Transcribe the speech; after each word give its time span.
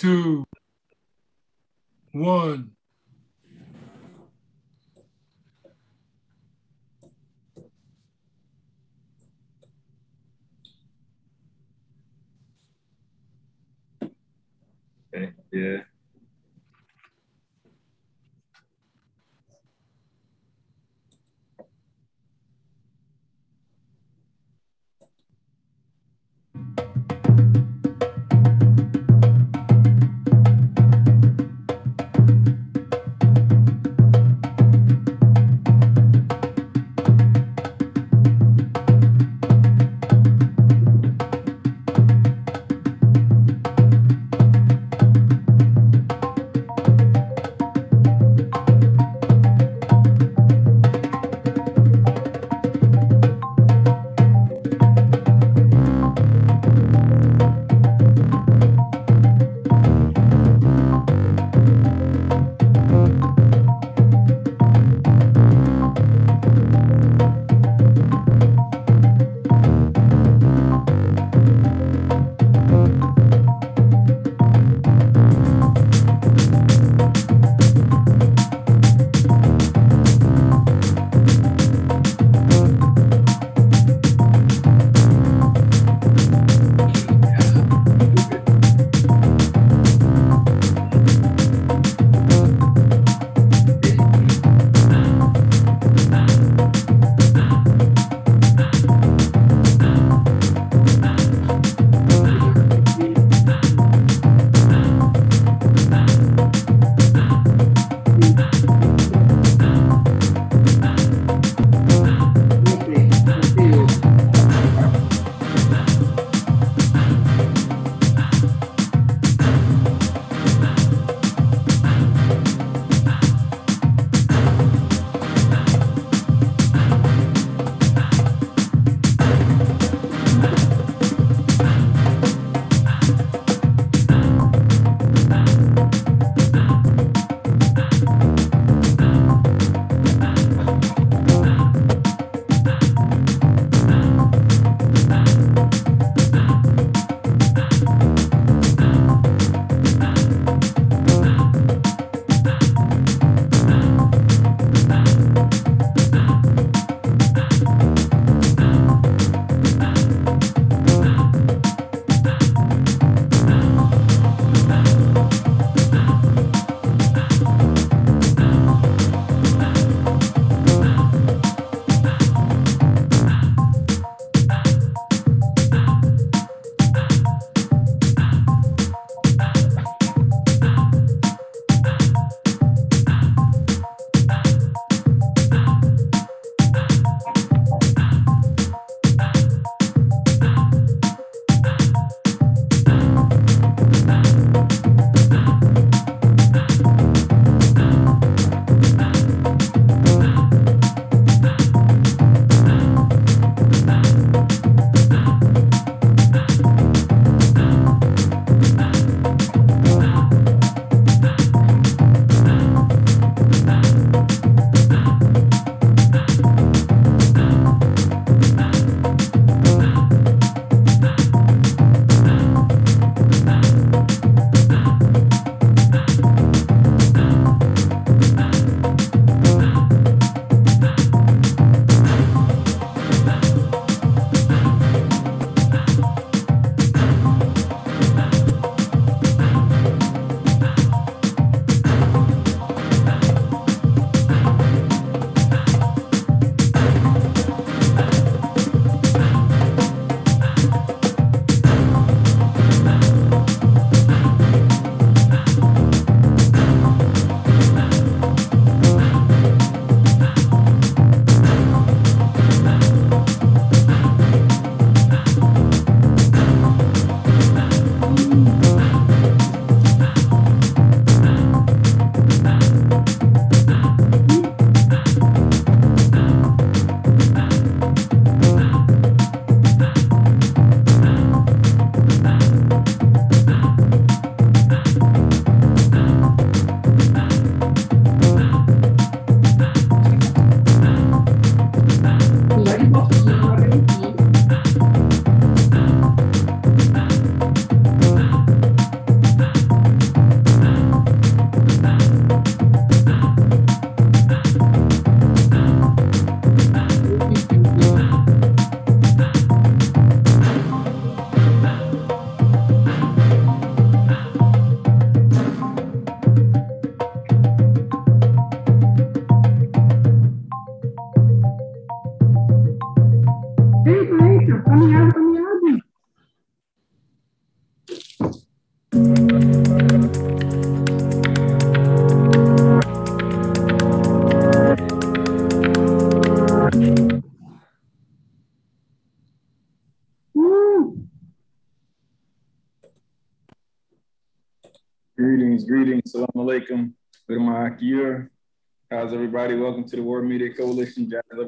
two, 0.00 0.46
one. 2.12 2.70
Okay, 15.14 15.32
yeah. 15.52 15.89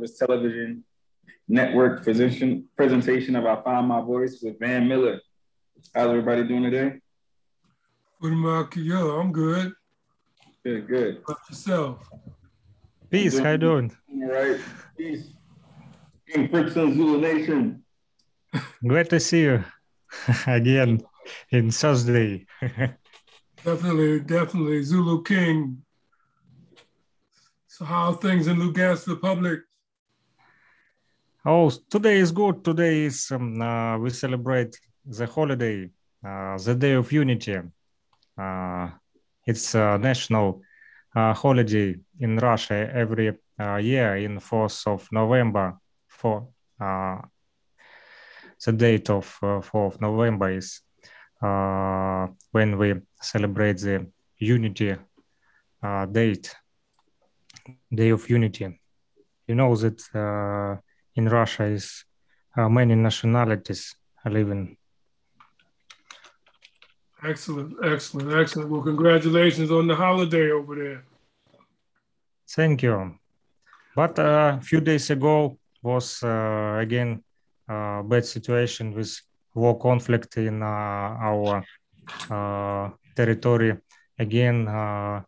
Coalition 0.03 0.17
Jazz 0.19 0.19
Lovers 0.19 0.19
Television 0.19 0.85
Network 1.49 2.05
position, 2.05 2.65
presentation 2.77 3.37
of 3.37 3.47
I 3.47 3.61
Find 3.63 3.89
My 3.89 4.01
Voice 4.01 4.41
with 4.43 4.59
Van 4.59 4.89
Miller. 4.89 5.21
How's 5.95 6.09
everybody 6.09 6.45
doing 6.45 6.63
today? 6.65 7.01
good 8.21 8.77
Yo, 8.77 9.21
I'm 9.21 9.33
good. 9.33 9.73
Good, 10.65 10.87
good. 10.87 11.17
About 11.25 11.39
yourself? 11.49 12.09
Peace, 13.11 13.39
how 13.39 13.53
you 13.53 13.59
doing? 13.59 13.93
All 14.11 14.29
right. 14.29 14.61
Peace. 14.97 15.35
King 16.29 16.49
Frickson, 16.49 16.95
Zulu 16.95 17.21
Nation. 17.21 17.85
Glad 18.87 19.11
to 19.11 19.21
see 19.21 19.43
you 19.43 19.65
again 20.47 21.01
in 21.51 21.71
Thursday. 21.71 22.47
definitely, 23.65 24.21
definitely. 24.21 24.83
Zulu 24.83 25.23
King. 25.23 25.83
So 27.67 27.85
how 27.85 28.13
are 28.13 28.17
things 28.17 28.47
in 28.47 28.57
Lugansk 28.57 29.09
Republic? 29.09 29.61
Oh, 31.45 31.71
today 31.91 32.19
is 32.19 32.31
good. 32.31 32.63
Today 32.63 33.07
is 33.07 33.29
um, 33.33 33.61
uh, 33.61 33.99
we 33.99 34.11
celebrate 34.11 34.79
the 35.05 35.27
holiday, 35.27 35.91
uh, 36.25 36.57
the 36.57 36.77
Day 36.77 36.93
of 36.93 37.11
Unity. 37.11 37.59
Uh, 38.39 38.89
it's 39.45 39.75
a 39.75 39.99
national 39.99 40.63
uh, 41.17 41.35
holiday 41.35 41.97
in 42.21 42.37
Russia 42.37 42.89
every 42.95 43.37
uh, 43.59 43.75
year 43.75 44.19
in 44.19 44.39
4th 44.39 44.87
of 44.87 45.09
November. 45.11 45.77
For 46.07 46.47
uh, 46.81 47.23
the 48.65 48.73
date 48.73 49.11
of 49.11 49.27
4th 49.41 49.75
of 49.75 50.01
November 50.01 50.51
is 50.51 50.81
when 52.53 52.79
we 52.79 52.95
celebrate 53.21 53.79
the 53.79 54.07
Unity 54.39 54.95
date, 56.13 56.55
Day 57.93 58.11
of 58.11 58.31
Unity. 58.31 58.79
You 59.49 59.57
know 59.57 59.75
that 59.75 60.81
in 61.15 61.29
Russia 61.29 61.65
is 61.65 62.05
many 62.57 62.95
nationalities 62.95 63.97
are 64.25 64.31
living 64.31 64.77
Excellent, 67.25 67.77
excellent, 67.85 68.33
excellent. 68.33 68.69
Well, 68.69 68.83
congratulations 68.83 69.71
on 69.71 69.87
the 69.87 69.95
holiday 69.95 70.51
over 70.51 70.75
there. 70.75 71.05
Thank 72.51 72.83
you. 72.83 73.15
But 73.95 74.19
a 74.19 74.23
uh, 74.23 74.61
few 74.61 74.81
days 74.81 75.09
ago 75.11 75.57
was 75.83 76.21
uh, 76.25 76.79
again 76.81 77.23
a 77.69 77.75
uh, 77.75 78.03
bad 78.03 78.25
situation 78.27 78.93
with 78.93 79.21
war 79.55 79.79
conflict 79.79 80.37
in 80.37 80.63
uh, 80.63 80.67
our 80.67 81.65
uh, 82.29 82.91
territory. 83.15 83.79
Again, 84.19 84.67
uh, 84.67 85.23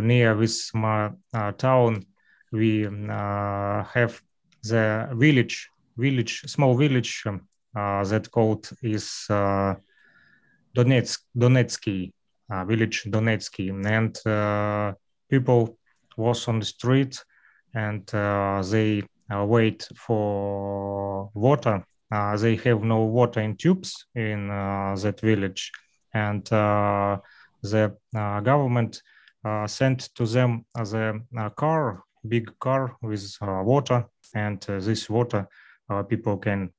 near 0.00 0.34
with 0.36 0.70
my 0.74 1.10
town, 1.56 2.04
we 2.50 2.82
have 2.82 4.20
the 4.68 5.08
village, 5.14 5.68
village, 5.96 6.42
small 6.46 6.76
village 6.76 7.24
uh, 7.26 8.04
that 8.04 8.30
called 8.30 8.68
is 8.82 9.26
uh, 9.30 9.74
Donetsk, 10.76 11.18
Donetsky 11.36 12.12
uh, 12.50 12.64
village, 12.64 13.04
Donetsky, 13.04 13.70
and 13.70 14.16
uh, 14.26 14.94
people 15.28 15.78
was 16.16 16.46
on 16.48 16.60
the 16.60 16.64
street 16.64 17.22
and 17.74 18.14
uh, 18.14 18.62
they 18.62 19.02
uh, 19.34 19.44
wait 19.44 19.88
for 19.96 21.30
water. 21.34 21.84
they 22.38 22.56
have 22.56 22.82
no 22.82 23.02
water 23.04 23.40
in 23.40 23.56
tubes 23.56 24.06
in 24.14 24.48
that 24.48 25.20
village, 25.20 25.72
and 26.14 26.44
the 26.44 27.92
government 28.12 29.02
sent 29.66 30.14
to 30.14 30.24
them 30.24 30.64
the 30.74 31.52
car, 31.56 32.04
big 32.28 32.58
car 32.58 32.96
with 33.02 33.36
water, 33.40 34.06
and 34.34 34.60
this 34.60 35.08
water 35.08 35.48
people 36.08 36.36
can 36.36 36.70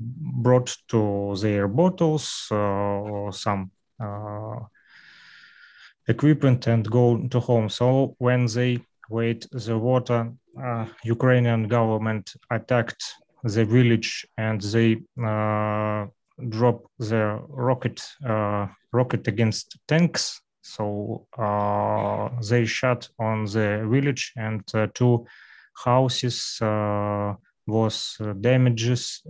brought 0.00 0.76
to 0.88 1.36
their 1.40 1.68
bottles 1.68 2.46
uh, 2.50 2.54
or 2.54 3.32
some 3.32 3.70
uh, 4.02 4.56
equipment 6.08 6.66
and 6.66 6.90
go 6.90 7.26
to 7.28 7.40
home. 7.40 7.68
So 7.68 8.14
when 8.18 8.46
they 8.46 8.80
wait 9.10 9.46
the 9.52 9.78
water, 9.78 10.32
uh, 10.62 10.86
Ukrainian 11.04 11.68
government 11.68 12.32
attacked 12.50 13.04
the 13.44 13.64
village 13.64 14.26
and 14.38 14.60
they 14.60 15.02
uh, 15.22 16.06
drop 16.48 16.84
the 16.98 17.40
rocket 17.48 18.02
uh, 18.26 18.66
rocket 18.92 19.28
against 19.28 19.78
tanks. 19.86 20.40
So 20.62 21.26
uh, 21.38 22.28
they 22.48 22.64
shot 22.66 23.08
on 23.18 23.44
the 23.44 23.86
village 23.90 24.32
and 24.36 24.62
two 24.94 25.26
houses 25.74 26.58
was 27.66 28.16
damages 28.40 29.22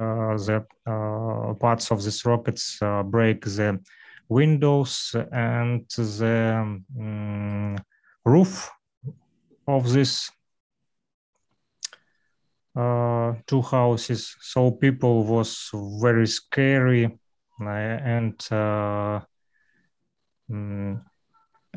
uh, 0.00 0.34
the 0.36 0.64
uh, 0.86 1.52
parts 1.54 1.90
of 1.90 2.02
these 2.02 2.24
rockets 2.24 2.80
uh, 2.80 3.02
break 3.02 3.44
the 3.44 3.78
windows 4.30 5.14
and 5.30 5.86
the 5.90 6.74
um, 6.98 7.76
roof 8.24 8.70
of 9.68 9.92
this 9.92 10.30
uh, 12.74 13.34
two 13.46 13.60
houses. 13.60 14.34
So 14.40 14.70
people 14.70 15.24
was 15.24 15.68
very 16.00 16.26
scary 16.26 17.18
and 17.60 18.40
uh, 18.50 19.20
um, 20.50 21.00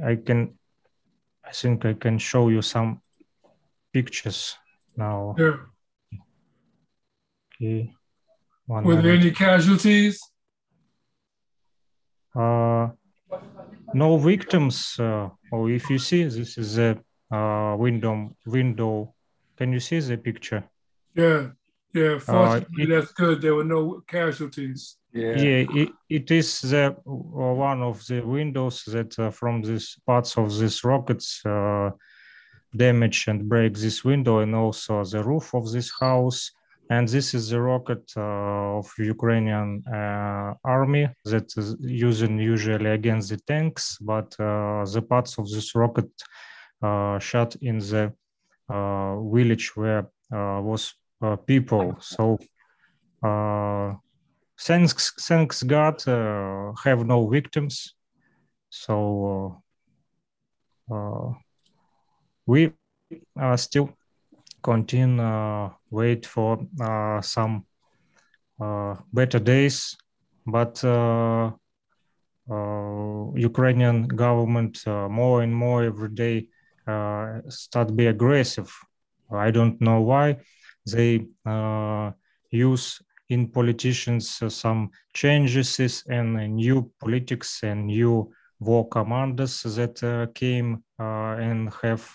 i 0.04 0.16
can 0.16 0.58
i 1.46 1.52
think 1.52 1.86
i 1.86 1.94
can 1.94 2.18
show 2.18 2.50
you 2.50 2.62
some 2.62 3.02
pictures 3.94 4.58
now 4.98 5.36
yeah 5.38 5.58
okay 7.56 7.94
one 8.66 8.86
Were 8.86 9.02
there 9.02 9.14
any 9.14 9.32
casualties? 9.32 10.20
Uh, 12.34 12.90
no 13.94 14.18
victims. 14.18 14.96
Uh, 15.00 15.30
or 15.52 15.70
if 15.70 15.90
you 15.90 16.00
see, 16.00 16.24
this 16.24 16.58
is 16.58 16.78
a 16.78 16.98
uh, 17.32 17.76
window. 17.78 18.36
Window. 18.46 19.14
Can 19.58 19.74
you 19.74 19.80
see 19.80 20.00
the 20.00 20.18
picture? 20.18 20.64
Yeah, 21.14 21.50
yeah. 21.94 22.16
Uh, 22.16 22.20
fortunately, 22.20 22.84
it, 22.84 22.90
that's 22.90 23.12
good. 23.14 23.42
There 23.42 23.56
were 23.56 23.64
no 23.64 24.02
casualties. 24.08 24.98
Yeah, 25.14 25.38
yeah 25.38 25.66
it, 25.82 25.90
it 26.10 26.32
is 26.32 26.62
the 26.62 26.88
uh, 26.88 27.12
one 27.70 27.82
of 27.84 28.06
the 28.08 28.22
windows 28.22 28.84
that 28.88 29.18
uh, 29.20 29.30
from 29.30 29.62
these 29.62 29.98
parts 30.06 30.38
of 30.38 30.58
these 30.58 30.84
rockets 30.84 31.42
damage 32.76 33.26
and 33.28 33.48
break 33.48 33.76
this 33.76 34.04
window, 34.04 34.40
and 34.40 34.56
also 34.56 35.04
the 35.04 35.24
roof 35.24 35.54
of 35.54 35.72
this 35.72 35.92
house 36.00 36.52
and 36.90 37.08
this 37.08 37.34
is 37.34 37.50
the 37.50 37.62
rocket 37.62 38.12
uh, 38.18 38.80
of 38.80 38.92
Ukrainian 38.98 39.84
uh, 39.88 40.54
army 40.64 41.10
that 41.26 41.48
is 41.58 41.76
using 41.80 42.38
usually 42.40 42.92
against 43.00 43.30
the 43.30 43.38
tanks, 43.38 43.98
but 44.02 44.30
uh, 44.40 44.84
the 44.94 45.02
parts 45.02 45.38
of 45.38 45.50
this 45.50 45.76
rocket 45.76 46.12
shot 47.30 47.56
in 47.70 47.78
the 47.80 48.04
village 49.36 49.68
where 49.76 50.04
was 50.32 50.94
Uh, 51.24 51.38
people. 51.38 51.96
So 52.02 52.38
uh, 53.24 53.94
thanks, 54.60 55.14
thanks 55.22 55.64
God, 55.64 56.06
uh, 56.06 56.74
have 56.84 57.06
no 57.06 57.30
victims. 57.30 57.96
So 58.70 59.64
we 62.46 62.74
are 63.38 63.58
still 63.58 63.90
continue 64.62 65.24
uh, 65.24 65.70
wait 65.90 66.26
for 66.26 66.60
uh, 66.82 67.22
some 67.22 67.66
uh, 68.60 68.96
better 69.14 69.40
days 69.40 69.96
but 70.46 70.84
ukrainian 73.38 74.08
government 74.08 74.86
more 75.10 75.42
and 75.42 75.56
more 75.56 75.84
every 75.84 76.10
day 76.10 76.48
start 77.48 77.96
be 77.96 78.08
aggressive 78.08 78.70
i 79.32 79.50
don't 79.52 79.80
know 79.80 80.02
why 80.02 80.38
they 80.86 81.26
use 82.52 83.02
in 83.30 83.48
politicians 83.48 84.42
uh, 84.42 84.50
some 84.50 84.90
changes 85.14 86.04
and 86.08 86.38
uh, 86.38 86.46
new 86.46 86.92
politics 87.00 87.62
and 87.64 87.88
new 87.88 88.32
war 88.60 88.88
commanders 88.90 89.64
that 89.64 90.04
uh, 90.04 90.28
came 90.34 90.84
and 91.00 91.74
have 91.82 92.06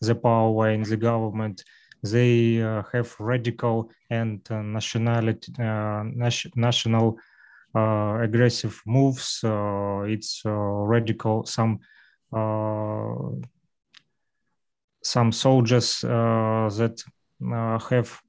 the 0.00 0.14
power 0.14 0.70
in 0.70 0.82
the 0.82 0.96
government 0.96 1.62
they 2.02 2.62
uh, 2.62 2.82
have 2.92 3.14
radical 3.18 3.90
and 4.10 4.40
uh, 4.50 4.62
nationality 4.62 5.52
uh, 5.58 6.04
national 6.54 7.18
aggressive 7.74 8.80
moves. 8.86 9.40
it's 9.44 10.42
radical. 10.44 11.44
Some 11.44 11.80
some 15.02 15.32
soldiers 15.32 16.00
that 16.00 17.02
Uh, 17.40 17.78
have 17.78 18.20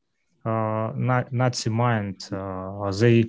uh, 0.45 0.91
Nazi 1.31 1.69
mind. 1.69 2.27
Uh, 2.31 2.91
they 2.91 3.25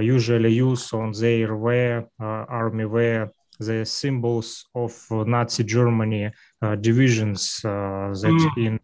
usually 0.00 0.52
use 0.52 0.92
on 0.92 1.12
their 1.12 1.56
wear, 1.56 2.08
army 2.20 2.84
wear, 2.84 3.32
the 3.58 3.84
symbols 3.86 4.66
of 4.74 4.92
Nazi 5.10 5.64
Germany 5.64 6.30
divisions 6.80 7.60
that 7.62 8.50
mm. 8.56 8.66
in 8.66 8.80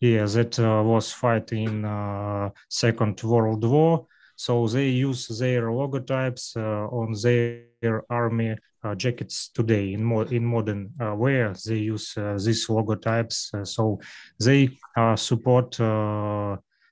yeah 0.00 0.24
that 0.26 0.58
was 0.84 1.12
fighting 1.12 1.64
in 1.64 2.52
Second 2.68 3.20
World 3.22 3.64
War. 3.64 4.06
So 4.36 4.68
they 4.68 4.88
use 4.88 5.26
their 5.38 5.64
logotypes 5.64 6.56
on 6.56 7.14
their 7.22 8.02
army 8.08 8.50
uh, 8.52 8.56
Uh, 8.86 8.94
jackets 8.94 9.48
today 9.48 9.94
in 9.94 10.04
more 10.04 10.26
in 10.32 10.44
modern 10.44 10.92
uh, 11.00 11.12
wear. 11.14 11.52
They 11.66 11.78
use 11.78 12.16
uh, 12.16 12.38
these 12.38 12.68
logotypes 12.68 13.52
uh, 13.52 13.64
so 13.64 13.98
they 14.38 14.78
uh, 14.96 15.16
support 15.16 15.76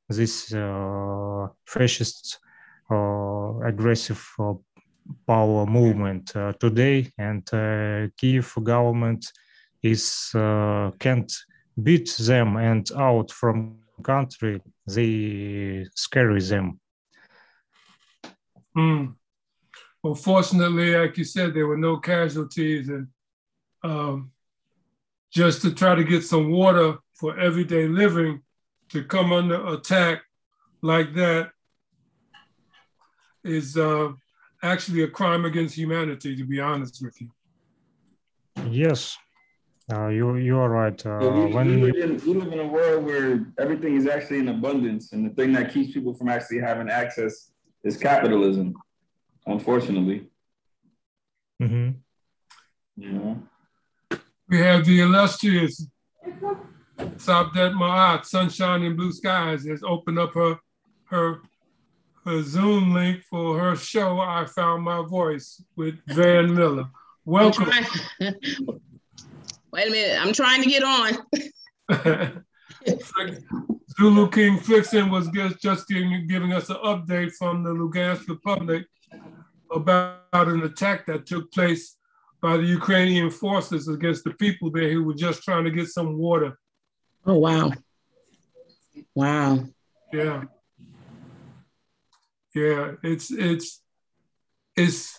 this 0.09 0.49
fascist 1.67 2.39
aggressive 2.91 4.23
power 5.27 5.67
movement 5.67 6.33
today. 6.59 7.13
And 7.19 7.47
Kiev 8.17 8.55
government 8.63 9.31
is 9.83 10.31
can't 10.99 11.33
beat 11.81 12.17
them 12.19 12.57
and 12.57 12.91
out 12.97 13.31
from 13.31 13.79
country. 14.03 14.61
They 14.87 15.87
scare 15.95 16.41
them. 16.41 16.81
Mm. 18.77 19.15
Well, 20.04 20.14
fortunately, 20.14 20.94
like 20.94 21.16
you 21.16 21.25
said, 21.25 21.54
there 21.54 21.66
were 21.66 21.78
no 21.78 21.96
casualties, 21.96 22.90
and 22.90 23.08
um, 23.82 24.32
just 25.32 25.62
to 25.62 25.73
try 25.73 25.94
to 25.94 26.04
get 26.04 26.23
some 26.25 26.50
water 26.50 26.99
for 27.14 27.40
everyday 27.40 27.88
living 27.88 28.42
to 28.90 29.02
come 29.02 29.32
under 29.32 29.66
attack 29.68 30.20
like 30.82 31.14
that 31.14 31.52
is 33.44 33.78
uh, 33.78 34.12
actually 34.62 35.04
a 35.04 35.08
crime 35.08 35.46
against 35.46 35.75
humanity, 35.75 36.37
to 36.37 36.44
be 36.44 36.61
honest 36.61 37.02
with 37.02 37.18
you. 37.23 37.30
Yes, 38.68 39.16
uh, 39.90 40.08
you 40.08 40.37
you 40.37 40.58
are 40.58 40.68
right. 40.68 41.06
Uh, 41.06 41.20
yeah, 41.23 41.46
we, 41.46 41.54
when 41.54 41.80
we 41.80 41.92
live, 41.92 42.11
in, 42.11 42.16
we 42.26 42.34
live 42.34 42.52
in 42.52 42.61
a 42.61 42.68
world 42.68 43.06
where 43.06 43.46
everything 43.58 43.96
is 43.96 44.06
actually 44.06 44.40
in 44.40 44.49
abundance, 44.49 45.14
and 45.14 45.25
the 45.25 45.34
thing 45.34 45.50
that 45.54 45.73
keeps 45.73 45.94
people 45.94 46.12
from 46.12 46.28
actually 46.28 46.61
having 46.61 46.90
access 46.90 47.52
is 47.84 47.96
capitalism 47.96 48.75
unfortunately. 49.47 50.29
Mm-hmm. 51.63 51.91
Yeah. 52.97 53.35
We 54.49 54.59
have 54.59 54.85
the 54.85 55.01
illustrious 55.01 55.87
Sabdet 56.99 57.75
Ma'at, 57.75 58.25
Sunshine 58.25 58.83
and 58.83 58.97
Blue 58.97 59.13
Skies, 59.13 59.67
has 59.67 59.83
opened 59.83 60.19
up 60.19 60.35
her 60.35 60.59
her 61.07 61.41
her 62.25 62.43
Zoom 62.43 62.95
link 62.95 63.23
for 63.23 63.59
her 63.59 63.77
show. 63.77 64.21
I 64.21 64.47
found 64.47 64.83
my 64.83 65.03
voice 65.03 65.63
with 65.77 65.97
Van 66.07 66.55
Miller. 66.55 66.87
Welcome. 67.25 67.71
Wait 68.21 69.89
a 69.89 69.91
minute, 69.91 70.19
I'm 70.21 70.33
trying 70.33 70.63
to 70.63 70.69
get 70.69 70.85
on. 70.85 71.19
Zulu 73.99 74.31
King 74.31 74.59
Fixin 74.59 75.11
was 75.11 75.29
just, 75.29 75.61
just 75.61 75.89
giving, 75.89 76.27
giving 76.27 76.53
us 76.53 76.71
an 76.71 76.77
update 76.77 77.33
from 77.33 77.63
the 77.63 77.71
Lugansk 77.71 78.29
Republic 78.29 78.87
about 79.75 80.21
an 80.33 80.62
attack 80.62 81.07
that 81.07 81.26
took 81.26 81.52
place 81.52 81.97
by 82.40 82.57
the 82.57 82.62
Ukrainian 82.62 83.31
forces 83.31 83.88
against 83.88 84.25
the 84.25 84.35
people 84.35 84.71
there 84.71 84.90
who 84.90 85.04
were 85.04 85.14
just 85.14 85.43
trying 85.43 85.64
to 85.64 85.71
get 85.71 85.88
some 85.88 86.19
water. 86.19 86.59
Oh, 87.26 87.38
wow. 87.38 87.73
Wow. 89.14 89.64
Yeah. 90.12 90.45
Yeah, 92.54 92.93
it's, 93.02 93.33
it's, 93.33 93.83
it's, 94.76 95.19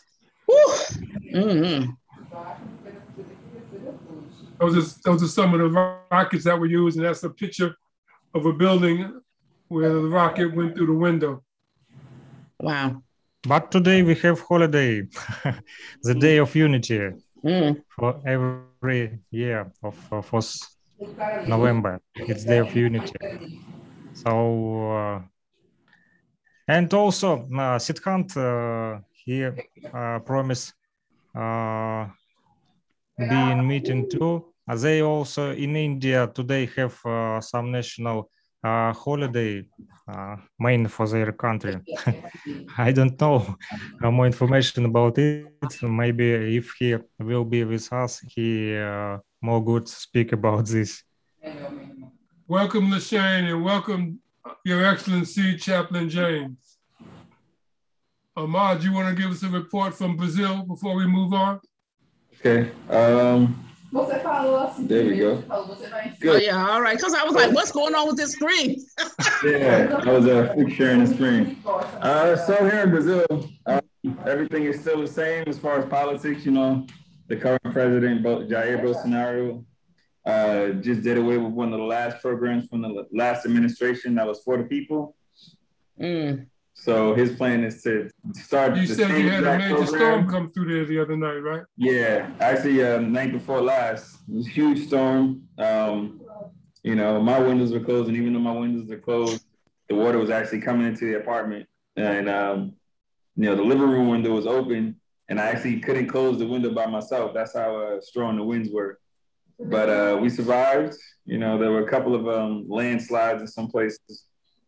mm-hmm. 0.50 1.92
those, 4.60 4.78
are, 4.78 5.00
those 5.04 5.24
are 5.24 5.28
some 5.28 5.54
of 5.54 5.60
the 5.60 6.00
rockets 6.12 6.46
that 6.46 6.58
were 6.58 6.66
used, 6.66 6.96
and 6.98 7.06
that's 7.06 7.24
a 7.24 7.30
picture 7.30 7.76
of 8.34 8.46
a 8.46 8.54
building 8.54 9.20
where 9.68 9.94
the 9.94 10.08
rocket 10.08 10.56
went 10.56 10.76
through 10.76 10.86
the 10.86 10.94
window. 10.94 11.44
Wow. 12.60 13.02
But 13.48 13.70
today 13.70 14.02
we 14.02 14.16
have 14.16 14.40
holiday, 14.42 15.04
the 16.02 16.16
day 16.16 16.38
of 16.38 16.56
unity 16.56 17.12
mm. 17.44 17.82
for 17.90 18.20
every 18.26 19.20
year 19.30 19.72
of, 19.84 19.96
of 20.12 20.26
first 20.26 20.66
November. 21.48 22.02
It's 22.16 22.44
day 22.44 22.58
of 22.58 22.76
unity. 22.76 23.14
So 24.14 24.92
uh, 24.92 25.22
and 26.68 26.92
also 26.92 27.44
uh, 27.44 27.78
Siddhant 27.78 28.36
uh, 28.36 29.02
he 29.12 29.44
uh, 29.46 30.20
promised 30.20 30.74
uh, 31.38 32.08
be 33.18 33.52
in 33.52 33.68
meeting 33.68 34.10
too. 34.10 34.54
They 34.68 35.04
also 35.04 35.52
in 35.52 35.76
India 35.76 36.32
today 36.34 36.68
have 36.78 36.98
uh, 37.06 37.42
some 37.42 37.72
national 37.72 38.32
uh, 38.66 38.94
holiday 38.94 39.64
uh, 40.08 40.36
main 40.60 40.88
for 40.88 41.08
their 41.08 41.32
country. 41.32 41.76
I 42.78 42.92
don't 42.92 43.20
know 43.22 43.58
more 44.02 44.26
information 44.26 44.86
about 44.86 45.18
it. 45.18 45.74
Maybe 45.82 46.58
if 46.58 46.74
he 46.80 46.96
will 47.20 47.46
be 47.46 47.64
with 47.64 47.92
us, 47.94 48.20
he 48.34 48.76
uh, 48.76 49.18
more 49.42 49.64
good 49.64 49.88
speak 49.88 50.32
about 50.32 50.66
this. 50.66 51.04
Welcome, 52.48 52.90
Lashane, 52.92 53.52
and 53.52 53.64
welcome, 53.64 54.20
Your 54.64 54.86
Excellency, 54.86 55.58
Chaplain 55.58 56.10
James. 56.10 56.78
Ahmad, 58.36 58.84
you 58.84 58.92
want 58.92 59.08
to 59.16 59.22
give 59.22 59.32
us 59.32 59.44
a 59.44 59.50
report 59.50 59.94
from 59.94 60.18
Brazil 60.18 60.64
before 60.64 60.96
we 60.96 61.08
move 61.08 61.34
on? 61.34 61.60
Okay. 62.40 62.72
Um, 62.90 63.65
você 63.96 64.20
falou 64.20 64.58
assim. 64.58 64.88
There 64.88 65.06
we 65.06 65.18
go. 65.18 65.42
Oh, 65.50 66.36
yeah, 66.36 66.70
all 66.70 66.82
right. 66.82 66.98
Because 66.98 67.14
I 67.14 67.24
was 67.24 67.34
like, 67.34 67.54
what's 67.54 67.72
going 67.72 67.96
on 67.96 68.08
with 68.08 68.18
this 68.18 68.34
screen? 68.34 68.86
yeah, 69.44 70.02
I 70.04 70.12
was 70.12 70.28
uh, 70.28 70.54
sharing 70.70 71.06
the 71.06 71.14
screen. 71.14 71.58
Uh, 71.66 72.36
so 72.36 72.54
here 72.70 72.84
in 72.84 72.90
Brazil, 72.90 73.26
uh, 73.66 73.80
everything 74.26 74.66
is 74.66 74.82
still 74.82 75.00
the 75.00 75.08
same 75.08 75.46
as 75.48 75.58
far 75.58 75.80
as 75.80 75.86
politics. 75.86 76.46
You 76.46 76.52
know, 76.52 76.86
the 77.28 77.38
current 77.38 77.64
president, 77.72 78.22
Jair 78.24 78.84
Bolsonaro, 78.84 79.64
uh, 80.26 80.82
just 80.82 81.02
did 81.02 81.18
away 81.18 81.38
with 81.38 81.54
one 81.54 81.72
of 81.72 81.80
the 81.80 81.86
last 81.86 82.22
programs 82.22 82.68
from 82.68 82.82
the 82.82 83.08
last 83.14 83.46
administration 83.46 84.16
that 84.16 84.28
was 84.28 84.42
for 84.44 84.58
the 84.58 84.66
people. 84.66 85.16
Mm. 86.00 86.48
So 86.78 87.16
his 87.16 87.32
plan 87.36 87.64
is 87.64 87.82
to 87.84 88.10
start. 88.34 88.76
You 88.76 88.86
said 88.86 89.10
you 89.18 89.30
had 89.30 89.44
a 89.46 89.58
major 89.58 89.76
program. 89.76 89.88
storm 89.88 90.30
come 90.30 90.52
through 90.52 90.74
there 90.74 90.86
the 90.86 91.00
other 91.00 91.16
night, 91.16 91.38
right? 91.38 91.64
Yeah, 91.78 92.30
actually, 92.42 92.84
uh, 92.84 93.00
night 93.00 93.32
before 93.32 93.62
last, 93.62 94.18
it 94.28 94.36
was 94.36 94.46
a 94.46 94.50
huge 94.50 94.86
storm. 94.88 95.44
Um, 95.58 96.22
you 96.84 96.96
know, 96.96 97.20
my 97.22 97.40
windows 97.40 97.72
were 97.72 97.80
closed, 97.80 98.10
and 98.10 98.18
even 98.18 98.34
though 98.34 98.40
my 98.40 98.52
windows 98.52 98.92
are 98.92 99.00
closed, 99.00 99.46
the 99.88 99.96
water 99.96 100.20
was 100.20 100.30
actually 100.30 100.62
coming 100.62 100.86
into 100.86 101.06
the 101.06 101.18
apartment, 101.18 101.66
and 101.96 102.30
um, 102.30 102.74
you 103.38 103.46
know, 103.46 103.56
the 103.56 103.64
living 103.64 103.90
room 103.90 104.10
window 104.10 104.32
was 104.32 104.46
open, 104.46 104.98
and 105.30 105.40
I 105.40 105.48
actually 105.48 105.80
couldn't 105.80 106.08
close 106.08 106.38
the 106.40 106.46
window 106.46 106.72
by 106.74 106.88
myself. 106.88 107.34
That's 107.34 107.56
how 107.56 107.78
uh, 107.78 108.02
strong 108.02 108.36
the 108.36 108.44
winds 108.44 108.70
were. 108.70 109.00
But 109.60 109.90
uh, 109.90 110.18
we 110.22 110.30
survived. 110.30 110.96
You 111.26 111.38
know, 111.38 111.58
there 111.58 111.72
were 111.72 111.86
a 111.86 111.90
couple 111.90 112.14
of 112.14 112.28
um, 112.28 112.66
landslides 112.68 113.42
in 113.42 113.48
some 113.48 113.70
places, 113.70 114.26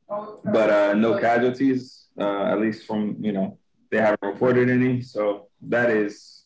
but 0.10 0.70
uh, 0.70 0.94
no 0.94 1.18
casualties 1.20 2.08
uh, 2.20 2.46
at 2.46 2.60
least 2.60 2.86
from 2.86 3.18
you 3.20 3.32
know 3.32 3.58
they 3.92 3.98
haven't 3.98 4.22
reported 4.22 4.70
any. 4.70 5.02
So 5.02 5.48
that 5.62 5.90
is, 5.90 6.46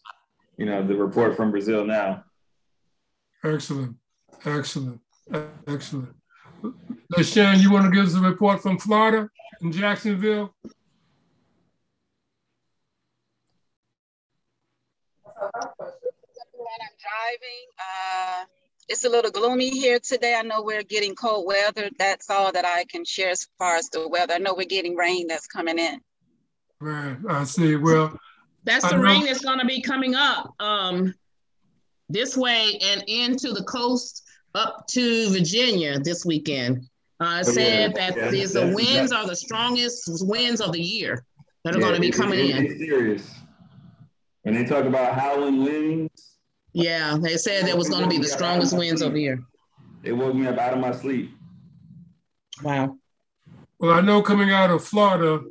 you 0.58 0.65
know, 0.65 0.86
the 0.86 0.96
report 0.96 1.36
from 1.36 1.51
Brazil 1.51 1.86
now. 1.86 2.24
Excellent, 3.44 3.96
excellent, 4.46 5.01
excellent. 5.68 6.15
Shannon, 7.22 7.60
you 7.60 7.72
want 7.72 7.86
to 7.86 7.91
give 7.91 8.06
us 8.06 8.15
a 8.15 8.20
report 8.20 8.62
from 8.62 8.77
Florida 8.77 9.30
in 9.62 9.72
Jacksonville? 9.72 10.53
I'm 15.38 15.51
driving. 17.01 17.65
Uh, 17.80 18.46
it's 18.91 19.05
a 19.05 19.10
little 19.10 19.31
gloomy 19.31 19.69
here 19.69 20.00
today. 20.00 20.36
I 20.36 20.41
know 20.41 20.62
we're 20.62 20.83
getting 20.83 21.15
cold 21.15 21.48
weather. 21.48 21.89
That's 21.98 22.29
all 22.29 22.51
that 22.51 22.65
I 22.65 22.83
can 22.89 23.05
share 23.05 23.29
as 23.29 23.48
far 23.57 23.77
as 23.77 23.89
the 23.89 24.07
weather. 24.07 24.33
I 24.33 24.38
know 24.38 24.53
we're 24.53 24.65
getting 24.65 24.95
rain 24.95 25.27
that's 25.27 25.48
coming 25.48 25.79
in. 25.79 26.01
Right. 26.81 27.15
I 27.29 27.45
see. 27.45 27.77
Well, 27.77 28.19
that's 28.65 28.88
the 28.89 29.00
rain 29.00 29.25
that's 29.25 29.39
going 29.39 29.60
to 29.60 29.65
be 29.65 29.81
coming 29.81 30.13
up 30.13 30.53
um, 30.60 31.13
this 32.10 32.36
way 32.36 32.79
and 32.83 33.03
into 33.07 33.53
the 33.53 33.63
coast 33.63 34.24
up 34.55 34.86
to 34.88 35.29
Virginia 35.29 35.98
this 36.00 36.25
weekend. 36.25 36.86
Uh, 37.21 37.38
oh, 37.39 37.43
said 37.43 37.93
yeah, 37.95 38.10
that 38.10 38.17
yeah, 38.17 38.29
these 38.29 38.53
the 38.53 38.74
winds 38.75 39.13
are 39.13 39.25
the 39.25 39.36
strongest 39.36 40.27
winds 40.27 40.60
of 40.60 40.74
the 40.74 40.81
year 40.81 41.24
that 41.63 41.75
are 41.75 41.79
yeah, 41.79 41.86
going 41.86 41.95
to 41.95 42.01
be 42.01 42.12
coming 42.12 42.39
it, 42.39 42.50
it, 42.50 42.71
in. 42.71 42.77
serious. 42.79 43.31
When 44.41 44.55
they 44.55 44.65
talk 44.65 44.86
about 44.86 45.13
howling 45.13 45.63
winds, 45.63 46.30
yeah, 46.73 47.17
they 47.19 47.37
said 47.37 47.65
that 47.65 47.77
was 47.77 47.89
going 47.89 48.03
to 48.03 48.09
be 48.09 48.17
the 48.17 48.27
strongest 48.27 48.77
winds 48.77 49.01
of 49.01 49.13
the 49.13 49.21
year. 49.21 49.43
It 50.03 50.13
woke 50.13 50.35
me 50.35 50.47
up 50.47 50.57
out 50.57 50.73
of 50.73 50.79
my 50.79 50.91
sleep. 50.91 51.31
Wow. 52.63 52.97
Well, 53.79 53.91
I 53.91 54.01
know 54.01 54.21
coming 54.21 54.51
out 54.51 54.69
of 54.69 54.83
Florida, 54.83 55.43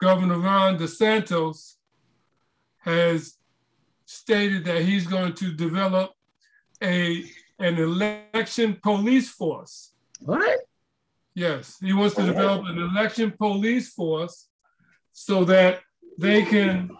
Governor 0.00 0.38
Ron 0.38 0.78
DeSantis 0.78 1.74
has 2.78 3.36
stated 4.04 4.64
that 4.64 4.82
he's 4.82 5.06
going 5.06 5.34
to 5.34 5.52
develop 5.52 6.12
a 6.82 7.24
an 7.58 7.76
election 7.76 8.78
police 8.82 9.28
force. 9.28 9.92
What? 10.20 10.60
Yes, 11.34 11.76
he 11.80 11.92
wants 11.92 12.16
to 12.16 12.24
develop 12.24 12.64
an 12.66 12.78
election 12.78 13.30
police 13.30 13.92
force 13.92 14.48
so 15.12 15.44
that 15.44 15.80
they 16.18 16.42
can 16.42 16.90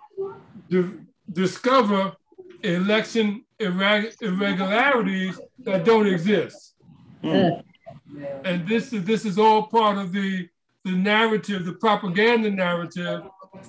discover 1.32 2.14
election 2.62 3.44
irreg 3.60 4.14
irregularities 4.20 5.38
that 5.60 5.84
don't 5.84 6.06
exist. 6.06 6.74
Mm. 7.22 7.62
And 8.44 8.66
this 8.66 8.92
is 8.92 9.04
this 9.04 9.24
is 9.24 9.38
all 9.38 9.64
part 9.64 9.98
of 9.98 10.12
the 10.12 10.48
the 10.84 10.92
narrative, 10.92 11.64
the 11.64 11.74
propaganda 11.74 12.50
narrative 12.50 13.22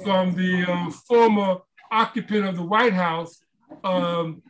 from 0.04 0.34
the 0.34 0.66
uh, 0.68 0.90
former 1.08 1.58
occupant 1.92 2.46
of 2.46 2.56
the 2.56 2.64
White 2.64 2.94
House, 2.94 3.44
um, 3.84 4.42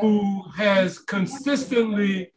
who 0.00 0.42
has 0.56 0.98
consistently 0.98 2.32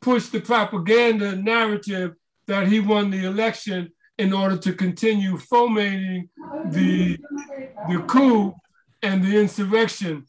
pushed 0.00 0.32
the 0.32 0.40
propaganda 0.40 1.36
narrative 1.36 2.14
that 2.46 2.68
he 2.68 2.80
won 2.80 3.10
the 3.10 3.24
election 3.24 3.90
in 4.18 4.32
order 4.32 4.56
to 4.56 4.72
continue 4.72 5.36
fomenting 5.36 6.28
the, 6.66 7.18
the 7.88 7.98
coup 8.06 8.54
and 9.02 9.24
the 9.24 9.38
insurrection 9.38 10.24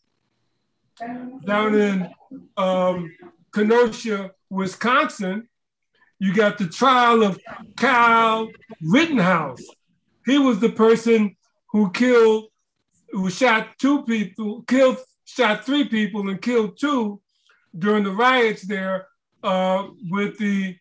down 1.45 1.75
in 1.75 2.09
um, 2.57 3.13
Kenosha, 3.53 4.31
Wisconsin, 4.49 5.47
you 6.19 6.33
got 6.33 6.57
the 6.57 6.67
trial 6.67 7.23
of 7.23 7.39
Kyle 7.75 8.47
Rittenhouse. 8.81 9.63
He 10.25 10.37
was 10.37 10.59
the 10.59 10.69
person 10.69 11.35
who 11.71 11.91
killed, 11.91 12.45
who 13.11 13.29
shot 13.29 13.67
two 13.79 14.03
people, 14.03 14.63
killed, 14.63 14.97
shot 15.25 15.65
three 15.65 15.87
people 15.87 16.29
and 16.29 16.41
killed 16.41 16.79
two 16.79 17.21
during 17.77 18.03
the 18.03 18.11
riots 18.11 18.61
there 18.63 19.07
uh, 19.43 19.87
with 20.09 20.37
the 20.37 20.77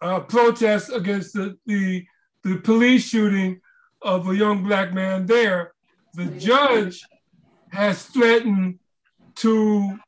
uh, 0.00 0.20
protests 0.20 0.88
against 0.88 1.34
the, 1.34 1.58
the, 1.66 2.04
the 2.42 2.56
police 2.56 3.06
shooting 3.06 3.60
of 4.00 4.28
a 4.28 4.34
young 4.34 4.64
black 4.64 4.94
man 4.94 5.26
there. 5.26 5.74
The 6.14 6.26
judge 6.26 7.04
has 7.70 8.04
threatened 8.06 8.78
to 9.36 9.98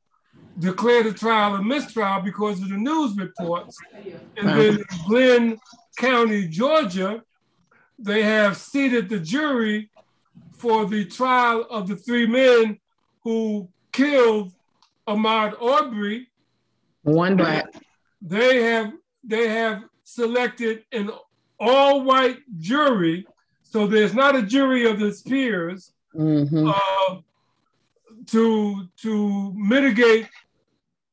declare 0.58 1.02
the 1.02 1.12
trial 1.12 1.54
a 1.54 1.62
mistrial 1.62 2.20
because 2.20 2.60
of 2.60 2.68
the 2.68 2.76
news 2.76 3.16
reports. 3.16 3.76
And 4.36 4.48
then 4.48 4.78
in 4.78 4.84
Glynn 5.06 5.58
County, 5.96 6.46
Georgia, 6.48 7.22
they 7.98 8.22
have 8.22 8.56
seated 8.56 9.08
the 9.08 9.18
jury 9.18 9.90
for 10.52 10.86
the 10.86 11.04
trial 11.04 11.66
of 11.70 11.88
the 11.88 11.96
three 11.96 12.26
men 12.26 12.78
who 13.22 13.68
killed 13.92 14.52
Ahmaud 15.06 15.60
Arbery. 15.62 16.28
One 17.02 17.36
black. 17.36 17.66
They 18.20 18.62
have 18.62 18.92
they 19.24 19.48
have 19.48 19.84
selected 20.04 20.84
an 20.92 21.10
all-white 21.58 22.38
jury, 22.58 23.26
so 23.62 23.86
there's 23.86 24.14
not 24.14 24.36
a 24.36 24.42
jury 24.42 24.88
of 24.88 24.98
his 24.98 25.22
peers. 25.22 25.92
Mm-hmm. 26.14 26.68
Uh, 26.68 27.20
to 28.28 28.88
to 29.02 29.52
mitigate 29.54 30.28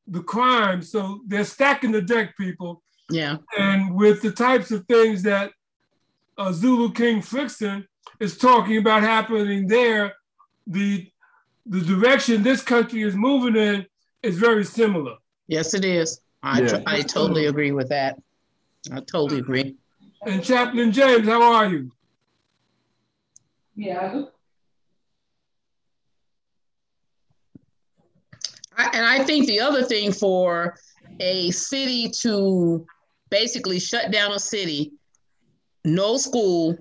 the 0.06 0.22
crime. 0.22 0.82
So 0.82 1.20
they're 1.26 1.44
stacking 1.44 1.92
the 1.92 2.02
deck, 2.02 2.36
people. 2.36 2.82
Yeah. 3.10 3.38
And 3.58 3.94
with 3.94 4.22
the 4.22 4.32
types 4.32 4.70
of 4.70 4.86
things 4.86 5.22
that 5.22 5.52
uh, 6.38 6.52
Zulu 6.52 6.92
King 6.92 7.20
Frickson 7.20 7.84
is 8.18 8.36
talking 8.38 8.78
about 8.78 9.02
happening 9.02 9.66
there, 9.66 10.14
the 10.66 11.08
the 11.66 11.80
direction 11.80 12.42
this 12.42 12.62
country 12.62 13.02
is 13.02 13.14
moving 13.14 13.56
in 13.56 13.86
is 14.22 14.38
very 14.38 14.64
similar. 14.64 15.16
Yes, 15.46 15.74
it 15.74 15.84
is. 15.84 16.20
I, 16.42 16.62
yeah. 16.62 16.82
I 16.86 17.02
totally 17.02 17.46
agree 17.46 17.72
with 17.72 17.88
that. 17.90 18.18
I 18.92 19.00
totally 19.00 19.40
agree. 19.40 19.76
And 20.22 20.42
Chaplain 20.42 20.92
James, 20.92 21.26
how 21.26 21.42
are 21.42 21.66
you? 21.66 21.90
Yeah. 23.76 24.24
and 28.92 29.04
I 29.20 29.24
think 29.24 29.46
the 29.46 29.60
other 29.60 29.82
thing 29.82 30.12
for 30.12 30.76
a 31.20 31.50
city 31.50 32.08
to 32.08 32.86
basically 33.28 33.78
shut 33.78 34.10
down 34.10 34.32
a 34.32 34.38
city, 34.38 34.92
no 35.84 36.16
school, 36.16 36.78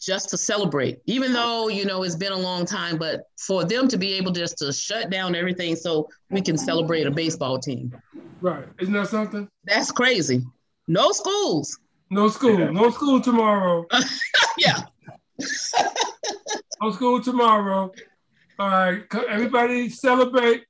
just 0.00 0.30
to 0.30 0.38
celebrate, 0.38 1.00
even 1.04 1.34
though 1.34 1.68
you 1.68 1.84
know 1.84 2.04
it's 2.04 2.16
been 2.16 2.32
a 2.32 2.38
long 2.38 2.64
time, 2.64 2.96
but 2.96 3.24
for 3.38 3.64
them 3.64 3.86
to 3.88 3.98
be 3.98 4.14
able 4.14 4.32
just 4.32 4.56
to 4.58 4.72
shut 4.72 5.10
down 5.10 5.34
everything 5.34 5.76
so 5.76 6.08
we 6.30 6.40
can 6.40 6.56
celebrate 6.56 7.06
a 7.06 7.10
baseball 7.10 7.58
team. 7.58 7.94
Right. 8.40 8.64
Isn't 8.80 8.94
that 8.94 9.08
something? 9.08 9.46
That's 9.64 9.92
crazy. 9.92 10.42
No 10.88 11.12
schools. 11.12 11.78
No 12.08 12.28
school. 12.28 12.72
No 12.72 12.88
school 12.88 13.20
tomorrow. 13.20 13.84
yeah. 14.56 14.78
no 16.80 16.90
school 16.92 17.20
tomorrow. 17.20 17.92
All 18.60 18.68
right, 18.68 19.02
everybody 19.26 19.88
celebrate 19.88 20.64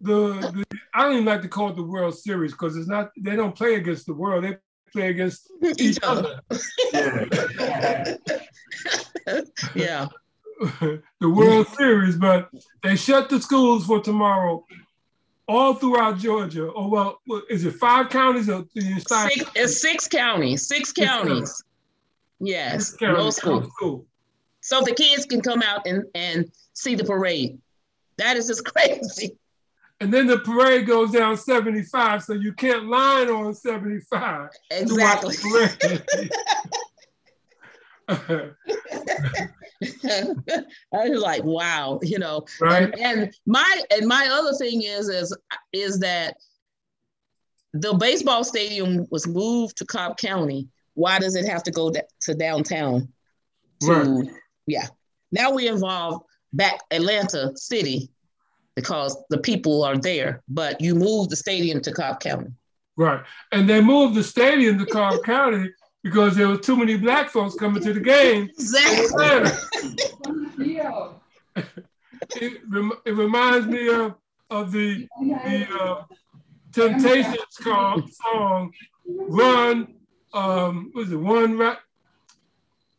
the, 0.00 0.34
the, 0.34 0.64
I 0.94 1.02
don't 1.02 1.14
even 1.14 1.24
like 1.24 1.42
to 1.42 1.48
call 1.48 1.70
it 1.70 1.74
the 1.74 1.82
World 1.82 2.16
Series 2.16 2.52
because 2.52 2.76
it's 2.76 2.86
not. 2.86 3.10
They 3.18 3.34
don't 3.34 3.56
play 3.56 3.74
against 3.74 4.06
the 4.06 4.14
world. 4.14 4.44
They 4.44 4.56
play 4.92 5.08
against 5.08 5.50
each, 5.64 5.80
each 5.80 5.98
other. 6.04 6.40
other. 6.94 8.18
yeah. 9.74 10.06
the 10.80 11.28
World 11.28 11.66
Series, 11.76 12.14
but 12.14 12.50
they 12.84 12.94
shut 12.94 13.28
the 13.28 13.42
schools 13.42 13.84
for 13.84 14.00
tomorrow, 14.00 14.64
all 15.48 15.74
throughout 15.74 16.18
Georgia. 16.18 16.70
Oh 16.72 16.86
well, 16.88 17.18
is 17.50 17.64
it 17.64 17.74
five 17.74 18.10
counties 18.10 18.48
or 18.48 18.64
six, 18.76 19.04
it's 19.56 19.80
six 19.80 20.06
counties? 20.06 20.68
Six 20.68 20.92
counties. 20.92 21.64
Yes, 22.38 22.90
six 22.90 22.98
counties. 23.00 23.18
no 23.18 23.30
school. 23.30 23.70
school. 23.70 24.06
So 24.60 24.82
the 24.82 24.94
kids 24.94 25.26
can 25.26 25.40
come 25.40 25.62
out 25.62 25.84
and 25.88 26.04
and 26.14 26.48
see 26.74 26.94
the 26.94 27.04
parade. 27.04 27.58
That 28.18 28.36
is 28.36 28.46
just 28.46 28.64
crazy. 28.74 29.38
And 30.00 30.12
then 30.12 30.26
the 30.26 30.40
parade 30.40 30.86
goes 30.86 31.12
down 31.12 31.36
75, 31.36 32.24
so 32.24 32.34
you 32.34 32.52
can't 32.52 32.86
line 32.86 33.30
on 33.30 33.54
75. 33.54 34.50
Exactly. 34.70 35.36
I 38.08 38.50
was 40.92 41.22
like, 41.22 41.44
wow, 41.44 42.00
you 42.02 42.18
know. 42.18 42.44
Right. 42.60 42.82
And, 42.82 43.00
and, 43.00 43.34
my 43.46 43.82
and 43.90 44.06
my 44.06 44.28
other 44.30 44.52
thing 44.58 44.82
is 44.82 45.08
is 45.08 45.34
is 45.72 46.00
that 46.00 46.36
the 47.72 47.94
baseball 47.94 48.44
stadium 48.44 49.06
was 49.10 49.26
moved 49.26 49.78
to 49.78 49.86
Cobb 49.86 50.18
County. 50.18 50.68
Why 50.94 51.18
does 51.18 51.34
it 51.34 51.46
have 51.46 51.62
to 51.64 51.70
go 51.70 51.92
to 52.20 52.34
downtown? 52.34 53.08
To, 53.82 53.92
right. 53.92 54.28
Yeah. 54.66 54.86
Now 55.32 55.52
we 55.52 55.66
involve 55.68 56.22
back 56.54 56.80
Atlanta 56.90 57.52
City 57.56 58.08
because 58.76 59.16
the 59.30 59.38
people 59.38 59.84
are 59.84 59.96
there, 59.96 60.42
but 60.48 60.80
you 60.80 60.94
moved 60.94 61.30
the 61.30 61.36
stadium 61.36 61.80
to 61.82 61.92
Cobb 61.92 62.20
County. 62.20 62.50
Right. 62.96 63.22
And 63.52 63.68
they 63.68 63.80
moved 63.80 64.14
the 64.14 64.22
stadium 64.22 64.78
to 64.78 64.86
Cobb 64.86 65.22
County 65.24 65.70
because 66.02 66.36
there 66.36 66.48
were 66.48 66.58
too 66.58 66.76
many 66.76 66.96
black 66.96 67.30
folks 67.30 67.54
coming 67.54 67.82
to 67.82 67.92
the 67.92 68.00
game. 68.00 68.50
Exactly. 68.58 69.26
it, 72.36 72.60
it 73.06 73.12
reminds 73.12 73.66
me 73.66 73.88
of, 73.88 74.14
of 74.50 74.72
the, 74.72 75.06
the 75.20 75.66
uh, 75.80 76.02
Temptations 76.72 77.36
song, 78.10 78.72
Run, 79.06 79.94
um, 80.32 80.90
was 80.94 81.12
it 81.12 81.16
One, 81.16 81.56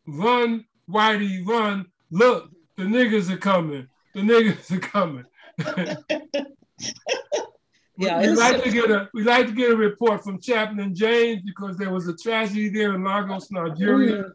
Run, 0.06 0.64
Whitey, 0.88 1.46
Run, 1.46 1.86
Look, 2.10 2.50
the 2.76 2.84
niggas 2.84 3.30
are 3.30 3.36
coming. 3.36 3.88
The 4.14 4.20
niggas 4.20 4.70
are 4.72 4.80
coming. 4.80 5.24
yeah, 7.96 8.20
we 8.20 8.28
like 8.28 8.62
to 8.62 8.70
get 8.70 8.90
a 8.90 9.08
we 9.14 9.24
like 9.24 9.46
to 9.46 9.52
get 9.52 9.70
a 9.72 9.76
report 9.76 10.22
from 10.22 10.40
Chaplain 10.40 10.94
James 10.94 11.42
because 11.44 11.76
there 11.76 11.90
was 11.90 12.08
a 12.08 12.16
tragedy 12.16 12.68
there 12.68 12.94
in 12.94 13.04
Lagos, 13.04 13.50
Nigeria. 13.50 14.24
Mm. 14.24 14.32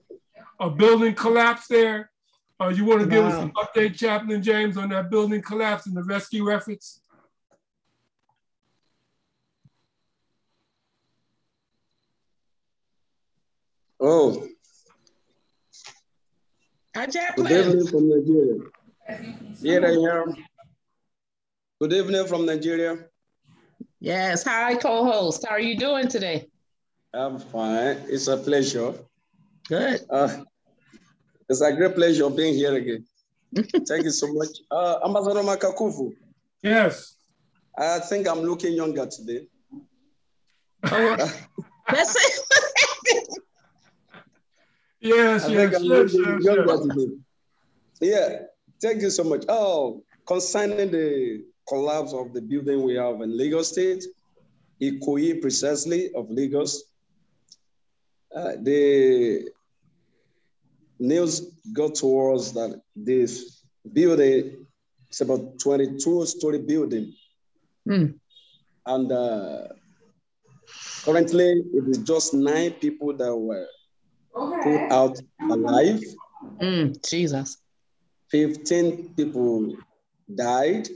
A 0.60 0.70
building 0.70 1.16
collapsed 1.16 1.70
there. 1.70 2.12
Uh, 2.60 2.68
you 2.68 2.86
want 2.86 3.02
to 3.02 3.08
wow. 3.08 3.12
give 3.12 3.26
us 3.26 3.42
an 3.42 3.52
update, 3.54 3.98
Chaplain 3.98 4.44
James, 4.44 4.78
on 4.78 4.90
that 4.90 5.10
building 5.10 5.42
collapse 5.42 5.88
and 5.88 5.98
the 5.98 6.04
rescue 6.04 6.52
efforts? 6.52 7.02
Oh, 14.00 14.48
Hi, 16.94 17.06
Chaplain. 17.06 17.48
Good 17.48 17.66
evening 17.68 17.88
from 17.88 18.10
Nigeria. 18.10 18.60
Yeah, 19.62 19.80
I 19.88 20.22
am. 20.22 20.36
Good 21.80 21.94
evening 21.94 22.28
from 22.28 22.46
Nigeria. 22.46 23.06
Yes. 24.02 24.44
Hi, 24.44 24.76
co-host. 24.76 25.46
How 25.48 25.56
are 25.56 25.60
you 25.62 25.78
doing 25.78 26.10
today? 26.10 26.50
I'm 27.14 27.40
fine. 27.40 27.98
It's 28.10 28.28
a 28.28 28.36
pleasure. 28.36 28.94
Good. 29.70 30.02
Uh, 30.10 30.44
it's 31.48 31.62
a 31.62 31.72
great 31.72 31.96
pleasure 31.96 32.30
being 32.30 32.56
here 32.56 32.76
again. 32.76 33.06
Thank 33.88 34.04
you 34.04 34.12
so 34.12 34.34
much. 34.34 34.50
Uh, 34.70 35.00
Ambassador 35.06 35.44
Makakufu. 35.44 36.14
Yes. 36.62 37.16
I 37.78 38.00
think 38.00 38.28
I'm 38.28 38.42
looking 38.42 38.74
younger 38.74 39.06
today. 39.06 39.48
Oh, 40.84 41.16
that's 41.90 42.16
it. 42.18 43.28
yes, 45.02 45.46
I 45.46 45.52
yes, 45.52 45.80
yes, 45.82 46.14
yes, 46.14 46.44
yes. 46.44 47.08
Yeah, 48.00 48.40
thank 48.82 49.02
you 49.02 49.10
so 49.10 49.24
much. 49.24 49.44
Oh, 49.50 50.04
concerning 50.26 50.92
the 50.92 51.44
collapse 51.68 52.14
of 52.14 52.34
the 52.34 52.42
building 52.42 52.84
we 52.84 52.96
have 52.96 53.22
in 53.22 53.38
Lagos 53.38 53.70
State, 53.70 54.04
Ikoyi 54.82 55.42
precisely 55.42 56.12
of 56.16 56.30
Lagos, 56.30 56.84
uh, 58.36 58.54
the 58.62 59.50
news 61.00 61.42
got 61.74 61.96
towards 61.96 62.54
that 62.54 62.82
this 62.96 63.64
building 63.94 64.66
is 65.10 65.22
about 65.22 65.60
22 65.60 66.26
story 66.26 66.60
building. 66.60 67.14
Hmm. 67.86 68.06
And 68.86 69.12
uh, 69.12 69.68
currently 71.04 71.64
it 71.74 71.88
is 71.88 71.98
just 72.00 72.34
nine 72.34 72.72
people 72.72 73.16
that 73.18 73.36
were 73.36 73.68
put 74.34 74.92
out 74.92 75.20
alive. 75.50 76.02
Mm, 76.62 77.10
Jesus. 77.10 77.58
15 78.32 79.14
people 79.16 79.76
died 80.34 80.88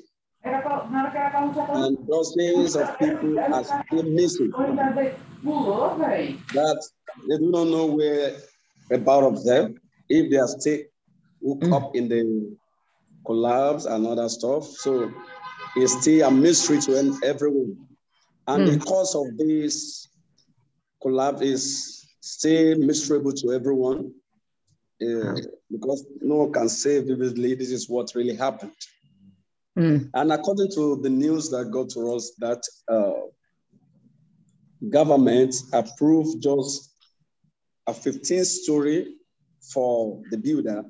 and 0.45 2.07
dozens 2.07 2.75
of 2.75 2.99
people 2.99 3.39
are 3.39 3.63
still 3.63 4.03
missing. 4.03 4.51
That 6.53 6.89
they 7.27 7.37
do 7.37 7.51
not 7.51 7.67
know 7.67 7.85
where 7.87 8.35
about 8.91 9.23
of 9.23 9.43
them, 9.43 9.79
if 10.09 10.29
they 10.29 10.37
are 10.37 10.47
still 10.47 10.79
hooked 11.43 11.63
mm. 11.63 11.73
up 11.75 11.95
in 11.95 12.07
the 12.07 12.55
collapse 13.25 13.85
and 13.85 14.05
other 14.05 14.29
stuff. 14.29 14.65
So 14.65 15.11
it's 15.75 15.99
still 16.01 16.27
a 16.27 16.31
mystery 16.31 16.79
to 16.81 17.19
everyone. 17.23 17.77
And 18.47 18.67
mm. 18.67 18.73
the 18.73 18.85
cause 18.85 19.15
of 19.15 19.37
this 19.37 20.07
collapse 21.01 21.41
is 21.41 22.04
still 22.25 22.77
miserable 22.79 23.31
to 23.31 23.51
everyone 23.53 24.11
uh, 25.01 25.35
because 25.71 26.05
no 26.21 26.35
one 26.37 26.53
can 26.53 26.69
say 26.69 26.99
vividly 26.99 27.53
this 27.55 27.71
is 27.71 27.89
what 27.89 28.13
really 28.15 28.35
happened. 28.35 28.71
Mm, 29.77 30.13
And 30.13 30.31
according 30.31 30.71
to 30.71 30.99
the 31.03 31.09
news 31.09 31.49
that 31.51 31.69
got 31.71 31.89
to 31.91 32.15
us, 32.15 32.31
that 32.39 32.63
uh, 32.89 33.13
government 34.89 35.53
approved 35.73 36.41
just 36.41 36.89
a 37.87 37.93
15 37.93 38.43
story 38.45 39.15
for 39.61 40.21
the 40.31 40.37
builder, 40.37 40.83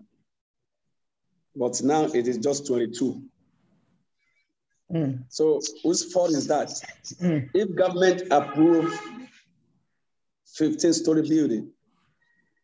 but 1.55 1.81
now 1.83 2.03
it 2.05 2.27
is 2.27 2.37
just 2.37 2.67
22. 2.67 3.21
mm, 4.89 5.23
So 5.29 5.59
whose 5.83 6.11
fault 6.13 6.31
is 6.31 6.47
that? 6.47 6.71
mm, 7.21 7.49
If 7.53 7.75
government 7.75 8.23
approve 8.31 8.91
15 10.55 10.93
story 10.93 11.21
building 11.27 11.71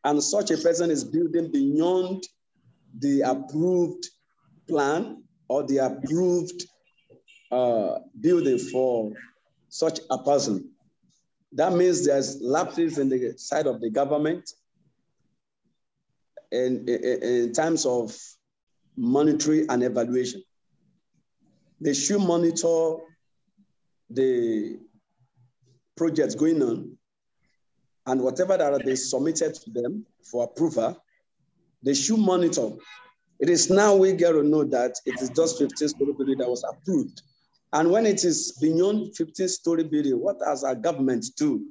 and 0.04 0.24
such 0.24 0.52
a 0.52 0.58
person 0.58 0.90
is 0.90 1.04
building 1.04 1.52
beyond 1.52 2.24
the 3.00 3.22
approved 3.22 4.08
plan 4.68 5.24
or 5.48 5.64
the 5.64 5.78
approved 5.78 6.64
uh, 7.52 8.00
building 8.20 8.58
for 8.58 9.12
such 9.70 10.00
a 10.10 10.18
person, 10.18 10.70
that 11.54 11.74
means 11.74 12.06
there's 12.06 12.42
lapses 12.42 12.98
in 12.98 13.10
the 13.10 13.34
side 13.38 13.68
of 13.68 13.82
the 13.82 13.90
government 13.90 14.50
in, 16.52 16.88
in, 16.88 17.24
in 17.24 17.54
terms 17.54 17.86
of 17.86 18.16
monetary 18.96 19.68
and 19.70 19.84
evaluation. 19.84 20.42
They 21.80 21.94
should 21.94 22.22
monitor 22.22 22.98
the 24.10 24.80
projects 25.96 26.36
going 26.36 26.62
on 26.62 26.98
and 28.08 28.22
whatever 28.22 28.58
that 28.58 28.86
they 28.86 28.96
submitted 28.96 29.54
to 29.56 29.70
them 29.70 30.06
for 30.24 30.44
approval, 30.44 31.02
they 31.84 31.94
should 31.94 32.20
monitor. 32.20 32.70
It 33.40 33.50
is 33.50 33.70
now 33.70 33.96
we 33.96 34.14
get 34.14 34.32
to 34.32 34.44
know 34.44 34.64
that 34.66 34.96
it 35.06 35.22
is 35.22 35.30
just 35.30 35.58
15 35.58 35.88
story 35.90 36.14
building 36.14 36.38
that 36.40 36.50
was 36.50 36.64
approved. 36.64 37.22
And 37.74 37.90
when 37.92 38.06
it 38.06 38.24
is 38.24 38.58
beyond 38.62 39.16
15 39.16 39.48
story 39.48 39.84
building, 39.84 40.20
what 40.20 40.40
does 40.40 40.64
our 40.64 40.76
government 40.76 41.26
do? 41.38 41.68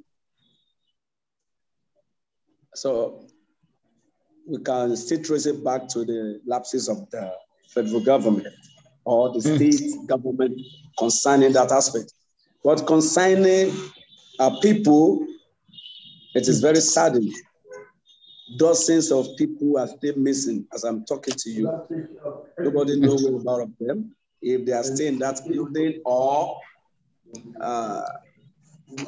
So 2.73 3.27
we 4.47 4.59
can 4.59 4.95
still 4.95 5.21
trace 5.23 5.45
it 5.45 5.63
back 5.63 5.87
to 5.89 6.03
the 6.03 6.41
lapses 6.45 6.89
of 6.89 7.09
the 7.11 7.31
federal 7.69 8.01
government 8.01 8.47
or 9.05 9.31
the 9.33 9.39
hmm. 9.39 9.55
state 9.55 10.07
government 10.07 10.59
concerning 10.97 11.53
that 11.53 11.71
aspect. 11.71 12.13
But 12.63 12.85
concerning 12.85 13.73
our 14.39 14.59
people, 14.61 15.25
it 16.33 16.47
is 16.47 16.61
very 16.61 16.81
saddening. 16.81 17.33
Dozens 18.57 19.11
of 19.11 19.27
people 19.37 19.77
are 19.77 19.87
still 19.87 20.15
missing 20.17 20.65
as 20.73 20.83
I'm 20.83 21.05
talking 21.05 21.33
to 21.35 21.49
you. 21.49 21.71
Nobody 22.59 22.99
knows 22.99 23.25
about 23.25 23.69
them, 23.79 24.15
if 24.41 24.65
they 24.65 24.73
are 24.73 24.83
still 24.83 25.07
in 25.07 25.19
that 25.19 25.39
building 25.47 26.01
or 26.05 26.59
uh, 27.61 28.01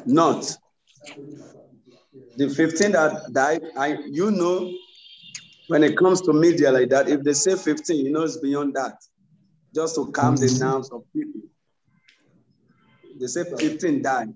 not. 0.06 0.56
The 2.36 2.48
15 2.48 2.92
that 2.92 3.32
died, 3.32 3.62
I, 3.76 3.98
you 4.06 4.30
know, 4.30 4.72
when 5.68 5.82
it 5.82 5.96
comes 5.96 6.20
to 6.22 6.32
media 6.32 6.70
like 6.72 6.90
that, 6.90 7.08
if 7.08 7.22
they 7.22 7.32
say 7.32 7.56
15, 7.56 8.06
you 8.06 8.12
know 8.12 8.22
it's 8.22 8.38
beyond 8.38 8.74
that, 8.74 8.94
just 9.74 9.94
to 9.96 10.10
calm 10.12 10.36
the 10.36 10.56
nerves 10.60 10.90
of 10.90 11.02
people. 11.12 11.40
They 13.20 13.26
say 13.26 13.44
15 13.44 14.02
died. 14.02 14.28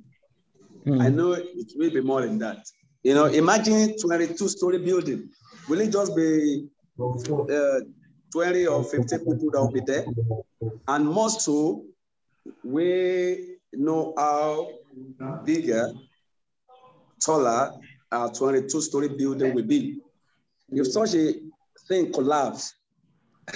I 1.01 1.11
know 1.11 1.33
it 1.33 1.73
will 1.77 1.91
be 1.91 2.01
more 2.01 2.23
than 2.23 2.39
that. 2.39 2.65
You 3.03 3.15
know, 3.15 3.27
imagine 3.27 3.97
22 3.99 4.49
story 4.49 4.79
building. 4.79 5.31
Will 5.69 5.81
it 5.81 5.93
just 5.93 6.17
be 6.17 6.69
uh, 7.01 7.81
20 8.33 8.67
or 8.67 8.85
15 8.85 9.19
people 9.19 9.51
that 9.53 9.61
will 9.61 9.71
be 9.71 9.81
there? 9.81 10.05
And 10.89 11.07
more 11.07 11.31
so, 11.31 11.85
we 12.65 13.57
know 13.73 14.15
how 14.17 14.69
bigger, 15.45 15.93
taller 17.25 17.73
our 18.11 18.33
22 18.33 18.81
story 18.81 19.09
building 19.09 19.55
will 19.55 19.65
be. 19.65 20.01
If 20.71 20.89
such 20.89 21.15
a 21.15 21.35
thing 21.87 22.13
collapse, 22.13 22.75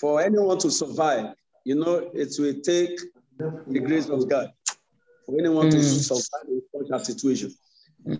for 0.00 0.20
anyone 0.20 0.58
to 0.58 0.70
survive, 0.70 1.34
you 1.64 1.76
know, 1.76 2.10
it 2.12 2.34
will 2.38 2.60
take 2.60 2.98
the 3.38 3.80
grace 3.80 4.08
of 4.08 4.28
God 4.28 4.52
for 5.24 5.38
anyone 5.38 5.70
to 5.70 5.82
survive 5.82 6.48
in 6.48 6.62
such 6.88 7.00
a 7.00 7.04
situation. 7.04 7.54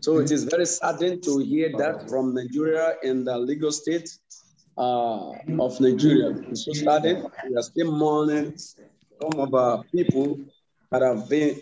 So 0.00 0.18
it 0.18 0.30
is 0.30 0.44
very 0.44 0.66
saddening 0.66 1.20
to 1.22 1.38
hear 1.38 1.70
that 1.78 2.08
from 2.08 2.34
Nigeria 2.34 2.96
and 3.02 3.26
the 3.26 3.38
legal 3.38 3.72
state 3.72 4.10
uh, 4.76 5.30
of 5.58 5.80
Nigeria. 5.80 6.30
It's 6.50 6.64
so 6.64 6.72
saddening. 6.72 7.24
We 7.48 7.56
are 7.56 7.62
still 7.62 7.90
mourning 7.92 8.56
some 8.58 9.40
of 9.40 9.54
our 9.54 9.82
people 9.84 10.38
that 10.90 11.02
have 11.02 11.28
been 11.28 11.60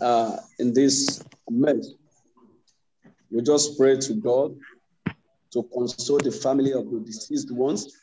uh, 0.00 0.36
in 0.58 0.72
this 0.72 1.22
mess. 1.50 1.90
We 3.30 3.42
just 3.42 3.78
pray 3.78 3.96
to 3.98 4.14
God 4.14 4.56
to 5.52 5.62
console 5.74 6.18
the 6.18 6.32
family 6.32 6.72
of 6.72 6.90
the 6.90 7.00
deceased 7.00 7.50
ones. 7.50 7.96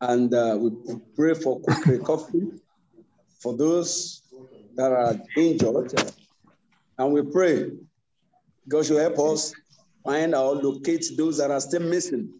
And 0.00 0.34
uh, 0.34 0.58
we 0.60 0.96
pray 1.14 1.34
for 1.34 1.60
recovery 1.86 2.48
for 3.40 3.56
those 3.56 4.22
that 4.74 4.90
are 4.90 5.14
injured. 5.36 5.94
And 6.98 7.12
we 7.12 7.22
pray 7.22 7.70
God 8.68 8.86
should 8.86 9.00
help 9.00 9.18
us 9.18 9.52
find 10.04 10.34
or 10.34 10.54
locate 10.54 11.04
those 11.16 11.38
that 11.38 11.50
are 11.50 11.60
still 11.60 11.82
missing. 11.82 12.32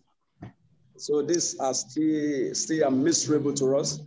So 0.96 1.22
these 1.22 1.58
are 1.58 1.74
still 1.74 2.54
still 2.54 2.84
are 2.84 2.90
miserable 2.90 3.52
to 3.54 3.76
us. 3.76 4.00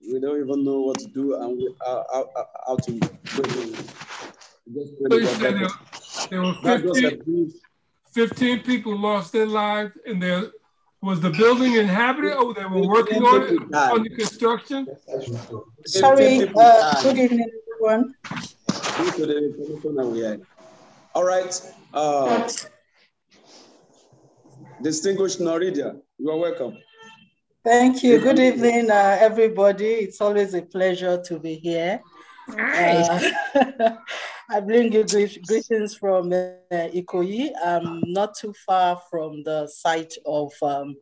We 0.00 0.20
don't 0.20 0.40
even 0.44 0.64
know 0.64 0.80
what 0.80 0.98
to 0.98 1.06
do 1.06 1.36
and 1.36 1.56
we, 1.56 1.74
how, 1.84 2.04
how, 2.12 2.46
how 2.66 2.76
to 2.76 3.00
pray. 3.24 3.72
So 4.74 5.16
you 5.16 5.26
said 5.26 5.68
there, 6.30 6.42
were 6.42 6.54
15, 6.54 7.52
15 8.12 8.60
people 8.60 8.98
lost 8.98 9.32
their 9.32 9.46
lives, 9.46 9.92
and 10.06 10.22
there 10.22 10.50
was 11.02 11.20
the 11.20 11.30
building 11.30 11.74
inhabited, 11.74 12.34
or 12.34 12.54
they 12.54 12.64
were 12.64 12.86
working 12.86 13.22
on 13.22 13.42
it, 13.42 13.60
on 13.74 14.02
the 14.02 14.10
construction? 14.10 14.86
Sorry, 15.84 16.48
uh, 16.56 17.02
good 17.02 17.18
evening, 17.18 17.50
everyone. 17.80 18.14
All 21.14 21.24
right. 21.24 21.60
Uh, 21.92 22.48
distinguished 24.82 25.40
Noridia, 25.40 26.00
you 26.18 26.30
are 26.30 26.38
welcome. 26.38 26.78
Thank 27.64 28.02
you. 28.02 28.18
Good 28.18 28.38
evening, 28.38 28.90
uh, 28.90 29.18
everybody. 29.20 29.86
It's 29.86 30.22
always 30.22 30.54
a 30.54 30.62
pleasure 30.62 31.22
to 31.26 31.38
be 31.38 31.56
here. 31.56 32.00
Uh, 32.48 33.20
I 34.50 34.60
bring 34.60 34.90
you 34.92 35.04
greetings 35.04 35.94
from 35.96 36.32
uh, 36.32 36.56
Ikoyi. 36.72 37.50
I'm 37.62 38.00
not 38.06 38.34
too 38.34 38.54
far 38.66 39.00
from 39.10 39.42
the 39.44 39.66
site 39.68 40.14
of 40.24 40.50
um, 40.62 40.96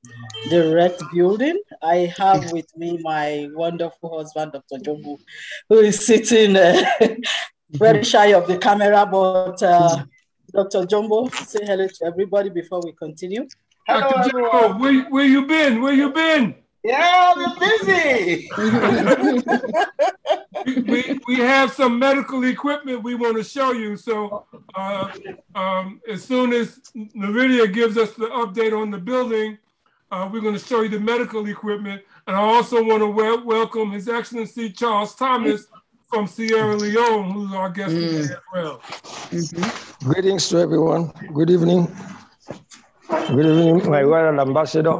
the 0.50 0.72
red 0.74 0.96
building. 1.14 1.60
I 1.82 2.12
have 2.18 2.50
with 2.52 2.66
me 2.76 2.98
my 3.02 3.48
wonderful 3.54 4.18
husband, 4.18 4.52
Dr. 4.52 4.82
Jumbo, 4.84 5.18
who 5.68 5.78
is 5.78 6.04
sitting 6.04 6.56
uh, 6.56 6.82
very 7.72 8.04
shy 8.04 8.32
of 8.32 8.46
the 8.46 8.58
camera, 8.58 9.06
but 9.06 9.62
uh, 9.62 10.04
Dr. 10.52 10.84
Jumbo, 10.86 11.28
say 11.28 11.60
hello 11.62 11.86
to 11.86 12.04
everybody 12.04 12.50
before 12.50 12.80
we 12.84 12.92
continue. 12.92 13.46
Hello, 13.86 14.00
Dr. 14.00 14.30
Jumbo, 14.30 14.78
where, 14.78 15.04
where 15.04 15.24
you 15.24 15.46
been? 15.46 15.80
Where 15.80 15.92
you 15.92 16.12
been? 16.12 16.56
Yeah, 16.82 17.34
I've 17.36 17.58
been 17.58 17.84
busy. 17.84 18.50
we, 20.82 21.20
we 21.26 21.36
have 21.36 21.72
some 21.72 21.98
medical 21.98 22.42
equipment 22.44 23.02
we 23.02 23.14
want 23.14 23.36
to 23.36 23.44
show 23.44 23.72
you. 23.72 23.96
So 23.96 24.46
uh, 24.74 25.12
um, 25.54 26.00
as 26.08 26.24
soon 26.24 26.54
as 26.54 26.80
Naridia 26.96 27.70
gives 27.72 27.98
us 27.98 28.14
the 28.14 28.28
update 28.28 28.76
on 28.76 28.90
the 28.90 28.98
building, 28.98 29.58
uh, 30.10 30.28
we're 30.32 30.40
going 30.40 30.54
to 30.54 30.64
show 30.64 30.80
you 30.80 30.88
the 30.88 30.98
medical 30.98 31.46
equipment. 31.46 32.02
And 32.26 32.34
I 32.34 32.40
also 32.40 32.82
want 32.82 33.02
to 33.02 33.06
wel 33.06 33.44
welcome 33.44 33.92
His 33.92 34.08
Excellency 34.08 34.70
Charles 34.70 35.14
Thomas 35.14 35.66
from 36.10 36.26
Sierra 36.26 36.76
Leone, 36.76 37.30
who's 37.30 37.52
our 37.52 37.70
guest 37.70 37.94
mm. 37.94 38.00
today 38.00 38.34
as 38.34 38.40
well. 38.52 38.80
Mm 39.30 39.44
-hmm. 39.46 40.08
Greetings 40.10 40.48
to 40.48 40.58
everyone. 40.58 41.02
Good 41.32 41.50
evening. 41.50 41.82
Good 43.36 43.46
evening, 43.46 43.76
my 43.96 44.02
royal 44.02 44.38
ambassador. 44.40 44.98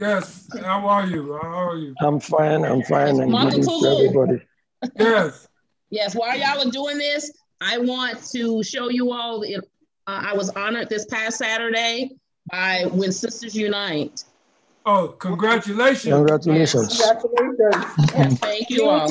Yes. 0.00 0.26
How 0.70 0.80
are 0.94 1.06
you? 1.12 1.22
How 1.42 1.52
are 1.64 1.76
you? 1.82 1.90
I'm 2.06 2.18
fine. 2.20 2.60
I'm 2.70 2.82
fine. 2.82 3.14
And 3.22 3.30
greetings 3.32 3.66
to 3.66 3.86
everybody. 3.94 4.38
Yes. 4.94 5.48
yes. 5.98 6.14
While 6.14 6.36
y'all 6.42 6.60
are 6.64 6.70
doing 6.80 6.98
this, 6.98 7.22
I 7.72 7.74
want 7.92 8.16
to 8.34 8.62
show 8.72 8.86
you 8.98 9.04
all. 9.18 9.34
uh, 9.44 10.30
I 10.30 10.32
was 10.40 10.48
honored 10.62 10.88
this 10.88 11.04
past 11.14 11.34
Saturday 11.38 11.96
by 12.50 12.72
When 12.98 13.12
Sisters 13.12 13.54
Unite. 13.68 14.24
Oh, 14.86 15.08
congratulations! 15.18 16.14
Congratulations! 16.18 16.88
Congratulations! 16.96 18.14
Yes, 18.14 18.38
thank 18.38 18.70
you 18.70 18.82
all. 18.88 19.06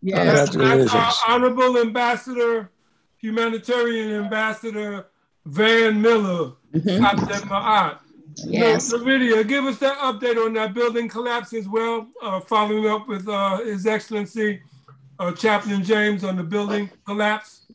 Yes. 0.00 0.54
That's 0.54 0.94
our 0.94 1.12
honorable 1.28 1.78
ambassador, 1.78 2.70
humanitarian 3.18 4.24
ambassador 4.24 5.06
Van 5.46 6.00
Miller, 6.00 6.52
mm-hmm. 6.74 8.04
Yes. 8.46 8.90
The, 8.90 8.98
video, 8.98 9.42
give 9.42 9.64
us 9.64 9.78
that 9.78 9.98
update 9.98 10.36
on 10.36 10.52
that 10.54 10.74
building 10.74 11.08
collapse 11.08 11.52
as 11.54 11.66
well, 11.66 12.06
uh, 12.22 12.38
following 12.40 12.86
up 12.86 13.08
with 13.08 13.26
uh, 13.28 13.58
His 13.64 13.86
Excellency 13.86 14.60
uh, 15.18 15.32
Chaplain 15.32 15.82
James 15.82 16.22
on 16.22 16.36
the 16.36 16.44
building 16.44 16.90
collapse. 17.04 17.66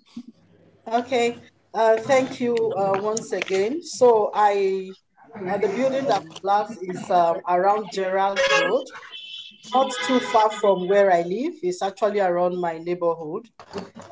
Okay, 0.87 1.37
uh, 1.73 1.97
thank 1.97 2.39
you 2.39 2.55
uh, 2.77 2.99
once 3.01 3.31
again. 3.31 3.81
So 3.83 4.31
I, 4.33 4.91
uh, 5.35 5.57
the 5.57 5.67
building 5.69 6.05
that 6.05 6.23
collapsed 6.35 6.79
is 6.83 7.09
um, 7.09 7.41
around 7.49 7.89
Gerrard 7.91 8.39
Road 8.61 8.85
not 9.71 9.91
too 10.05 10.19
far 10.19 10.49
from 10.51 10.87
where 10.87 11.11
I 11.11 11.21
live. 11.21 11.53
It's 11.61 11.81
actually 11.81 12.19
around 12.19 12.59
my 12.59 12.77
neighborhood. 12.77 13.47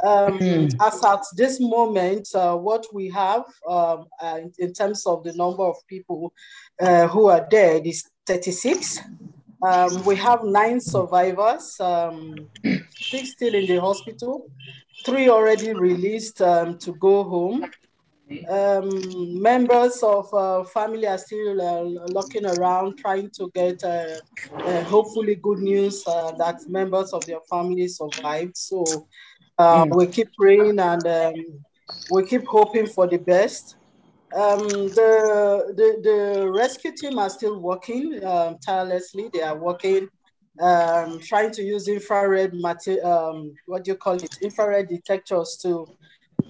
Um, 0.03 0.39
mm. 0.39 0.73
As 0.81 1.03
at 1.03 1.23
this 1.35 1.59
moment, 1.59 2.29
uh, 2.33 2.55
what 2.55 2.85
we 2.93 3.09
have 3.09 3.43
um, 3.67 4.05
uh, 4.21 4.39
in 4.59 4.73
terms 4.73 5.05
of 5.05 5.23
the 5.23 5.33
number 5.33 5.63
of 5.63 5.75
people 5.87 6.33
uh, 6.79 7.07
who 7.07 7.27
are 7.27 7.45
dead 7.49 7.85
is 7.85 8.09
36. 8.25 8.99
Um, 9.63 10.03
we 10.05 10.15
have 10.15 10.43
nine 10.43 10.79
survivors, 10.79 11.79
um, 11.79 12.35
six 12.89 13.31
still 13.33 13.53
in 13.53 13.67
the 13.67 13.79
hospital, 13.79 14.49
three 15.05 15.29
already 15.29 15.73
released 15.73 16.41
um, 16.41 16.79
to 16.79 16.93
go 16.93 17.23
home 17.23 17.69
um, 18.49 19.41
members 19.41 20.01
of 20.03 20.33
uh, 20.33 20.63
family 20.63 21.07
are 21.07 21.17
still 21.17 21.61
uh, 21.61 21.81
looking 22.07 22.45
around 22.45 22.97
trying 22.97 23.29
to 23.31 23.51
get 23.53 23.83
uh, 23.83 24.15
uh 24.53 24.83
hopefully 24.83 25.35
good 25.35 25.59
news 25.59 26.03
uh, 26.07 26.31
that 26.37 26.57
members 26.67 27.13
of 27.13 27.25
their 27.25 27.41
family 27.49 27.87
survived. 27.87 28.57
So 28.57 28.83
mm. 29.59 29.95
we 29.95 30.07
keep 30.07 30.33
praying 30.33 30.79
and 30.79 31.05
um, 31.05 31.33
we 32.11 32.25
keep 32.25 32.45
hoping 32.45 32.87
for 32.87 33.07
the 33.07 33.17
best. 33.17 33.75
Um, 34.33 34.59
the, 34.59 35.73
the, 35.75 36.01
the 36.01 36.51
rescue 36.51 36.93
team 36.95 37.19
are 37.19 37.29
still 37.29 37.59
working 37.59 38.23
um, 38.23 38.57
tirelessly. 38.65 39.29
They 39.33 39.41
are 39.41 39.57
working, 39.57 40.07
um, 40.61 41.19
trying 41.19 41.51
to 41.51 41.61
use 41.61 41.89
infrared, 41.89 42.53
mater- 42.53 43.05
um, 43.05 43.53
what 43.65 43.83
do 43.83 43.91
you 43.91 43.97
call 43.97 44.15
it, 44.15 44.37
infrared 44.41 44.87
detectors 44.87 45.57
to 45.63 45.85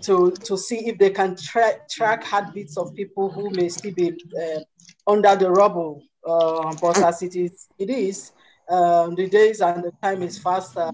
to, 0.01 0.31
to 0.31 0.57
see 0.57 0.87
if 0.87 0.97
they 0.97 1.09
can 1.09 1.35
tra 1.35 1.73
track 1.89 2.23
heartbeats 2.23 2.77
of 2.77 2.93
people 2.95 3.29
who 3.29 3.49
may 3.51 3.69
still 3.69 3.93
be 3.93 4.11
uh, 4.41 4.59
under 5.07 5.35
the 5.35 5.49
rubble. 5.49 6.03
Uh, 6.27 6.73
but 6.81 6.97
as 7.03 7.21
it 7.21 7.35
is, 7.35 7.67
it 7.77 7.89
is 7.89 8.31
um, 8.69 9.15
the 9.15 9.27
days 9.27 9.61
and 9.61 9.83
the 9.83 9.91
time 10.01 10.21
is 10.21 10.37
fast 10.37 10.77
uh, 10.77 10.91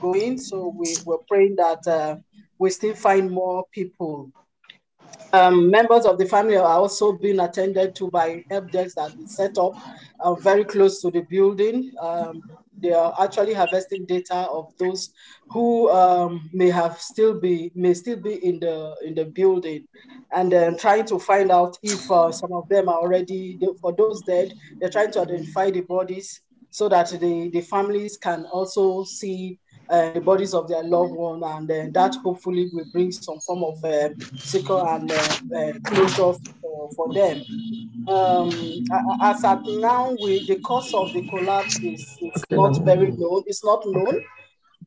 going. 0.00 0.38
So 0.38 0.68
we, 0.76 0.96
we're 1.04 1.18
praying 1.28 1.56
that 1.56 1.86
uh, 1.86 2.16
we 2.58 2.70
still 2.70 2.94
find 2.94 3.30
more 3.30 3.64
people. 3.72 4.30
Um, 5.32 5.70
members 5.70 6.06
of 6.06 6.18
the 6.18 6.26
family 6.26 6.56
are 6.56 6.64
also 6.64 7.12
being 7.12 7.40
attended 7.40 7.94
to 7.96 8.10
by 8.10 8.44
help 8.50 8.70
desks 8.70 8.94
that 8.94 9.16
we 9.16 9.26
set 9.26 9.58
up 9.58 9.74
uh, 10.20 10.34
very 10.34 10.64
close 10.64 11.00
to 11.02 11.10
the 11.10 11.20
building. 11.20 11.92
Um, 12.00 12.42
they 12.80 12.92
are 12.92 13.14
actually 13.20 13.54
harvesting 13.54 14.06
data 14.06 14.46
of 14.50 14.72
those 14.78 15.10
who 15.50 15.90
um, 15.90 16.48
may 16.52 16.70
have 16.70 16.98
still 16.98 17.38
be 17.38 17.70
may 17.74 17.94
still 17.94 18.16
be 18.16 18.34
in 18.44 18.60
the 18.60 18.94
in 19.04 19.14
the 19.14 19.24
building, 19.24 19.86
and 20.32 20.52
then 20.52 20.76
trying 20.76 21.06
to 21.06 21.18
find 21.18 21.50
out 21.50 21.78
if 21.82 22.10
uh, 22.10 22.30
some 22.32 22.52
of 22.52 22.68
them 22.68 22.88
are 22.88 22.98
already 22.98 23.58
for 23.80 23.92
those 23.92 24.22
dead. 24.22 24.52
They're 24.80 24.90
trying 24.90 25.12
to 25.12 25.20
identify 25.20 25.70
the 25.70 25.82
bodies 25.82 26.40
so 26.70 26.88
that 26.88 27.10
the 27.10 27.50
the 27.50 27.60
families 27.62 28.16
can 28.16 28.44
also 28.46 29.04
see 29.04 29.58
uh, 29.90 30.12
the 30.12 30.20
bodies 30.20 30.54
of 30.54 30.68
their 30.68 30.82
loved 30.82 31.12
one, 31.12 31.42
and 31.42 31.68
then 31.68 31.92
that 31.92 32.14
hopefully 32.16 32.68
will 32.72 32.84
bring 32.92 33.10
some 33.10 33.38
form 33.40 33.64
of 33.64 33.84
uh, 33.84 34.10
secure 34.36 34.86
and 34.88 35.10
uh, 35.10 35.38
uh 35.56 35.72
closure 35.84 36.32
for, 36.60 36.90
for 36.94 37.12
them. 37.14 37.42
Um, 38.06 38.50
as 39.22 39.44
at 39.44 39.62
now, 39.64 40.16
we, 40.22 40.46
the 40.46 40.60
cause 40.60 40.92
of 40.94 41.12
the 41.12 41.26
collapse 41.28 41.78
is, 41.80 42.18
is 42.20 42.44
not 42.50 42.78
very 42.84 43.10
known. 43.10 43.44
It's 43.46 43.64
not 43.64 43.82
known, 43.86 44.22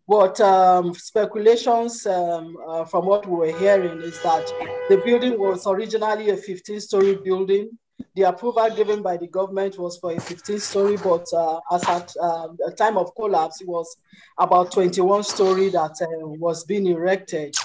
but 0.08 0.40
um, 0.42 0.94
speculations 0.94 2.06
um, 2.06 2.58
uh, 2.68 2.86
from 2.86 3.06
what 3.06 3.28
we 3.28 3.36
were 3.36 3.58
hearing 3.58 4.02
is 4.02 4.22
that 4.24 4.46
the 4.90 4.98
building 4.98 5.40
was 5.40 5.66
originally 5.66 6.30
a 6.30 6.38
15-story 6.38 7.20
building 7.24 7.70
the 8.16 8.24
approval 8.24 8.70
given 8.76 9.02
by 9.02 9.18
the 9.18 9.28
government 9.28 9.78
was 9.78 9.98
for 9.98 10.12
a 10.12 10.20
15 10.20 10.60
story, 10.60 10.98
but 10.98 11.26
uh, 11.34 11.60
as 11.72 11.84
at 11.88 12.16
um, 12.18 12.58
the 12.60 12.74
time 12.78 12.98
of 12.98 13.14
collapse, 13.16 13.62
it 13.62 13.68
was 13.68 13.98
about 14.38 14.72
21 14.72 15.24
story 15.24 15.70
that 15.70 15.92
uh, 16.02 16.28
was 16.28 16.64
being 16.64 16.88
erected. 16.88 17.56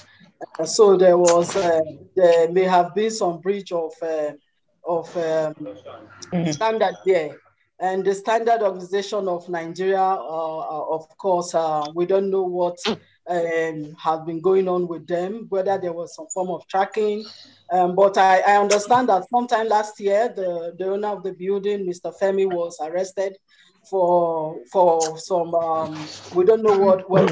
Uh, 0.59 0.64
so 0.64 0.96
there 0.96 1.18
was, 1.18 1.57
uh, 1.57 1.81
there 2.14 2.51
may 2.51 2.64
have 2.64 2.94
been 2.94 3.11
some 3.11 3.40
breach 3.40 3.72
of, 3.72 3.92
uh, 4.03 4.33
of 4.87 5.14
um, 5.16 5.55
mm-hmm. 5.55 6.51
standard 6.51 6.94
there. 7.05 7.37
And 7.79 8.05
the 8.05 8.14
standard 8.14 8.62
organization 8.62 9.29
of 9.29 9.49
Nigeria, 9.49 10.01
uh, 10.01 10.87
of 10.88 11.07
course, 11.18 11.55
we 11.94 12.07
don't 12.07 12.31
know 12.31 12.42
what 12.42 12.79
um, 13.28 13.96
have 13.98 14.24
been 14.24 14.40
going 14.40 14.68
on 14.68 14.86
with 14.86 15.06
them, 15.06 15.46
whether 15.48 15.78
there 15.78 15.92
was 15.92 16.14
some 16.14 16.26
form 16.32 16.50
of 16.50 16.66
tracking. 16.68 17.24
Um, 17.70 17.94
but 17.96 18.16
I, 18.16 18.40
I, 18.40 18.56
understand 18.58 19.08
that 19.08 19.28
sometime 19.28 19.68
last 19.68 19.98
year, 19.98 20.28
the, 20.28 20.74
the 20.78 20.86
owner 20.86 21.08
of 21.08 21.24
the 21.24 21.32
building, 21.32 21.86
Mr. 21.86 22.12
Femi, 22.16 22.46
was 22.46 22.78
arrested 22.80 23.36
for 23.90 24.58
for 24.70 25.18
some, 25.18 25.54
um, 25.54 26.06
we 26.34 26.44
don't 26.44 26.62
know 26.62 26.78
what, 26.78 27.08
what 27.10 27.30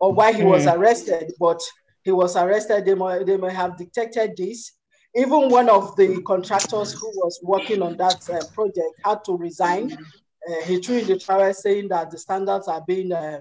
or 0.00 0.12
why 0.12 0.32
he 0.32 0.42
was 0.42 0.64
hmm. 0.64 0.70
arrested, 0.70 1.32
but 1.38 1.60
he 2.02 2.10
was 2.10 2.36
arrested. 2.36 2.84
They 2.84 2.94
may, 2.94 3.22
they 3.24 3.36
may 3.36 3.52
have 3.52 3.76
detected 3.76 4.36
this. 4.36 4.72
Even 5.14 5.48
one 5.48 5.68
of 5.68 5.96
the 5.96 6.22
contractors 6.22 6.92
who 6.92 7.08
was 7.16 7.40
working 7.42 7.82
on 7.82 7.96
that 7.96 8.28
uh, 8.30 8.44
project 8.54 8.94
had 9.04 9.24
to 9.24 9.36
resign. 9.36 9.92
Uh, 9.92 10.64
he 10.64 10.80
threw 10.80 10.98
in 10.98 11.06
the 11.06 11.18
trial 11.18 11.52
saying 11.52 11.88
that 11.88 12.10
the 12.10 12.18
standards 12.18 12.68
are 12.68 12.82
being 12.86 13.12
uh, 13.12 13.40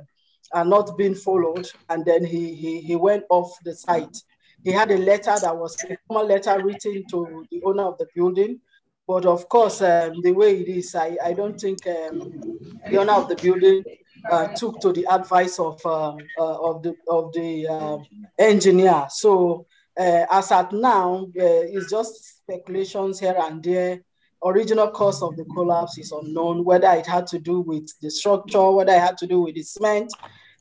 are 0.53 0.65
not 0.65 0.97
being 0.97 1.15
followed. 1.15 1.69
And 1.89 2.05
then 2.05 2.25
he, 2.25 2.53
he, 2.53 2.81
he 2.81 2.95
went 2.95 3.23
off 3.29 3.51
the 3.63 3.75
site. 3.75 4.23
He 4.63 4.71
had 4.71 4.91
a 4.91 4.97
letter 4.97 5.35
that 5.41 5.55
was 5.55 5.77
a 5.89 5.97
formal 6.07 6.27
letter 6.27 6.61
written 6.63 7.03
to 7.11 7.45
the 7.51 7.61
owner 7.63 7.83
of 7.83 7.97
the 7.97 8.07
building. 8.15 8.59
But 9.07 9.25
of 9.25 9.49
course, 9.49 9.81
um, 9.81 10.21
the 10.21 10.31
way 10.31 10.59
it 10.59 10.67
is, 10.67 10.93
I, 10.93 11.17
I 11.23 11.33
don't 11.33 11.59
think 11.59 11.79
um, 11.87 12.41
the 12.89 12.97
owner 12.97 13.13
of 13.13 13.27
the 13.29 13.35
building 13.35 13.83
uh, 14.29 14.47
took 14.49 14.79
to 14.81 14.91
the 14.91 15.05
advice 15.09 15.59
of, 15.59 15.83
uh, 15.85 16.15
uh, 16.37 16.69
of 16.69 16.83
the, 16.83 16.93
of 17.07 17.33
the 17.33 17.67
um, 17.67 18.05
engineer. 18.37 19.07
So 19.09 19.65
uh, 19.97 20.25
as 20.29 20.51
at 20.51 20.71
now, 20.73 21.25
uh, 21.25 21.65
it's 21.73 21.89
just 21.89 22.37
speculations 22.43 23.19
here 23.19 23.35
and 23.39 23.63
there 23.63 24.01
original 24.43 24.89
cause 24.89 25.21
of 25.21 25.35
the 25.35 25.45
collapse 25.45 25.97
is 25.97 26.11
unknown, 26.11 26.63
whether 26.63 26.89
it 26.91 27.05
had 27.05 27.27
to 27.27 27.39
do 27.39 27.61
with 27.61 27.91
the 28.01 28.09
structure, 28.09 28.71
whether 28.71 28.93
it 28.93 28.99
had 28.99 29.17
to 29.17 29.27
do 29.27 29.41
with 29.41 29.55
the 29.55 29.63
cement, 29.63 30.13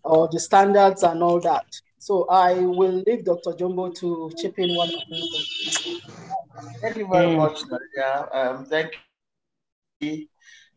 or 0.05 0.29
the 0.33 0.41
standards 0.41 1.03
and 1.03 1.23
all 1.23 1.41
that. 1.41 1.67
So 1.99 2.27
I 2.29 2.55
will 2.55 3.03
leave 3.07 3.25
Dr. 3.25 3.55
Jumbo 3.55 3.91
to 3.91 4.31
chip 4.37 4.59
in 4.59 4.75
one. 4.75 4.91
Thank 6.81 6.97
you 6.97 7.09
very 7.09 7.37
much, 7.37 7.61
Nadia. 7.69 8.29
Um, 8.33 8.65
thank 8.65 8.93
you. 10.01 10.27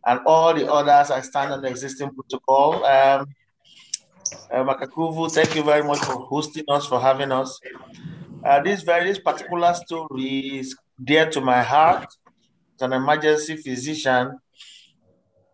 And 0.06 0.20
all 0.26 0.54
the 0.54 0.72
others, 0.72 1.12
I 1.12 1.22
stand 1.22 1.54
on 1.54 1.62
the 1.62 1.70
existing 1.70 2.12
protocol. 2.12 2.84
Um, 2.86 3.28
uh, 4.52 4.64
Makakuvu, 4.64 5.32
thank 5.32 5.56
you 5.56 5.64
very 5.64 5.84
much 5.84 6.00
for 6.00 6.14
hosting 6.26 6.66
us, 6.70 6.88
for 6.88 7.00
having 7.00 7.32
us. 7.32 7.60
Uh, 8.44 8.60
this 8.62 8.82
very 8.82 9.14
particular 9.20 9.74
story 9.76 10.58
is 10.60 10.76
dear 11.04 11.30
to 11.30 11.40
my 11.40 11.62
heart. 11.62 12.08
As 12.82 12.86
an 12.86 12.94
emergency 12.94 13.58
physician, 13.58 14.39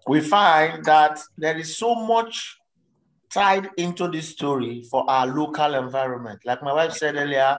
we 0.07 0.21
find 0.21 0.85
that 0.85 1.19
there 1.37 1.57
is 1.57 1.75
so 1.75 1.93
much 1.93 2.57
tied 3.33 3.69
into 3.75 4.07
this 4.07 4.29
story 4.29 4.85
for 4.89 5.03
our 5.09 5.27
local 5.27 5.75
environment. 5.75 6.39
Like 6.45 6.63
my 6.63 6.71
wife 6.71 6.93
said 6.93 7.17
earlier, 7.17 7.57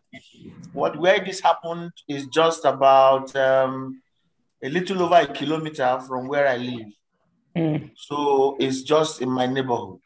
what 0.72 0.98
where 0.98 1.22
this 1.22 1.40
happened 1.40 1.90
is 2.09 2.28
just 2.28 2.64
about 2.64 3.37
um, 3.37 4.00
a 4.64 4.70
little 4.70 5.02
over 5.02 5.16
a 5.16 5.26
kilometer 5.26 6.00
from 6.09 6.28
where 6.28 6.48
I 6.48 6.57
live. 6.57 6.87
Mm. 7.54 7.90
So 7.94 8.57
it's 8.59 8.81
just 8.81 9.20
in 9.20 9.28
my 9.28 9.44
neighborhood. 9.44 9.98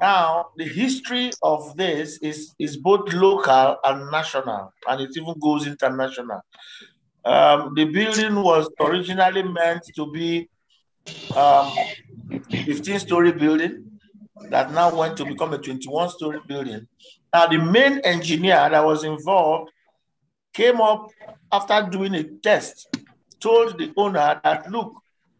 Now, 0.00 0.48
the 0.56 0.64
history 0.64 1.30
of 1.40 1.76
this 1.76 2.18
is, 2.20 2.52
is 2.58 2.76
both 2.76 3.12
local 3.12 3.76
and 3.84 4.10
national, 4.10 4.72
and 4.88 5.00
it 5.00 5.10
even 5.16 5.34
goes 5.40 5.68
international. 5.68 6.40
Um, 7.24 7.74
the 7.74 7.84
building 7.84 8.34
was 8.34 8.68
originally 8.80 9.42
meant 9.42 9.84
to 9.94 10.10
be 10.10 10.48
um, 11.36 11.72
15 12.50 12.98
story 12.98 13.32
building 13.32 13.84
that 14.50 14.72
now 14.72 14.94
went 14.94 15.16
to 15.16 15.24
become 15.24 15.52
a 15.52 15.58
21 15.58 16.10
story 16.10 16.40
building. 16.46 16.86
Now, 17.32 17.46
the 17.46 17.58
main 17.58 18.00
engineer 18.00 18.68
that 18.70 18.84
was 18.84 19.04
involved 19.04 19.70
came 20.52 20.80
up 20.80 21.08
after 21.50 21.88
doing 21.90 22.14
a 22.14 22.24
test, 22.24 22.94
told 23.40 23.78
the 23.78 23.92
owner 23.96 24.40
that, 24.42 24.70
look, 24.70 24.94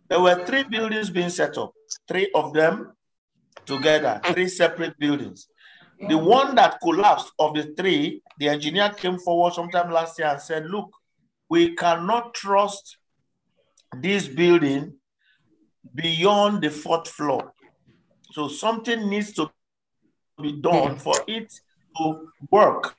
there 0.08 0.20
were 0.20 0.44
three 0.46 0.62
buildings 0.62 1.10
being 1.10 1.30
set 1.30 1.58
up, 1.58 1.72
three 2.06 2.30
of 2.34 2.52
them 2.52 2.92
together, 3.66 4.20
three 4.26 4.48
separate 4.48 4.98
buildings. 4.98 5.48
The 6.08 6.18
one 6.18 6.54
that 6.56 6.80
collapsed 6.82 7.32
of 7.38 7.54
the 7.54 7.74
three, 7.76 8.22
the 8.38 8.48
engineer 8.48 8.90
came 8.90 9.18
forward 9.18 9.54
sometime 9.54 9.90
last 9.90 10.18
year 10.18 10.28
and 10.28 10.40
said, 10.40 10.66
look, 10.66 10.90
we 11.52 11.74
cannot 11.76 12.32
trust 12.32 12.96
this 14.00 14.26
building 14.26 14.94
beyond 15.94 16.62
the 16.62 16.70
fourth 16.70 17.08
floor. 17.08 17.52
So 18.30 18.48
something 18.48 19.10
needs 19.10 19.34
to 19.34 19.50
be 20.40 20.52
done 20.52 20.96
for 20.96 21.14
it 21.26 21.52
to 21.98 22.28
work 22.50 22.96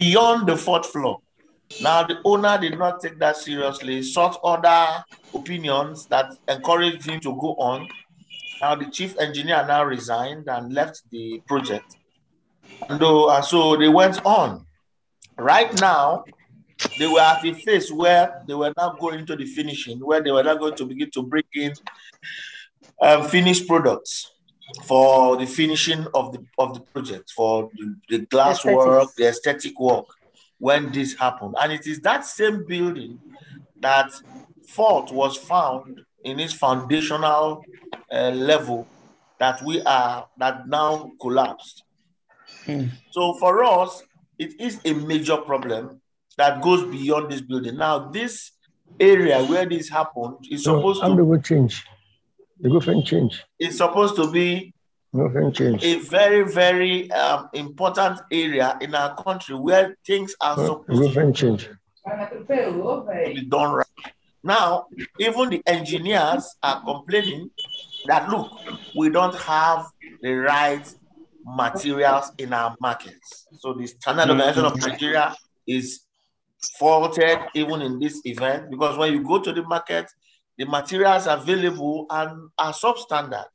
beyond 0.00 0.48
the 0.48 0.56
fourth 0.56 0.86
floor. 0.86 1.18
Now, 1.80 2.02
the 2.02 2.16
owner 2.24 2.58
did 2.58 2.76
not 2.76 3.00
take 3.00 3.20
that 3.20 3.36
seriously, 3.36 4.02
sought 4.02 4.40
other 4.42 5.04
opinions 5.32 6.06
that 6.06 6.34
encouraged 6.48 7.08
him 7.08 7.20
to 7.20 7.30
go 7.36 7.54
on. 7.70 7.88
Now 8.60 8.74
the 8.74 8.86
chief 8.86 9.16
engineer 9.20 9.64
now 9.64 9.84
resigned 9.84 10.48
and 10.48 10.72
left 10.72 11.02
the 11.12 11.40
project. 11.46 11.98
And, 12.88 13.00
uh, 13.00 13.28
and 13.28 13.44
so 13.44 13.76
they 13.76 13.88
went 13.88 14.26
on. 14.26 14.66
Right 15.38 15.72
now, 15.80 16.24
they 16.98 17.06
were 17.06 17.20
at 17.20 17.42
the 17.42 17.52
phase 17.52 17.92
where 17.92 18.42
they 18.46 18.54
were 18.54 18.72
now 18.76 18.90
going 19.00 19.26
to 19.26 19.36
the 19.36 19.46
finishing, 19.46 19.98
where 19.98 20.22
they 20.22 20.30
were 20.30 20.42
now 20.42 20.56
going 20.56 20.76
to 20.76 20.84
begin 20.84 21.10
to 21.10 21.22
bring 21.22 21.44
in 21.54 21.72
um, 23.00 23.24
finished 23.28 23.66
products 23.66 24.32
for 24.84 25.36
the 25.36 25.46
finishing 25.46 26.06
of 26.14 26.32
the 26.32 26.44
of 26.58 26.74
the 26.74 26.80
project, 26.80 27.30
for 27.30 27.70
the, 27.76 27.96
the 28.08 28.18
glass 28.26 28.64
work, 28.64 29.08
the 29.16 29.28
aesthetic 29.28 29.78
work, 29.80 30.06
when 30.58 30.92
this 30.92 31.14
happened. 31.14 31.54
And 31.60 31.72
it 31.72 31.86
is 31.86 32.00
that 32.00 32.24
same 32.24 32.64
building 32.66 33.18
that 33.80 34.12
fault 34.66 35.12
was 35.12 35.36
found 35.36 36.00
in 36.24 36.38
its 36.38 36.52
foundational 36.52 37.64
uh, 38.12 38.30
level 38.30 38.86
that 39.38 39.62
we 39.62 39.80
are 39.82 40.28
that 40.36 40.68
now 40.68 41.12
collapsed. 41.20 41.84
Mm. 42.66 42.90
So 43.10 43.34
for 43.34 43.64
us, 43.64 44.02
it 44.38 44.60
is 44.60 44.80
a 44.84 44.92
major 44.92 45.36
problem 45.38 46.00
that 46.38 46.62
goes 46.62 46.84
beyond 46.84 47.30
this 47.30 47.42
building. 47.42 47.76
Now, 47.76 48.08
this 48.10 48.52
area 48.98 49.44
where 49.44 49.66
this 49.66 49.88
happened 49.88 50.36
is 50.50 50.64
supposed 50.64 51.02
no, 51.02 51.16
to 51.16 51.24
go 51.24 51.36
change. 51.38 51.84
The 52.60 52.70
government 52.70 53.06
change. 53.06 53.44
It's 53.58 53.76
supposed 53.76 54.16
to 54.16 54.30
be 54.30 54.72
change. 55.52 55.84
a 55.84 55.98
very, 55.98 56.50
very 56.50 57.10
um, 57.10 57.48
important 57.52 58.20
area 58.32 58.78
in 58.80 58.94
our 58.94 59.14
country 59.22 59.56
where 59.56 59.96
things 60.06 60.34
are 60.40 60.56
supposed 60.56 61.12
to 61.14 61.32
change. 61.32 61.68
be 63.34 63.44
done 63.44 63.72
right. 63.72 64.12
Now, 64.44 64.86
even 65.18 65.50
the 65.50 65.62
engineers 65.66 66.54
are 66.62 66.80
complaining 66.82 67.50
that 68.06 68.28
look, 68.30 68.50
we 68.96 69.10
don't 69.10 69.34
have 69.34 69.86
the 70.22 70.32
right 70.34 70.94
materials 71.44 72.30
in 72.38 72.52
our 72.52 72.76
markets. 72.80 73.46
So 73.58 73.72
the 73.72 73.86
Standard 73.86 74.30
Organization 74.30 74.64
of 74.64 74.76
Nigeria 74.80 75.34
is 75.66 76.07
faulted 76.78 77.38
even 77.54 77.82
in 77.82 77.98
this 77.98 78.20
event 78.24 78.70
because 78.70 78.96
when 78.98 79.12
you 79.12 79.22
go 79.22 79.38
to 79.40 79.52
the 79.52 79.62
market, 79.62 80.10
the 80.56 80.64
materials 80.64 81.26
available 81.26 82.06
and 82.10 82.50
are 82.58 82.72
substandard. 82.72 83.46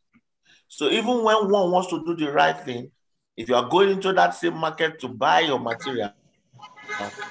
So 0.67 0.89
even 0.89 1.23
when 1.23 1.49
one 1.49 1.71
wants 1.71 1.89
to 1.89 2.03
do 2.05 2.15
the 2.15 2.31
right 2.31 2.57
thing, 2.57 2.91
if 3.35 3.49
you 3.49 3.55
are 3.55 3.67
going 3.67 3.89
into 3.89 4.13
that 4.13 4.35
same 4.35 4.55
market 4.55 4.99
to 5.01 5.07
buy 5.07 5.41
your 5.41 5.59
material, 5.59 6.11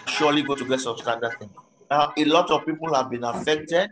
surely 0.07 0.43
go 0.43 0.55
to 0.55 0.65
get 0.65 0.81
substandard 0.81 1.39
thing. 1.39 1.51
Now, 1.91 2.13
a 2.17 2.25
lot 2.25 2.51
of 2.51 2.65
people 2.67 2.95
have 2.95 3.11
been 3.11 3.25
affected. 3.25 3.91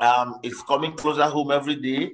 Um, 0.00 0.38
it's 0.42 0.62
coming 0.62 0.92
closer 0.92 1.24
home 1.24 1.50
every 1.50 1.76
day. 1.76 2.12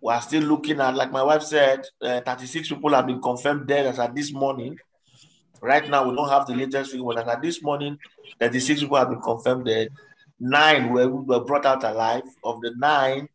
We 0.00 0.12
are 0.12 0.22
still 0.22 0.42
looking 0.42 0.80
at, 0.80 0.94
like 0.94 1.12
my 1.12 1.22
wife 1.22 1.42
said, 1.42 1.84
uh, 2.00 2.20
36 2.22 2.68
people 2.70 2.94
have 2.94 3.06
been 3.06 3.20
confirmed 3.20 3.66
dead 3.66 3.86
as 3.86 3.98
at 3.98 4.14
this 4.14 4.32
morning. 4.32 4.78
Right 5.60 5.88
now, 5.88 6.08
we 6.08 6.16
don't 6.16 6.28
have 6.28 6.46
the 6.46 6.54
latest 6.54 6.90
figure, 6.90 7.04
but 7.04 7.18
as 7.18 7.28
at 7.28 7.42
this 7.42 7.62
morning, 7.62 7.98
36 8.38 8.80
people 8.80 8.96
have 8.96 9.10
been 9.10 9.20
confirmed 9.20 9.66
dead. 9.66 9.88
Nine 10.38 10.90
were, 10.90 11.08
were 11.08 11.44
brought 11.44 11.66
out 11.66 11.84
alive. 11.84 12.22
Of 12.42 12.62
the 12.62 12.72
nine, 12.76 13.28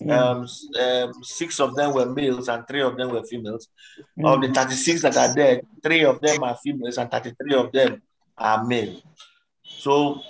mm. 0.00 0.10
um, 0.10 0.48
um, 0.80 1.22
six 1.22 1.60
of 1.60 1.74
them 1.74 1.92
were 1.92 2.06
males 2.06 2.48
and 2.48 2.66
three 2.66 2.80
of 2.80 2.96
them 2.96 3.10
were 3.10 3.22
females. 3.24 3.68
Mm. 4.18 4.34
Of 4.34 4.40
the 4.40 4.54
36 4.54 5.02
that 5.02 5.16
are 5.18 5.34
dead, 5.34 5.66
three 5.82 6.04
of 6.04 6.20
them 6.20 6.42
are 6.42 6.56
females 6.56 6.96
and 6.96 7.10
33 7.10 7.54
of 7.54 7.72
them 7.72 8.02
are 8.38 8.64
male. 8.64 9.02
So 9.62 10.22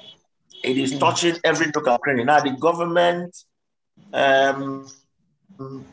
it 0.64 0.76
is 0.76 0.94
mm. 0.94 0.98
touching 0.98 1.36
every 1.44 1.66
nook 1.66 1.86
and 1.86 2.00
cranny. 2.00 2.24
Now, 2.24 2.40
the 2.40 2.50
government, 2.50 3.36
um, 4.12 4.88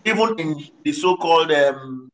even 0.04 0.40
in 0.40 0.64
the 0.84 0.94
so-called 0.94 1.52
um, 1.52 2.12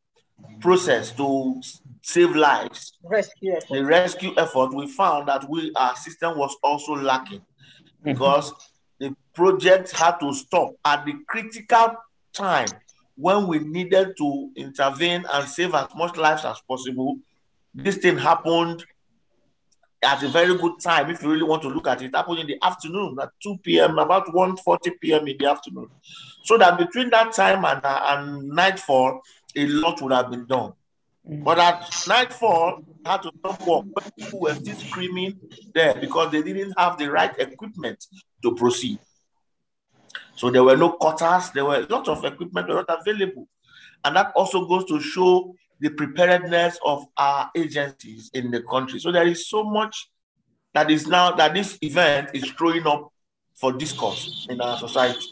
process 0.59 1.11
to 1.11 1.61
save 2.03 2.35
lives, 2.35 2.97
rescue 3.01 3.57
the 3.69 3.83
rescue 3.83 4.33
effort, 4.37 4.73
we 4.73 4.87
found 4.87 5.29
that 5.29 5.49
we 5.49 5.71
our 5.75 5.95
system 5.95 6.37
was 6.37 6.55
also 6.61 6.93
lacking 6.93 7.39
mm-hmm. 7.39 8.11
because 8.11 8.53
the 8.99 9.15
project 9.33 9.91
had 9.91 10.19
to 10.19 10.33
stop 10.33 10.73
at 10.85 11.05
the 11.05 11.13
critical 11.27 11.95
time 12.33 12.67
when 13.15 13.47
we 13.47 13.59
needed 13.59 14.15
to 14.17 14.51
intervene 14.55 15.25
and 15.33 15.47
save 15.47 15.73
as 15.73 15.87
much 15.95 16.17
lives 16.17 16.45
as 16.45 16.59
possible. 16.67 17.17
This 17.73 17.97
thing 17.97 18.17
happened 18.17 18.85
at 20.03 20.21
a 20.23 20.27
very 20.27 20.57
good 20.57 20.79
time 20.81 21.09
if 21.09 21.23
you 21.23 21.31
really 21.31 21.43
want 21.43 21.61
to 21.61 21.69
look 21.69 21.87
at 21.87 22.01
it. 22.01 22.07
it 22.07 22.15
happened 22.15 22.39
in 22.39 22.47
the 22.47 22.57
afternoon 22.61 23.17
at 23.21 23.29
2 23.41 23.59
p.m., 23.63 23.97
about 23.97 24.27
1.40 24.27 24.99
p.m. 24.99 25.27
in 25.27 25.37
the 25.37 25.45
afternoon. 25.45 25.87
So 26.43 26.57
that 26.57 26.77
between 26.77 27.09
that 27.11 27.31
time 27.31 27.63
and, 27.63 27.83
uh, 27.83 28.01
and 28.07 28.49
nightfall, 28.49 29.21
a 29.55 29.65
lot 29.67 30.01
would 30.01 30.11
have 30.11 30.29
been 30.29 30.45
done. 30.45 30.73
Mm. 31.29 31.43
But 31.43 31.59
at 31.59 31.89
nightfall, 32.07 32.83
had 33.05 33.21
to 33.23 33.31
stop 33.39 33.65
work. 33.67 33.85
People 34.17 34.41
were 34.41 34.55
still 34.55 34.75
screaming 34.75 35.39
there 35.73 35.95
because 35.95 36.31
they 36.31 36.41
didn't 36.41 36.73
have 36.77 36.97
the 36.97 37.09
right 37.11 37.37
equipment 37.39 38.05
to 38.41 38.55
proceed. 38.55 38.99
So 40.35 40.49
there 40.49 40.63
were 40.63 40.77
no 40.77 40.93
cutters, 40.93 41.51
there 41.51 41.65
were 41.65 41.77
a 41.77 41.85
lot 41.87 42.07
of 42.07 42.23
equipment 42.25 42.67
were 42.67 42.83
not 42.87 43.01
available. 43.01 43.47
And 44.03 44.15
that 44.15 44.33
also 44.35 44.65
goes 44.65 44.85
to 44.85 44.99
show 44.99 45.55
the 45.79 45.89
preparedness 45.89 46.79
of 46.85 47.05
our 47.17 47.51
agencies 47.55 48.31
in 48.33 48.51
the 48.51 48.61
country. 48.63 48.99
So 48.99 49.11
there 49.11 49.27
is 49.27 49.47
so 49.47 49.63
much 49.63 50.09
that 50.73 50.89
is 50.89 51.07
now 51.07 51.31
that 51.33 51.53
this 51.53 51.77
event 51.81 52.31
is 52.33 52.43
throwing 52.51 52.87
up 52.87 53.11
for 53.55 53.71
discourse 53.71 54.47
in 54.49 54.59
our 54.59 54.77
society. 54.77 55.25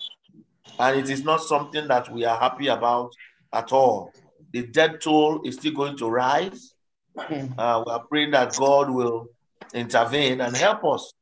And 0.80 1.00
it 1.00 1.10
is 1.10 1.24
not 1.24 1.42
something 1.42 1.88
that 1.88 2.12
we 2.12 2.26
are 2.26 2.38
happy 2.38 2.68
about 2.68 3.12
at 3.54 3.72
all. 3.72 4.14
The 4.54 4.68
death 4.68 5.00
toll 5.00 5.42
is 5.44 5.56
still 5.56 5.74
going 5.74 5.98
to 5.98 6.10
rise. 6.10 6.74
Hmm. 7.18 7.48
Uh, 7.58 7.84
we 7.86 7.92
are 7.92 8.06
praying 8.08 8.32
that 8.32 8.56
God 8.58 8.90
will 8.90 9.28
intervene 9.74 10.42
and 10.42 10.56
help 10.56 10.84
us 10.86 11.14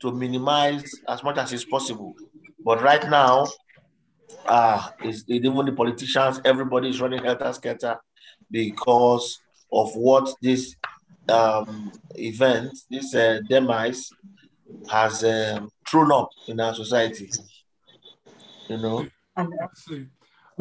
to 0.00 0.12
minimize 0.12 0.84
as 1.08 1.22
much 1.22 1.38
as 1.38 1.52
is 1.52 1.64
possible. 1.64 2.14
But 2.64 2.82
right 2.82 3.08
now, 3.08 3.46
ah, 4.46 4.92
is 5.04 5.24
even 5.28 5.66
the 5.66 5.72
politicians, 5.72 6.40
everybody 6.44 6.88
is 6.88 7.00
running 7.00 7.22
helter 7.22 7.52
skelter 7.52 7.98
because 8.50 9.38
of 9.72 9.94
what 9.94 10.34
this 10.42 10.76
um, 11.28 11.92
event, 12.16 12.76
this 12.90 13.14
uh, 13.14 13.40
demise, 13.48 14.10
has 14.90 15.24
um, 15.24 15.70
thrown 15.88 16.12
up 16.12 16.30
in 16.48 16.60
our 16.60 16.74
society. 16.74 17.30
You 18.68 18.78
know. 18.78 19.06
And, 19.36 19.52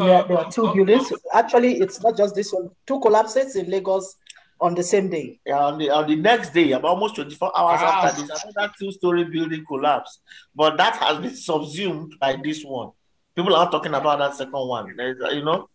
yeah, 0.06 0.20
uh, 0.20 0.28
there 0.28 0.38
are 0.38 0.52
two 0.52 0.68
uh, 0.68 0.74
buildings. 0.74 1.12
Actually, 1.34 1.80
it's 1.80 2.02
not 2.02 2.18
just 2.18 2.36
this 2.36 2.52
one. 2.52 2.70
Two 2.86 3.00
collapses 3.00 3.56
in 3.56 3.70
Lagos 3.70 4.16
on 4.60 4.76
the 4.76 4.84
same 4.84 5.10
day. 5.10 5.40
Yeah, 5.46 5.60
on 5.60 5.78
the 5.78 5.90
on 5.90 6.08
the 6.08 6.16
next 6.16 6.54
day, 6.54 6.72
about 6.72 6.90
almost 6.90 7.16
24 7.16 7.58
hours 7.58 7.82
wow. 7.82 8.02
after 8.04 8.22
this, 8.22 8.44
another 8.44 8.74
two-story 8.80 9.26
building 9.26 9.66
collapsed. 9.66 10.22
But 10.56 10.78
that 10.78 10.96
has 10.98 11.18
been 11.20 11.36
subsumed 11.36 12.16
by 12.20 12.38
this 12.42 12.64
one. 12.64 12.92
People 13.36 13.56
are 13.56 13.70
talking 13.72 13.94
about 13.94 14.20
that 14.20 14.36
second 14.36 14.68
one. 14.68 15.00
Eh, 15.00 15.14
you 15.32 15.44
know, 15.44 15.70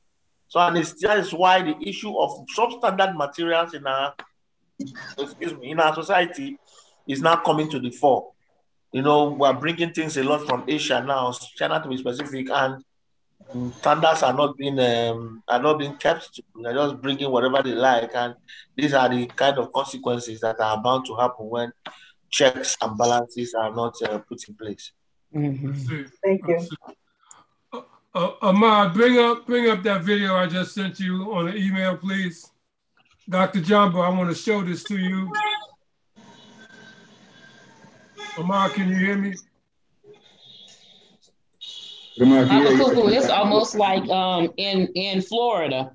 so 0.49 0.61
and 0.61 0.79
it's, 0.79 0.93
that 1.03 1.19
is 1.19 1.33
why 1.33 1.63
the 1.63 1.77
issue 1.81 2.17
of 2.17 2.47
substandard 2.57 3.17
materials 3.17 3.75
in 3.75 3.87
our 3.87 4.15
excuse 5.19 5.55
me 5.55 5.71
in 5.71 5.81
our 5.81 5.95
society 5.95 6.59
is 7.07 7.23
now 7.23 7.37
coming 7.37 7.69
to 7.71 7.81
the 7.81 7.91
fore. 7.91 8.33
You 8.93 9.03
know, 9.03 9.31
we're 9.31 9.53
bringing 9.53 9.93
things 9.93 10.17
a 10.17 10.23
lot 10.23 10.47
from 10.47 10.65
Asia 10.69 11.03
now, 11.07 11.33
China 11.33 11.83
to 11.83 11.89
be 11.89 11.97
specific, 11.97 12.49
and 12.51 12.85
standards 13.79 14.23
are 14.23 14.33
not 14.33 14.57
being 14.57 14.79
um, 14.79 15.43
are 15.49 15.63
not 15.63 15.79
being 15.79 15.97
kept. 15.97 16.41
They're 16.63 16.75
just 16.75 17.01
bringing 17.01 17.31
whatever 17.31 17.63
they 17.63 17.75
like, 17.75 18.11
and 18.15 18.35
these 18.77 18.95
are 18.95 19.09
the 19.09 19.27
kind 19.27 19.59
of 19.59 19.73
consequences 19.73 20.41
that 20.41 20.61
are 20.61 20.83
bound 20.83 21.07
to 21.07 21.17
happen 21.17 21.49
when 21.49 21.73
checks 22.31 22.77
and 22.81 22.99
balances 22.99 23.55
are 23.55 23.75
not 23.75 23.95
uh, 24.03 24.19
put 24.19 24.49
in 24.49 24.55
place. 24.55 24.93
Mm-hmm. 25.35 26.03
Thank 26.25 26.47
you. 26.47 26.67
Uh, 27.73 27.81
uh, 28.15 28.33
Ahmad, 28.43 28.95
bring 28.95 29.19
up 29.19 29.47
bring 29.47 29.71
up 29.71 29.83
that 29.83 30.03
video 30.03 30.37
I 30.37 30.47
just 30.47 30.75
sent 30.75 30.99
you 31.01 31.33
on 31.33 31.47
the 31.47 31.57
email, 31.57 31.97
please. 31.97 32.51
Dr. 33.29 33.61
Jumbo, 33.61 34.01
I 34.01 34.09
want 34.09 34.31
to 34.31 34.37
show 34.37 34.63
this 34.63 34.85
to 34.85 34.97
you. 34.97 35.33
Ahmad, 38.39 38.73
can 38.73 38.89
you 38.89 38.97
hear 38.97 39.17
me? 39.17 39.35
It's 42.19 43.29
almost 43.29 43.75
like 43.75 44.09
um 44.09 44.53
in 44.57 44.89
in 44.95 45.23
Florida. 45.23 45.93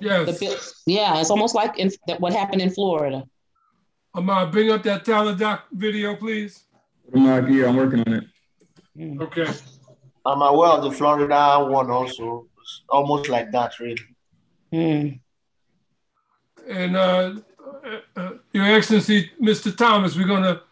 Yes. 0.00 0.38
The, 0.38 0.72
yeah, 0.86 1.20
it's 1.20 1.30
almost 1.30 1.54
like 1.54 1.78
in, 1.78 1.90
what 2.18 2.32
happened 2.32 2.60
in 2.60 2.70
Florida. 2.70 3.24
Ahmad, 4.14 4.50
bring 4.50 4.70
up 4.70 4.82
that 4.82 5.04
Teladoc 5.04 5.60
video, 5.72 6.16
please. 6.16 6.64
I'm 7.14 7.46
here. 7.46 7.68
I'm 7.68 7.76
working 7.76 8.00
on 8.00 8.12
it. 8.14 8.24
Mm. 8.96 9.22
Okay. 9.22 9.46
I'm 10.26 10.42
aware 10.42 10.70
of 10.70 10.82
the 10.82 10.90
Florida 10.90 11.64
one 11.68 11.90
also. 11.90 12.46
It's 12.60 12.82
almost 12.88 13.28
like 13.28 13.50
that, 13.52 13.78
really. 13.78 14.16
Mm. 14.72 15.20
And 16.68 16.96
uh, 16.96 17.34
uh, 17.84 18.00
uh, 18.16 18.30
Your 18.52 18.66
Excellency, 18.66 19.30
Mr. 19.40 19.76
Thomas, 19.76 20.16
we're 20.16 20.26
going 20.26 20.42
to 20.42 20.62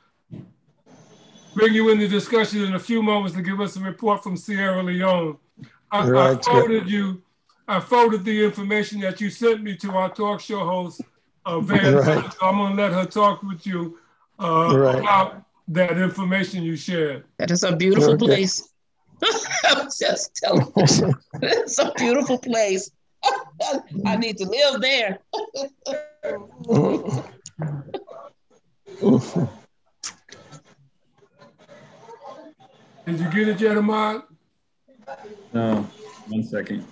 bring 1.55 1.75
you 1.75 1.91
into 1.91 2.09
discussion 2.09 2.65
in 2.65 2.75
a 2.75 2.79
few 2.79 3.03
moments 3.03 3.35
to 3.37 3.43
give 3.43 3.61
us 3.61 3.77
a 3.77 3.81
report 3.81 4.23
from 4.23 4.37
Sierra 4.37 4.83
Leone. 4.83 5.37
I, 5.91 6.09
right. 6.09 6.39
I 6.39 6.43
forwarded 6.43 6.89
you, 6.89 7.23
I 7.67 7.81
forwarded 7.81 8.25
the 8.25 8.45
information 8.45 9.01
that 9.01 9.21
you 9.21 9.31
sent 9.31 9.63
me 9.63 9.77
to 9.77 9.91
our 9.93 10.13
talk 10.13 10.41
show 10.41 10.61
host, 10.61 11.03
uh, 11.47 11.61
Van. 11.61 11.95
Right. 11.95 12.33
So 12.33 12.47
I'm 12.47 12.57
going 12.57 12.77
to 12.77 12.83
let 12.83 12.93
her 12.93 13.07
talk 13.07 13.43
with 13.43 13.67
you 13.67 13.99
uh, 14.39 14.77
right. 14.77 14.99
about 14.99 15.43
that 15.69 15.99
information 15.99 16.63
you 16.63 16.77
shared. 16.77 17.25
That 17.39 17.51
is 17.51 17.63
a 17.63 17.75
beautiful 17.75 18.15
okay. 18.15 18.27
place. 18.27 18.69
I'm 19.65 19.89
just 19.99 20.35
telling 20.37 20.73
you, 20.77 21.15
it's 21.43 21.79
a 21.79 21.93
beautiful 21.97 22.39
place. 22.39 22.91
I 24.07 24.17
need 24.17 24.39
to 24.39 24.47
live 24.47 24.81
there. 24.81 25.19
Did 33.07 33.21
you 33.21 33.31
get 33.31 33.49
it, 33.49 33.59
Jeremiah? 33.59 34.21
No, 35.53 35.87
one 36.29 36.45
second. 36.45 36.85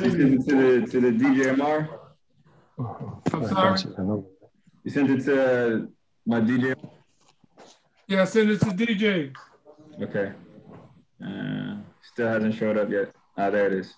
You 0.00 0.10
sent 0.10 0.34
it 0.34 0.46
to 0.46 0.54
the 0.56 0.86
to 0.90 1.00
the 1.00 1.10
DJMR. 1.10 1.88
Uh-huh. 2.78 3.06
I'm 3.32 3.46
sorry. 3.48 3.80
You 4.84 4.90
sent 4.90 5.10
it 5.10 5.24
to 5.24 5.34
uh, 5.36 5.86
my 6.26 6.40
DJ. 6.40 6.74
Yeah, 8.08 8.24
send 8.24 8.50
it 8.50 8.60
to 8.60 8.66
DJ. 8.66 9.34
Okay. 10.00 10.32
Uh, 11.22 11.76
still 12.02 12.28
hasn't 12.28 12.54
showed 12.54 12.78
up 12.78 12.90
yet. 12.90 13.12
Ah, 13.36 13.50
there 13.50 13.66
it 13.66 13.74
is. 13.74 13.94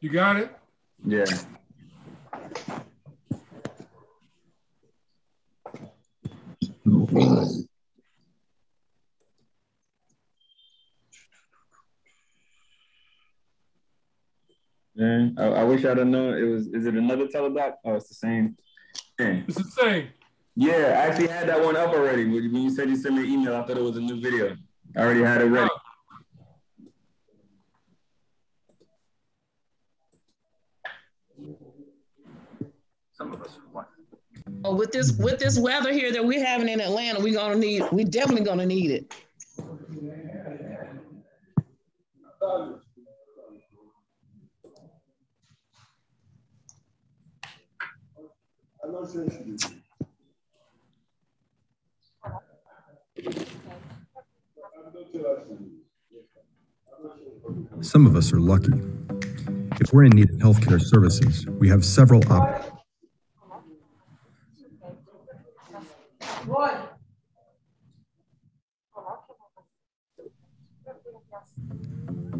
You 0.00 0.10
got 0.10 0.36
it? 0.36 0.50
Yeah. 1.04 1.24
Man, 14.94 15.34
I, 15.38 15.44
I, 15.44 15.64
wish 15.64 15.84
I'd 15.84 15.98
have 15.98 16.06
known 16.06 16.38
it 16.38 16.42
was. 16.42 16.68
Is 16.68 16.86
it 16.86 16.94
another 16.94 17.26
Teladoc? 17.26 17.74
Oh, 17.84 17.94
it's 17.94 18.08
the 18.08 18.14
same. 18.14 18.56
Thing. 19.18 19.44
It's 19.48 19.56
the 19.56 19.64
same. 19.64 20.08
Yeah, 20.54 21.00
I 21.02 21.06
actually 21.06 21.28
had 21.28 21.48
that 21.48 21.62
one 21.62 21.76
up 21.76 21.90
already. 21.90 22.24
When 22.24 22.54
you 22.54 22.70
said 22.70 22.88
you 22.88 22.96
sent 22.96 23.14
me 23.14 23.22
an 23.22 23.30
email, 23.30 23.56
I 23.56 23.62
thought 23.66 23.78
it 23.78 23.82
was 23.82 23.96
a 23.96 24.00
new 24.00 24.20
video. 24.20 24.56
I 24.96 25.00
already 25.00 25.22
had 25.22 25.40
it 25.40 25.46
ready. 25.46 25.70
Some 33.12 33.32
of 33.32 33.42
us 33.42 33.58
Oh, 34.64 34.74
with 34.74 34.92
this 34.92 35.12
with 35.18 35.38
this 35.38 35.58
weather 35.58 35.92
here 35.92 36.12
that 36.12 36.24
we're 36.24 36.44
having 36.44 36.68
in 36.68 36.80
Atlanta, 36.80 37.20
we're 37.20 37.34
gonna 37.34 37.56
need 37.56 37.82
we 37.90 38.04
definitely 38.04 38.44
gonna 38.44 38.66
need 38.66 38.90
it. 38.90 39.14
Some 57.80 58.06
of 58.06 58.16
us 58.16 58.32
are 58.32 58.40
lucky. 58.40 58.72
If 59.80 59.92
we're 59.92 60.04
in 60.04 60.12
need 60.12 60.30
of 60.30 60.36
healthcare 60.36 60.80
services, 60.80 61.46
we 61.46 61.68
have 61.68 61.84
several 61.84 62.22
options. 62.32 62.72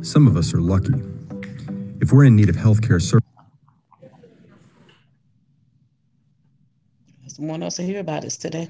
Some 0.03 0.27
of 0.27 0.37
us 0.37 0.53
are 0.55 0.61
lucky. 0.61 0.95
If 2.01 2.13
we're 2.13 2.25
in 2.25 2.35
need 2.37 2.49
of 2.49 2.57
healthcare 2.57 3.01
services, 3.01 3.23
someone 7.27 7.63
else 7.63 7.77
to 7.77 7.83
hear 7.83 8.01
about 8.01 8.23
this 8.23 8.37
today. 8.37 8.69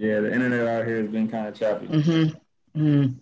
Yeah, 0.00 0.20
the 0.20 0.32
internet 0.32 0.64
out 0.68 0.86
here 0.86 0.98
has 1.02 1.10
been 1.10 1.28
kind 1.28 1.48
of 1.48 1.58
choppy. 1.58 1.88
Mm-hmm. 1.88 2.80
Mm-hmm. 2.80 3.18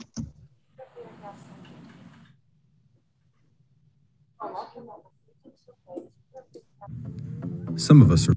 Some 7.78 8.02
of 8.02 8.10
us 8.10 8.28
are. 8.28 8.34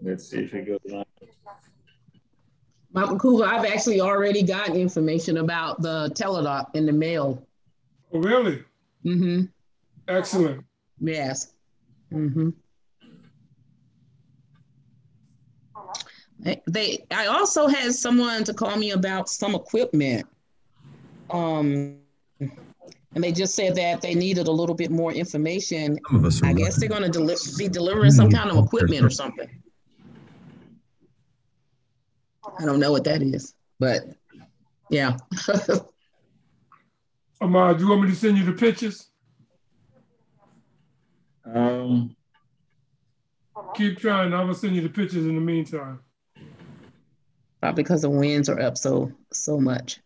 let's 0.00 0.28
see 0.28 0.38
if 0.38 0.54
it 0.54 0.64
goes 0.64 0.78
on. 0.92 1.04
Malcolm 2.92 3.18
Cougar, 3.18 3.46
I've 3.46 3.64
actually 3.64 4.00
already 4.00 4.44
gotten 4.44 4.76
information 4.76 5.38
about 5.38 5.82
the 5.82 6.12
Teladoc 6.14 6.66
in 6.74 6.86
the 6.86 6.92
mail. 6.92 7.44
Oh, 8.12 8.20
really? 8.20 8.62
Mm-hmm. 9.04 9.46
Excellent. 10.10 10.64
Yes. 11.00 11.52
Mm-hmm. 12.12 12.50
They, 16.66 17.04
I 17.10 17.26
also 17.26 17.68
had 17.68 17.92
someone 17.92 18.44
to 18.44 18.54
call 18.54 18.76
me 18.76 18.90
about 18.92 19.28
some 19.28 19.54
equipment. 19.54 20.26
Um, 21.30 21.98
and 22.40 23.24
they 23.24 23.30
just 23.30 23.54
said 23.54 23.76
that 23.76 24.00
they 24.00 24.14
needed 24.14 24.48
a 24.48 24.50
little 24.50 24.74
bit 24.74 24.90
more 24.90 25.12
information. 25.12 25.98
Some 26.08 26.16
of 26.16 26.24
us. 26.24 26.42
I 26.42 26.52
guess 26.52 26.76
they're 26.80 26.88
going 26.88 27.02
to 27.02 27.08
deli- 27.08 27.36
be 27.56 27.68
delivering 27.68 28.10
some 28.10 28.30
kind 28.30 28.50
of 28.50 28.64
equipment 28.64 29.04
or 29.04 29.10
something. 29.10 29.48
I 32.58 32.64
don't 32.64 32.80
know 32.80 32.90
what 32.90 33.04
that 33.04 33.22
is, 33.22 33.54
but 33.78 34.02
yeah. 34.90 35.16
Ahmad, 37.40 37.78
do 37.78 37.84
you 37.84 37.90
want 37.90 38.02
me 38.02 38.08
to 38.08 38.16
send 38.16 38.36
you 38.38 38.44
the 38.44 38.52
pictures? 38.52 39.09
Um, 41.54 42.16
Keep 43.74 43.98
trying. 43.98 44.32
I'm 44.32 44.46
gonna 44.46 44.54
send 44.54 44.74
you 44.74 44.82
the 44.82 44.88
pictures 44.88 45.26
in 45.26 45.34
the 45.34 45.40
meantime. 45.40 46.00
Probably 47.60 47.82
because 47.82 48.02
the 48.02 48.10
winds 48.10 48.48
are 48.48 48.60
up 48.60 48.76
so 48.76 49.12
so 49.32 49.60
much. 49.60 50.00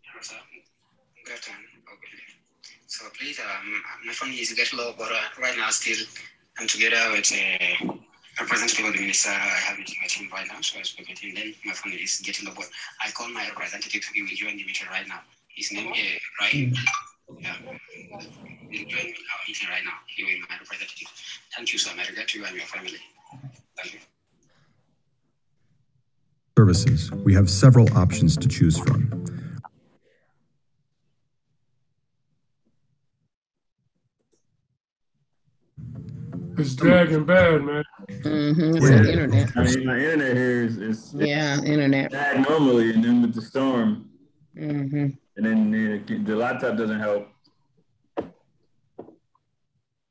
So 2.86 3.06
please, 3.18 3.40
um, 3.40 3.82
my 4.06 4.12
family 4.12 4.36
is 4.36 4.52
getting 4.52 4.78
low, 4.78 4.94
but 4.96 5.10
uh, 5.10 5.20
right 5.40 5.56
now 5.56 5.70
still 5.70 6.06
I'm 6.58 6.66
together 6.66 7.12
with 7.12 7.32
a 7.32 7.78
representative 8.40 8.86
of 8.86 8.92
the 8.92 9.00
minister. 9.00 9.30
I 9.30 9.34
have 9.34 9.78
meeting 9.78 9.96
with 10.02 10.12
him 10.12 10.28
right 10.32 10.46
now, 10.46 10.60
so 10.60 10.78
I 10.78 10.82
spoke 10.82 11.08
with 11.08 11.18
him. 11.18 11.34
Then 11.34 11.54
my 11.64 11.72
family 11.72 11.98
is 11.98 12.20
getting 12.20 12.46
low, 12.46 12.54
but 12.56 12.68
I 13.04 13.10
call 13.12 13.28
my 13.30 13.46
representative 13.48 14.04
to 14.04 14.12
be 14.12 14.22
with 14.22 14.40
you 14.40 14.48
in 14.48 14.56
the 14.56 14.64
meeting 14.64 14.88
right 14.90 15.06
now. 15.08 15.20
His 15.48 15.72
name 15.72 15.92
is 15.92 15.98
uh, 15.98 16.44
Ryan. 16.44 16.74
Yeah, 17.40 17.54
he's 18.70 18.84
joining 18.86 19.14
our 19.14 19.40
meeting 19.48 19.68
right 19.68 19.82
now. 19.84 19.92
He 20.06 20.24
will 20.24 20.30
be 20.30 20.40
my 20.48 20.56
representative. 20.60 21.08
Thank 21.56 21.72
you, 21.72 21.78
sir. 21.78 21.90
I 21.98 22.06
regret 22.06 22.28
to 22.28 22.38
you 22.38 22.44
and 22.44 22.56
your 22.56 22.66
family. 22.66 22.98
Thank 23.76 23.94
you. 23.94 24.00
Services, 26.58 27.10
we 27.10 27.34
have 27.34 27.50
several 27.50 27.92
options 27.96 28.36
to 28.36 28.46
choose 28.48 28.78
from. 28.78 29.10
It's 36.56 36.74
dragging 36.76 37.24
bad, 37.24 37.62
man. 37.64 37.82
Mm-hmm. 38.08 38.76
It's 38.76 38.88
the 38.88 39.10
internet. 39.12 39.50
I 39.56 39.62
mean, 39.64 39.86
my 39.86 39.98
internet 39.98 40.36
here 40.36 40.62
is, 40.62 40.78
is 40.78 41.14
Yeah, 41.18 41.60
internet. 41.62 42.12
bad 42.12 42.48
normally, 42.48 42.90
and 42.92 43.02
then 43.04 43.22
with 43.22 43.34
the 43.34 43.42
storm, 43.42 44.10
Mm-hmm. 44.56 45.08
And 45.36 45.46
then 45.46 45.70
the, 45.70 46.18
the 46.18 46.36
laptop 46.36 46.76
doesn't 46.76 47.00
help. 47.00 47.28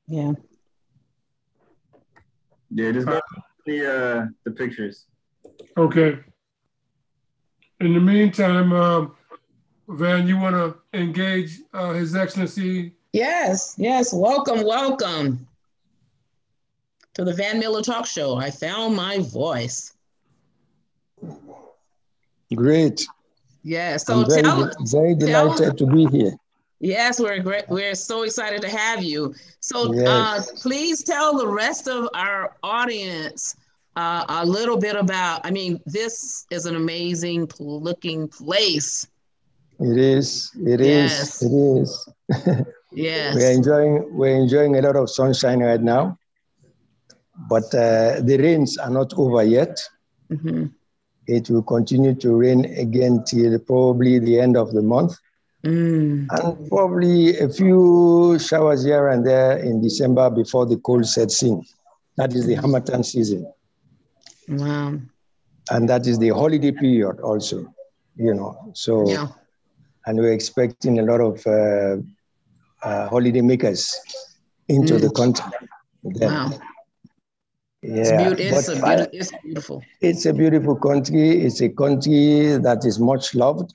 Yeah. 0.07 0.33
Yeah, 2.71 2.91
just 2.91 3.07
go 3.07 3.19
the 3.65 3.93
uh 3.93 4.27
the 4.43 4.51
pictures. 4.51 5.05
Okay. 5.77 6.19
In 7.79 7.93
the 7.93 7.99
meantime, 7.99 8.71
um, 8.73 9.15
Van, 9.87 10.27
you 10.27 10.37
want 10.37 10.55
to 10.55 10.97
engage 10.97 11.59
uh, 11.73 11.91
His 11.93 12.15
Excellency? 12.15 12.95
Yes, 13.11 13.75
yes. 13.77 14.13
Welcome, 14.13 14.63
welcome 14.63 15.47
to 17.13 17.23
the 17.23 17.33
Van 17.33 17.59
Miller 17.59 17.81
Talk 17.81 18.05
Show. 18.05 18.35
I 18.35 18.49
found 18.51 18.95
my 18.95 19.19
voice. 19.19 19.93
Great. 22.55 23.05
Yeah. 23.63 23.97
So 23.97 24.21
I'm 24.21 24.29
very, 24.29 24.41
tell, 24.43 24.71
very 24.85 25.15
tell- 25.15 25.27
delighted 25.55 25.77
to 25.79 25.85
be 25.87 26.05
here. 26.05 26.33
Yes, 26.79 27.17
we're 27.19 27.39
great. 27.39 27.63
We're 27.69 27.95
so 27.95 28.23
excited 28.23 28.61
to 28.61 28.69
have 28.69 29.01
you. 29.01 29.33
So, 29.61 29.97
uh, 30.05 30.41
please 30.57 31.01
tell 31.01 31.37
the 31.37 31.47
rest 31.47 31.87
of 31.87 32.09
our 32.13 32.57
audience 32.61 33.55
uh, 33.95 34.25
a 34.27 34.45
little 34.45 34.75
bit 34.75 34.97
about. 34.97 35.45
I 35.45 35.51
mean, 35.51 35.79
this 35.85 36.45
is 36.51 36.65
an 36.65 36.75
amazing 36.75 37.49
looking 37.59 38.27
place. 38.27 39.07
It 39.79 39.97
is. 39.97 40.51
It 40.67 40.81
is. 40.81 40.87
Yes. 40.89 41.41
It 41.43 41.53
is. 41.53 42.09
Yes. 42.95 43.35
We're 43.35 43.51
enjoying. 43.51 43.93
We're 44.15 44.35
enjoying 44.35 44.75
a 44.77 44.81
lot 44.81 44.95
of 44.95 45.09
sunshine 45.09 45.61
right 45.63 45.81
now, 45.81 46.15
but 47.49 47.63
uh, 47.73 48.21
the 48.21 48.37
rains 48.39 48.77
are 48.77 48.91
not 48.91 49.13
over 49.17 49.41
yet. 49.43 49.79
Mhm. 50.29 50.71
It 51.27 51.49
will 51.49 51.63
continue 51.63 52.13
to 52.15 52.35
rain 52.35 52.65
again 52.77 53.23
till 53.25 53.57
probably 53.59 54.19
the 54.19 54.39
end 54.39 54.57
of 54.57 54.71
the 54.73 54.81
month, 54.81 55.13
Mm. 55.65 56.27
and 56.29 56.69
probably 56.69 57.37
a 57.39 57.47
few 57.47 58.37
showers 58.37 58.83
here 58.83 59.07
and 59.07 59.25
there 59.25 59.57
in 59.59 59.81
December 59.81 60.29
before 60.29 60.65
the 60.65 60.75
cold 60.77 61.05
sets 61.05 61.41
in. 61.41 61.63
That 62.17 62.33
is 62.35 62.45
the 62.45 62.55
Harmattan 62.55 63.03
season. 63.03 63.45
Wow. 64.49 64.99
and 65.71 65.87
that 65.87 66.05
is 66.05 66.19
the 66.19 66.29
holiday 66.29 66.71
period 66.71 67.21
also 67.21 67.65
you 68.17 68.33
know 68.33 68.51
so 68.73 69.07
Yeah. 69.09 69.27
and 70.05 70.19
we're 70.19 70.33
expecting 70.33 70.99
a 70.99 71.03
lot 71.03 71.21
of 71.21 71.35
uh, 71.47 71.95
uh, 72.85 73.07
holiday 73.07 73.39
makers 73.41 73.87
into 74.67 74.97
the 74.99 75.09
country 75.11 75.45
then. 76.03 76.59
Wow. 77.83 77.99
It's, 77.99 78.09
yeah 78.11 78.29
it's, 78.37 78.67
a 78.69 78.75
but 78.79 79.09
it's 79.13 79.31
beautiful. 79.43 79.83
it's 79.99 80.25
a 80.25 80.33
beautiful 80.33 80.75
country 80.75 81.41
it's 81.45 81.61
a 81.61 81.69
country 81.69 82.57
that 82.57 82.85
is 82.85 82.97
much 82.99 83.35
loved 83.35 83.73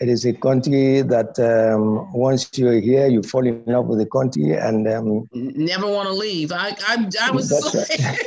it 0.00 0.08
is 0.08 0.26
a 0.26 0.32
country 0.34 1.00
that 1.02 1.38
um, 1.38 2.12
once 2.12 2.50
you're 2.58 2.80
here 2.80 3.06
you 3.06 3.22
fall 3.22 3.46
in 3.46 3.62
love 3.66 3.86
with 3.86 4.00
the 4.00 4.06
country 4.06 4.52
and 4.52 4.86
um, 4.88 5.28
Never 5.32 5.86
want 5.86 6.08
to 6.08 6.14
leave. 6.14 6.50
I, 6.52 6.76
I, 6.86 7.08
I 7.22 7.30
was 7.30 7.48
That's 7.48 7.70
so, 7.72 7.78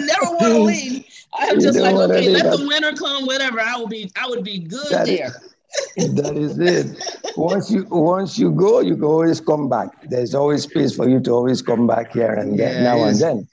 never 0.00 0.28
want 0.36 0.52
to 0.52 0.62
leave. 0.62 1.06
I'm 1.32 1.58
just 1.58 1.78
like, 1.78 1.94
okay, 1.96 2.28
leave. 2.28 2.42
let 2.42 2.56
the 2.58 2.66
winter 2.68 2.92
come, 2.92 3.24
whatever. 3.24 3.58
I 3.60 3.74
will 3.76 3.88
be, 3.88 4.10
I 4.14 4.28
would 4.28 4.44
be 4.44 4.58
good 4.58 4.86
That- 4.90 5.06
there. 5.06 5.32
That 5.96 6.36
is 6.36 6.58
it. 6.58 6.86
Once 7.36 7.70
you 7.70 7.86
once 7.90 8.38
you 8.38 8.50
go, 8.52 8.80
you 8.80 8.94
can 8.94 9.04
always 9.04 9.40
come 9.40 9.68
back. 9.68 9.88
There's 10.08 10.34
always 10.34 10.64
space 10.64 10.94
for 10.94 11.08
you 11.08 11.20
to 11.20 11.30
always 11.30 11.62
come 11.62 11.86
back 11.86 12.12
here 12.12 12.32
and 12.32 12.58
there, 12.58 12.74
Yeah, 12.74 12.82
now 12.82 13.04
and 13.04 13.18
then. 13.18 13.48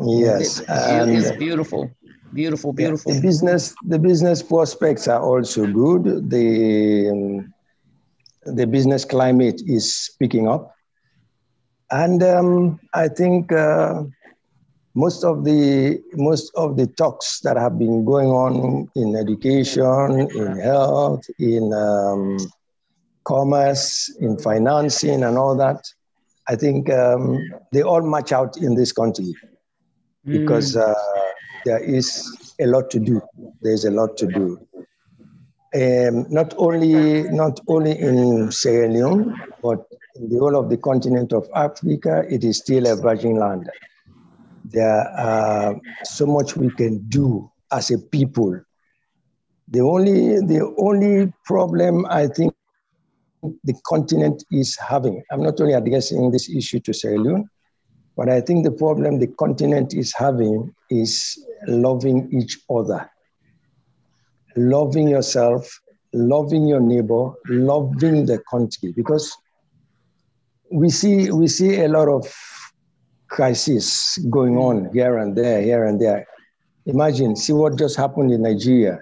Yes, 0.00 0.60
It- 0.60 0.68
and 0.68 1.10
it's 1.10 1.30
beautiful, 1.32 1.90
beautiful, 2.32 2.72
beautiful. 2.72 3.12
the 3.12 3.20
business 3.20 3.74
the 3.86 3.98
business 3.98 4.42
prospects 4.42 5.08
are 5.08 5.20
also 5.22 5.66
good. 5.66 6.30
The 6.30 7.10
um, 7.12 7.52
the 8.44 8.66
business 8.66 9.04
climate 9.04 9.62
is 9.66 10.10
picking 10.18 10.48
up, 10.48 10.74
and 11.90 12.22
um, 12.22 12.80
I 12.94 13.08
think 13.08 13.52
uh, 13.52 14.02
most 14.94 15.24
of 15.24 15.44
the 15.44 16.00
most 16.14 16.52
of 16.54 16.76
the 16.76 16.86
talks 16.86 17.40
that 17.40 17.56
have 17.56 17.78
been 17.78 18.04
going 18.04 18.28
on 18.28 18.90
in 18.94 19.16
education, 19.16 20.28
in 20.34 20.58
health, 20.58 21.24
in 21.38 21.72
um, 21.72 22.36
commerce, 23.24 24.14
in 24.20 24.38
financing, 24.38 25.22
and 25.24 25.38
all 25.38 25.56
that, 25.56 25.82
I 26.48 26.56
think 26.56 26.90
um, 26.90 27.38
they 27.72 27.82
all 27.82 28.02
match 28.02 28.32
out 28.32 28.56
in 28.58 28.74
this 28.74 28.92
country 28.92 29.34
because 30.24 30.76
uh, 30.76 30.94
there 31.64 31.82
is 31.82 32.54
a 32.60 32.66
lot 32.66 32.90
to 32.90 32.98
do. 33.00 33.20
There's 33.62 33.84
a 33.84 33.90
lot 33.90 34.16
to 34.18 34.26
do. 34.26 34.58
Um, 35.74 36.26
not 36.28 36.52
only 36.58 37.22
not 37.30 37.60
only 37.66 37.98
in 37.98 38.52
Sierra 38.52 38.88
Leone, 38.88 39.40
but 39.62 39.86
in 40.16 40.28
the 40.28 40.38
whole 40.38 40.56
of 40.56 40.68
the 40.68 40.76
continent 40.76 41.32
of 41.32 41.48
Africa, 41.54 42.24
it 42.28 42.44
is 42.44 42.58
still 42.58 42.86
a 42.86 42.94
virgin 42.96 43.36
land. 43.36 43.70
There 44.72 45.08
are 45.18 45.78
so 46.04 46.26
much 46.26 46.56
we 46.56 46.70
can 46.70 46.98
do 47.08 47.50
as 47.70 47.90
a 47.90 47.98
people. 47.98 48.60
The 49.68 49.80
only 49.80 50.36
the 50.40 50.74
only 50.78 51.32
problem 51.44 52.06
I 52.06 52.26
think 52.26 52.54
the 53.64 53.74
continent 53.86 54.44
is 54.50 54.76
having. 54.78 55.22
I'm 55.30 55.42
not 55.42 55.60
only 55.60 55.74
addressing 55.74 56.30
this 56.30 56.48
issue 56.48 56.80
to 56.80 56.94
Sierra 56.94 57.18
Leone, 57.18 57.48
but 58.16 58.28
I 58.28 58.40
think 58.40 58.64
the 58.64 58.70
problem 58.70 59.18
the 59.18 59.26
continent 59.26 59.94
is 59.94 60.14
having 60.14 60.74
is 60.90 61.38
loving 61.66 62.28
each 62.32 62.58
other, 62.70 63.10
loving 64.56 65.08
yourself, 65.08 65.80
loving 66.12 66.66
your 66.66 66.80
neighbor, 66.80 67.30
loving 67.48 68.26
the 68.26 68.42
country. 68.50 68.92
Because 68.92 69.34
we 70.70 70.88
see 70.88 71.30
we 71.30 71.48
see 71.48 71.80
a 71.80 71.88
lot 71.88 72.08
of 72.08 72.24
crisis 73.32 74.18
going 74.30 74.56
on 74.58 74.90
here 74.92 75.16
and 75.16 75.34
there, 75.34 75.62
here 75.62 75.84
and 75.86 75.98
there. 75.98 76.26
Imagine, 76.84 77.34
see 77.34 77.54
what 77.54 77.78
just 77.78 77.96
happened 77.96 78.30
in 78.30 78.42
Nigeria. 78.42 79.00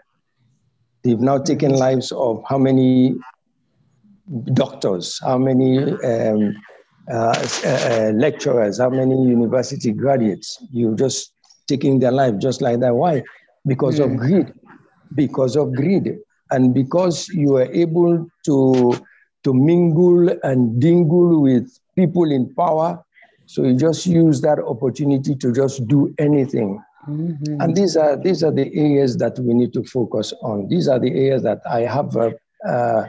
They've 1.02 1.18
now 1.18 1.38
taken 1.38 1.72
lives 1.74 2.12
of 2.12 2.42
how 2.48 2.58
many 2.58 3.16
doctors, 4.54 5.18
how 5.22 5.38
many 5.38 5.78
um, 5.80 6.54
uh, 7.10 7.48
uh, 7.64 8.12
lecturers, 8.14 8.78
how 8.78 8.90
many 8.90 9.16
university 9.26 9.90
graduates. 9.92 10.58
You're 10.70 10.94
just 10.94 11.32
taking 11.66 11.98
their 11.98 12.12
life 12.12 12.38
just 12.38 12.62
like 12.62 12.78
that. 12.80 12.94
Why? 12.94 13.22
Because 13.66 13.98
of 13.98 14.16
greed. 14.16 14.52
Because 15.16 15.56
of 15.56 15.74
greed. 15.74 16.18
And 16.52 16.72
because 16.72 17.28
you 17.30 17.56
are 17.56 17.70
able 17.72 18.28
to, 18.44 18.94
to 19.44 19.54
mingle 19.54 20.28
and 20.44 20.80
dingle 20.80 21.42
with 21.42 21.68
people 21.96 22.30
in 22.30 22.54
power, 22.54 23.02
so 23.50 23.64
you 23.64 23.74
just 23.74 24.06
use 24.06 24.40
that 24.42 24.60
opportunity 24.60 25.34
to 25.34 25.52
just 25.52 25.88
do 25.88 26.14
anything. 26.20 26.80
And 27.08 27.74
these 27.74 27.96
are 27.96 28.16
these 28.16 28.44
are 28.44 28.52
the 28.52 28.72
areas 28.72 29.16
that 29.16 29.40
we 29.40 29.54
need 29.54 29.72
to 29.72 29.82
focus 29.82 30.32
on. 30.40 30.68
These 30.68 30.86
are 30.86 31.00
the 31.00 31.10
areas 31.10 31.42
that 31.42 31.60
I 31.68 31.80
have 31.80 32.14
a, 32.14 32.32
uh, 32.64 33.06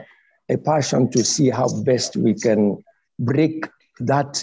a 0.48 0.56
passion 0.56 1.10
to 1.12 1.22
see 1.24 1.48
how 1.48 1.68
best 1.84 2.16
we 2.16 2.34
can 2.34 2.82
break 3.20 3.68
that 4.00 4.42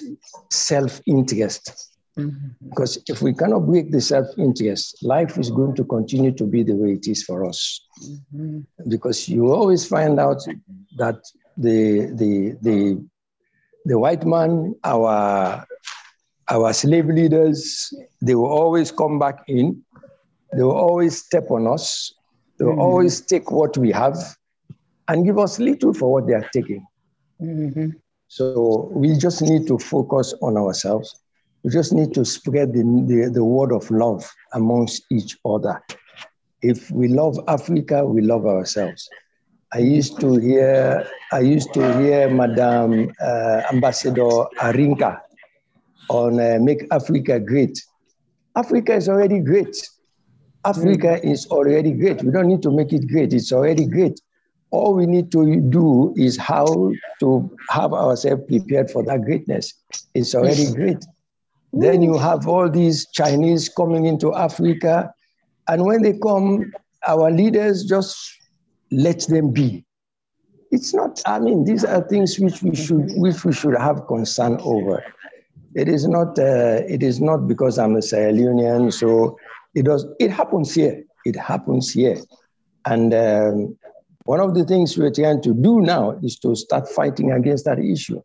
self-interest. 0.49 1.63
Mm-hmm. 2.17 2.69
Because 2.69 2.97
if 3.09 3.21
we 3.21 3.33
cannot 3.33 3.67
break 3.67 3.91
the 3.91 3.99
self-interest, 3.99 5.03
life 5.03 5.37
is 5.37 5.49
going 5.51 5.75
to 5.75 5.83
continue 5.83 6.31
to 6.31 6.45
be 6.45 6.63
the 6.63 6.75
way 6.75 6.93
it 6.93 7.07
is 7.07 7.23
for 7.23 7.43
us. 7.43 7.81
Mm-hmm. 8.33 8.59
Because 8.87 9.27
you 9.27 9.51
always 9.51 9.85
find 9.85 10.17
out 10.17 10.41
that 10.95 11.19
the 11.57 12.09
the 12.21 12.55
the 12.61 13.05
the 13.83 13.99
white 13.99 14.25
man, 14.25 14.75
our 14.85 15.65
our 16.49 16.73
slave 16.73 17.05
leaders, 17.05 17.93
they 18.21 18.35
will 18.35 18.51
always 18.51 18.91
come 18.91 19.19
back 19.19 19.43
in. 19.47 19.83
They 20.53 20.63
will 20.63 20.77
always 20.77 21.23
step 21.23 21.51
on 21.51 21.67
us. 21.67 22.13
They 22.57 22.65
will 22.65 22.73
mm-hmm. 22.73 22.81
always 22.81 23.21
take 23.21 23.51
what 23.51 23.77
we 23.77 23.91
have 23.91 24.17
and 25.07 25.25
give 25.25 25.37
us 25.37 25.59
little 25.59 25.93
for 25.93 26.11
what 26.11 26.27
they 26.27 26.33
are 26.33 26.49
taking. 26.53 26.85
Mm-hmm. 27.41 27.89
So 28.27 28.89
we 28.93 29.15
just 29.17 29.41
need 29.41 29.67
to 29.67 29.77
focus 29.77 30.33
on 30.41 30.57
ourselves. 30.57 31.19
We 31.63 31.71
just 31.71 31.93
need 31.93 32.13
to 32.13 32.25
spread 32.25 32.73
the, 32.73 32.83
the, 32.83 33.31
the 33.31 33.43
word 33.43 33.71
of 33.71 33.89
love 33.91 34.29
amongst 34.53 35.03
each 35.11 35.37
other. 35.45 35.81
If 36.61 36.89
we 36.91 37.07
love 37.07 37.39
Africa, 37.47 38.05
we 38.05 38.21
love 38.21 38.45
ourselves. 38.45 39.07
I 39.71 39.79
used 39.79 40.19
to 40.19 40.37
hear, 40.37 41.07
I 41.31 41.41
used 41.41 41.73
to 41.73 41.93
hear 41.99 42.29
Madam 42.29 43.13
uh, 43.21 43.61
Ambassador 43.71 44.45
Arinka 44.59 45.21
on 46.09 46.39
uh, 46.39 46.57
Make 46.61 46.85
Africa 46.91 47.39
Great. 47.39 47.81
Africa 48.55 48.95
is 48.95 49.07
already 49.07 49.39
great. 49.39 49.75
Africa 50.65 51.19
mm. 51.21 51.31
is 51.31 51.47
already 51.47 51.91
great. 51.91 52.21
We 52.23 52.31
don't 52.31 52.47
need 52.47 52.61
to 52.63 52.71
make 52.71 52.91
it 52.91 53.07
great. 53.07 53.33
It's 53.33 53.51
already 53.51 53.85
great. 53.85 54.19
All 54.71 54.93
we 54.93 55.05
need 55.05 55.31
to 55.31 55.61
do 55.61 56.13
is 56.17 56.37
how 56.37 56.91
to 57.21 57.57
have 57.69 57.93
ourselves 57.93 58.43
prepared 58.47 58.91
for 58.91 59.03
that 59.05 59.21
greatness. 59.23 59.73
It's 60.13 60.35
already 60.35 60.71
great. 60.73 61.05
Then 61.73 62.01
you 62.01 62.17
have 62.17 62.47
all 62.47 62.69
these 62.69 63.07
Chinese 63.11 63.69
coming 63.69 64.05
into 64.05 64.35
Africa. 64.35 65.13
And 65.67 65.85
when 65.85 66.01
they 66.01 66.17
come, 66.19 66.71
our 67.07 67.31
leaders 67.31 67.85
just 67.85 68.17
let 68.91 69.21
them 69.27 69.51
be. 69.51 69.85
It's 70.71 70.93
not, 70.93 71.21
I 71.25 71.39
mean, 71.39 71.63
these 71.63 71.83
are 71.83 72.01
things 72.01 72.39
which 72.39 72.61
we 72.61 72.75
should, 72.75 73.09
which 73.15 73.43
we 73.43 73.53
should 73.53 73.75
have 73.75 74.05
concern 74.07 74.59
over. 74.61 75.03
It 75.75 75.87
is 75.87 76.07
not, 76.07 76.37
uh, 76.39 76.81
it 76.87 77.03
is 77.03 77.21
not 77.21 77.47
because 77.47 77.77
I'm 77.77 77.95
a 77.95 78.01
Sierra 78.01 78.33
Leonean, 78.33 78.91
so 78.91 79.37
it 79.75 79.85
does, 79.85 80.05
it 80.19 80.31
happens 80.31 80.73
here. 80.73 81.03
It 81.25 81.35
happens 81.35 81.91
here. 81.91 82.17
And 82.85 83.13
um, 83.13 83.77
one 84.25 84.39
of 84.39 84.55
the 84.55 84.63
things 84.63 84.97
we're 84.97 85.11
trying 85.11 85.41
to 85.43 85.53
do 85.53 85.81
now 85.81 86.11
is 86.23 86.39
to 86.39 86.55
start 86.55 86.87
fighting 86.89 87.31
against 87.31 87.65
that 87.65 87.79
issue. 87.79 88.21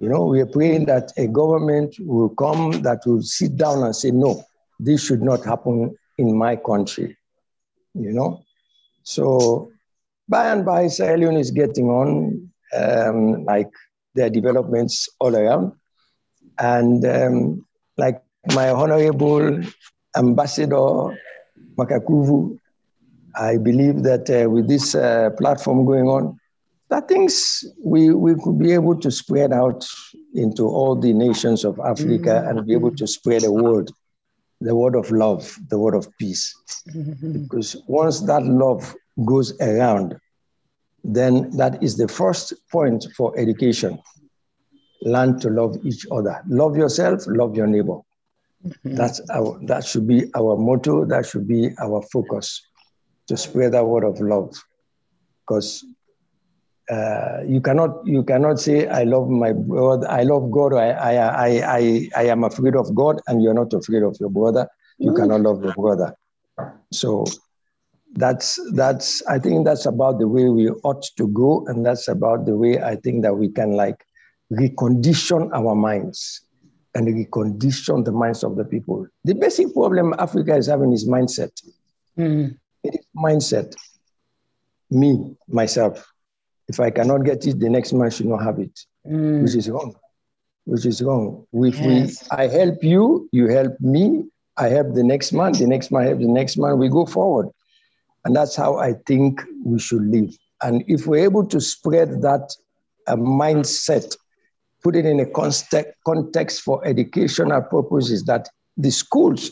You 0.00 0.08
know, 0.08 0.26
we 0.26 0.40
are 0.40 0.46
praying 0.46 0.86
that 0.86 1.12
a 1.16 1.28
government 1.28 1.96
will 2.00 2.30
come 2.30 2.82
that 2.82 3.02
will 3.06 3.22
sit 3.22 3.56
down 3.56 3.82
and 3.82 3.94
say, 3.94 4.10
no, 4.10 4.42
this 4.80 5.04
should 5.04 5.22
not 5.22 5.44
happen 5.44 5.96
in 6.18 6.36
my 6.36 6.56
country. 6.56 7.16
You 7.94 8.12
know? 8.12 8.42
So 9.04 9.70
by 10.28 10.50
and 10.50 10.64
by, 10.64 10.88
Sierra 10.88 11.16
Leone 11.16 11.36
is 11.36 11.50
getting 11.50 11.86
on, 11.88 12.50
um, 12.74 13.44
like 13.44 13.70
there 14.14 14.26
are 14.26 14.30
developments 14.30 15.08
all 15.20 15.36
around. 15.36 15.72
And 16.58 17.04
um, 17.04 17.66
like 17.96 18.22
my 18.54 18.70
honorable 18.70 19.60
ambassador, 20.16 21.18
Makakuvu, 21.76 22.58
I 23.36 23.56
believe 23.56 24.02
that 24.04 24.30
uh, 24.30 24.48
with 24.48 24.68
this 24.68 24.94
uh, 24.94 25.30
platform 25.38 25.84
going 25.84 26.06
on, 26.06 26.38
that 26.90 27.08
things 27.08 27.64
we, 27.82 28.10
we 28.10 28.34
could 28.34 28.58
be 28.58 28.72
able 28.72 28.96
to 29.00 29.10
spread 29.10 29.52
out 29.52 29.84
into 30.34 30.66
all 30.66 30.94
the 30.94 31.12
nations 31.12 31.64
of 31.64 31.80
Africa 31.80 32.30
mm-hmm. 32.30 32.58
and 32.58 32.66
be 32.66 32.74
able 32.74 32.94
to 32.94 33.06
spread 33.06 33.42
the 33.42 33.52
word, 33.52 33.90
the 34.60 34.76
word 34.76 34.94
of 34.94 35.10
love, 35.10 35.58
the 35.68 35.78
word 35.78 35.94
of 35.94 36.06
peace. 36.18 36.54
Mm-hmm. 36.90 37.44
Because 37.44 37.76
once 37.88 38.20
that 38.20 38.44
love 38.44 38.94
goes 39.24 39.58
around, 39.60 40.16
then 41.02 41.50
that 41.56 41.82
is 41.82 41.96
the 41.96 42.08
first 42.08 42.52
point 42.70 43.06
for 43.16 43.36
education. 43.38 43.98
Learn 45.04 45.38
to 45.40 45.50
love 45.50 45.76
each 45.84 46.06
other. 46.10 46.42
Love 46.48 46.76
yourself, 46.76 47.24
love 47.26 47.56
your 47.56 47.66
neighbor. 47.66 47.98
Mm-hmm. 48.66 48.94
That's 48.96 49.20
our, 49.30 49.58
that 49.66 49.84
should 49.84 50.06
be 50.08 50.24
our 50.34 50.56
motto, 50.56 51.04
that 51.04 51.26
should 51.26 51.46
be 51.46 51.70
our 51.78 52.02
focus 52.12 52.62
to 53.28 53.36
spread 53.36 53.72
that 53.72 53.86
word 53.86 54.04
of 54.04 54.20
love. 54.20 54.54
Because 55.46 55.84
uh, 56.90 57.40
you 57.46 57.60
cannot 57.60 58.06
you 58.06 58.22
cannot 58.22 58.60
say 58.60 58.86
I 58.88 59.04
love 59.04 59.28
my 59.28 59.52
brother, 59.52 60.10
I 60.10 60.22
love 60.22 60.50
God, 60.50 60.72
or 60.72 60.78
I, 60.78 60.90
I, 60.90 61.14
I, 61.14 61.76
I, 61.78 62.08
I 62.16 62.22
am 62.24 62.44
afraid 62.44 62.76
of 62.76 62.94
God, 62.94 63.20
and 63.26 63.42
you're 63.42 63.54
not 63.54 63.72
afraid 63.72 64.02
of 64.02 64.16
your 64.20 64.30
brother. 64.30 64.68
You 64.98 65.12
mm. 65.12 65.16
cannot 65.16 65.40
love 65.40 65.64
your 65.64 65.74
brother. 65.74 66.14
So 66.92 67.24
that's 68.14 68.60
that's 68.74 69.22
I 69.26 69.38
think 69.38 69.64
that's 69.64 69.86
about 69.86 70.18
the 70.18 70.28
way 70.28 70.48
we 70.48 70.68
ought 70.70 71.02
to 71.16 71.28
go, 71.28 71.66
and 71.66 71.84
that's 71.84 72.08
about 72.08 72.46
the 72.46 72.54
way 72.56 72.80
I 72.80 72.96
think 72.96 73.22
that 73.22 73.34
we 73.34 73.48
can 73.48 73.72
like 73.72 74.04
recondition 74.56 75.50
our 75.54 75.74
minds 75.74 76.42
and 76.94 77.08
recondition 77.08 78.04
the 78.04 78.12
minds 78.12 78.44
of 78.44 78.56
the 78.56 78.64
people. 78.64 79.06
The 79.24 79.34
basic 79.34 79.72
problem 79.72 80.14
Africa 80.18 80.56
is 80.56 80.66
having 80.66 80.92
is 80.92 81.08
mindset. 81.08 81.50
Mm. 82.18 82.56
It 82.82 82.94
is 82.94 83.06
mindset. 83.16 83.74
Me, 84.90 85.36
myself, 85.48 86.06
if 86.68 86.78
I 86.78 86.90
cannot 86.90 87.24
get 87.24 87.46
it, 87.46 87.58
the 87.58 87.68
next 87.68 87.92
man 87.92 88.10
should 88.10 88.26
not 88.26 88.42
have 88.42 88.58
it, 88.58 88.78
mm. 89.06 89.42
which 89.42 89.54
is 89.54 89.68
wrong. 89.68 89.94
Which 90.66 90.86
is 90.86 91.02
wrong. 91.02 91.46
If 91.52 91.78
yes. 91.80 92.22
we, 92.22 92.36
I 92.36 92.46
help 92.48 92.82
you, 92.82 93.28
you 93.32 93.48
help 93.48 93.78
me, 93.80 94.24
I 94.56 94.68
help 94.68 94.94
the 94.94 95.02
next 95.02 95.32
man, 95.32 95.52
the 95.52 95.66
next 95.66 95.90
man 95.90 96.04
help 96.04 96.18
the 96.20 96.28
next 96.28 96.56
man, 96.56 96.78
we 96.78 96.88
go 96.88 97.06
forward. 97.06 97.48
And 98.24 98.34
that's 98.34 98.56
how 98.56 98.78
I 98.78 98.94
think 99.06 99.42
we 99.64 99.78
should 99.78 100.06
live. 100.06 100.34
And 100.62 100.84
if 100.86 101.06
we're 101.06 101.24
able 101.24 101.46
to 101.46 101.60
spread 101.60 102.22
that 102.22 102.54
uh, 103.06 103.16
mindset, 103.16 104.16
put 104.84 104.94
it 104.94 105.06
in 105.06 105.18
a 105.18 105.26
context, 105.26 105.92
context 106.06 106.60
for 106.62 106.86
educational 106.86 107.62
purposes, 107.62 108.24
that 108.26 108.48
the 108.76 108.90
schools, 108.90 109.50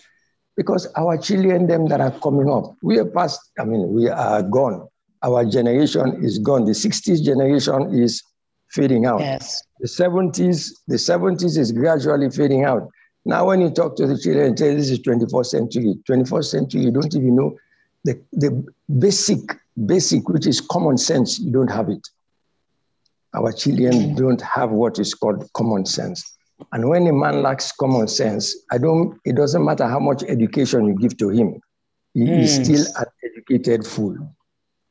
because 0.57 0.87
our 0.97 1.16
children, 1.16 1.66
them 1.66 1.89
that 1.89 2.01
are 2.01 2.12
coming 2.20 2.49
up, 2.51 2.76
we 2.83 2.99
are 2.99 3.07
past, 3.07 3.41
I 3.59 3.64
mean, 3.64 3.93
we 3.93 4.09
are 4.09 4.43
gone 4.43 4.87
our 5.22 5.45
generation 5.45 6.24
is 6.24 6.39
gone. 6.39 6.64
The 6.64 6.72
60s 6.72 7.22
generation 7.22 7.95
is 7.95 8.22
fading 8.70 9.07
out. 9.07 9.20
Yes. 9.20 9.62
The 9.80 9.89
70s, 9.89 10.70
the 10.89 10.97
70s 10.97 11.57
is 11.59 11.72
gradually 11.72 12.30
fading 12.30 12.64
out. 12.64 12.89
Now, 13.24 13.47
when 13.47 13.61
you 13.61 13.70
talk 13.70 13.97
to 13.97 14.07
the 14.07 14.18
children 14.18 14.47
and 14.47 14.59
say 14.59 14.74
this 14.74 14.91
is 14.91 14.99
24th 15.01 15.47
century, 15.47 15.95
21st 16.09 16.45
century, 16.45 16.83
you 16.83 16.91
don't 16.91 17.14
even 17.14 17.37
know 17.37 17.57
the, 18.05 18.20
the 18.33 18.64
basic, 18.99 19.39
basic, 19.87 20.28
which 20.28 20.47
is 20.47 20.61
common 20.61 20.99
sense, 20.99 21.39
you 21.39 21.53
don't 21.53 21.70
have 21.70 21.89
it. 21.89 22.05
Our 23.35 23.53
children 23.53 24.14
don't 24.14 24.41
have 24.43 24.70
what 24.70 24.99
is 24.99 25.14
called 25.14 25.49
common 25.55 25.87
sense. 25.87 26.22
And 26.72 26.89
when 26.89 27.07
a 27.07 27.12
man 27.12 27.43
lacks 27.43 27.72
common 27.72 28.09
sense, 28.09 28.55
I 28.70 28.78
don't, 28.78 29.18
it 29.24 29.37
doesn't 29.37 29.64
matter 29.64 29.89
how 29.89 29.99
much 29.99 30.22
education 30.22 30.87
you 30.87 30.95
give 30.95 31.16
to 31.18 31.30
him, 31.30 31.61
he 32.14 32.20
mm. 32.20 32.43
is 32.43 32.55
still 32.55 32.85
an 32.99 33.07
educated 33.24 33.87
fool. 33.87 34.16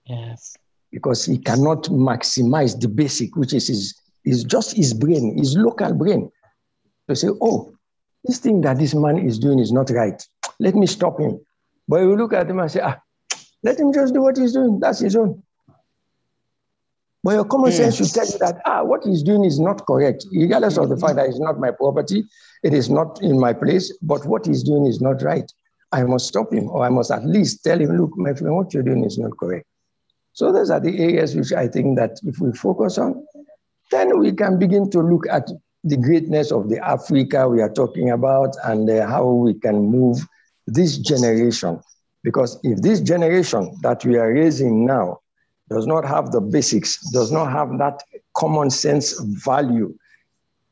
Yes. 0.05 0.55
Because 0.91 1.25
he 1.25 1.37
cannot 1.37 1.83
maximize 1.85 2.79
the 2.79 2.87
basic, 2.87 3.35
which 3.35 3.53
is 3.53 3.67
his, 3.67 3.95
is 4.25 4.43
just 4.43 4.75
his 4.75 4.93
brain, 4.93 5.37
his 5.37 5.55
local 5.55 5.93
brain. 5.93 6.29
To 7.07 7.15
say, 7.15 7.29
oh, 7.41 7.71
this 8.25 8.39
thing 8.39 8.61
that 8.61 8.77
this 8.77 8.93
man 8.93 9.17
is 9.19 9.39
doing 9.39 9.59
is 9.59 9.71
not 9.71 9.89
right. 9.91 10.21
Let 10.59 10.75
me 10.75 10.87
stop 10.87 11.19
him. 11.19 11.39
But 11.87 12.01
you 12.01 12.15
look 12.15 12.33
at 12.33 12.49
him 12.49 12.59
and 12.59 12.69
say, 12.71 12.81
ah, 12.81 12.99
let 13.63 13.79
him 13.79 13.93
just 13.93 14.13
do 14.13 14.21
what 14.21 14.37
he's 14.37 14.53
doing. 14.53 14.79
That's 14.79 14.99
his 14.99 15.15
own. 15.15 15.43
But 17.23 17.31
your 17.35 17.45
common 17.45 17.71
sense 17.71 17.97
should 17.97 18.09
tell 18.09 18.25
you 18.25 18.39
that, 18.39 18.61
ah, 18.65 18.83
what 18.83 19.03
he's 19.03 19.21
doing 19.21 19.45
is 19.45 19.59
not 19.59 19.85
correct, 19.85 20.25
regardless 20.31 20.77
of 20.77 20.89
the 20.89 20.97
fact 20.97 21.15
that 21.17 21.27
it's 21.27 21.39
not 21.39 21.59
my 21.59 21.69
property, 21.69 22.25
it 22.63 22.73
is 22.73 22.89
not 22.89 23.21
in 23.21 23.39
my 23.39 23.53
place, 23.53 23.95
but 24.01 24.25
what 24.25 24.45
he's 24.45 24.63
doing 24.63 24.87
is 24.87 25.01
not 25.01 25.21
right. 25.21 25.51
I 25.91 26.03
must 26.03 26.27
stop 26.27 26.51
him, 26.51 26.67
or 26.69 26.83
I 26.83 26.89
must 26.89 27.11
at 27.11 27.25
least 27.25 27.63
tell 27.63 27.79
him, 27.79 27.95
look, 27.95 28.17
my 28.17 28.33
friend, 28.33 28.55
what 28.55 28.73
you're 28.73 28.81
doing 28.81 29.03
is 29.03 29.19
not 29.19 29.37
correct. 29.37 29.67
So 30.33 30.51
those 30.51 30.71
are 30.71 30.79
the 30.79 30.97
areas 30.97 31.35
which 31.35 31.51
I 31.53 31.67
think 31.67 31.97
that 31.97 32.19
if 32.23 32.39
we 32.39 32.53
focus 32.53 32.97
on, 32.97 33.25
then 33.91 34.17
we 34.17 34.31
can 34.31 34.57
begin 34.57 34.89
to 34.91 34.99
look 35.01 35.27
at 35.29 35.47
the 35.83 35.97
greatness 35.97 36.51
of 36.51 36.69
the 36.69 36.79
Africa 36.79 37.47
we 37.49 37.61
are 37.61 37.71
talking 37.71 38.11
about 38.11 38.55
and 38.63 38.89
uh, 38.89 39.05
how 39.07 39.29
we 39.29 39.53
can 39.55 39.75
move 39.75 40.25
this 40.65 40.97
generation. 40.97 41.79
Because 42.23 42.59
if 42.63 42.81
this 42.81 43.01
generation 43.01 43.75
that 43.81 44.05
we 44.05 44.15
are 44.17 44.31
raising 44.31 44.85
now 44.85 45.19
does 45.71 45.87
not 45.87 46.03
have 46.05 46.31
the 46.31 46.41
basics, 46.41 46.99
does 47.11 47.31
not 47.31 47.51
have 47.51 47.77
that 47.77 48.03
common 48.35 48.69
sense 48.69 49.19
value, 49.21 49.93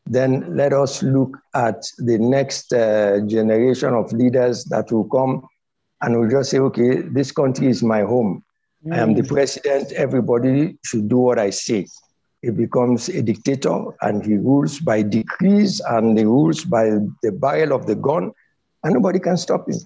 then 0.05 0.55
let 0.55 0.73
us 0.73 1.01
look 1.01 1.37
at 1.53 1.83
the 1.99 2.17
next 2.17 2.73
uh, 2.73 3.19
generation 3.25 3.93
of 3.93 4.11
leaders 4.11 4.65
that 4.65 4.91
will 4.91 5.05
come 5.05 5.47
and 6.01 6.19
will 6.19 6.29
just 6.29 6.51
say, 6.51 6.59
okay, 6.59 7.01
this 7.01 7.31
country 7.31 7.67
is 7.67 7.81
my 7.83 8.01
home. 8.01 8.43
I 8.91 8.97
am 8.97 9.13
the 9.13 9.23
president, 9.23 9.91
everybody 9.91 10.77
should 10.85 11.09
do 11.09 11.17
what 11.17 11.37
I 11.37 11.49
say. 11.49 11.85
He 12.41 12.49
becomes 12.51 13.09
a 13.09 13.21
dictator 13.21 13.77
and 14.01 14.25
he 14.25 14.37
rules 14.37 14.79
by 14.79 15.01
decrees 15.01 15.81
and 15.81 16.17
he 16.17 16.23
rules 16.23 16.63
by 16.63 16.85
the 17.21 17.31
barrel 17.31 17.73
of 17.73 17.85
the 17.85 17.95
gun, 17.95 18.31
and 18.83 18.93
nobody 18.93 19.19
can 19.19 19.35
stop 19.35 19.67
him. 19.67 19.79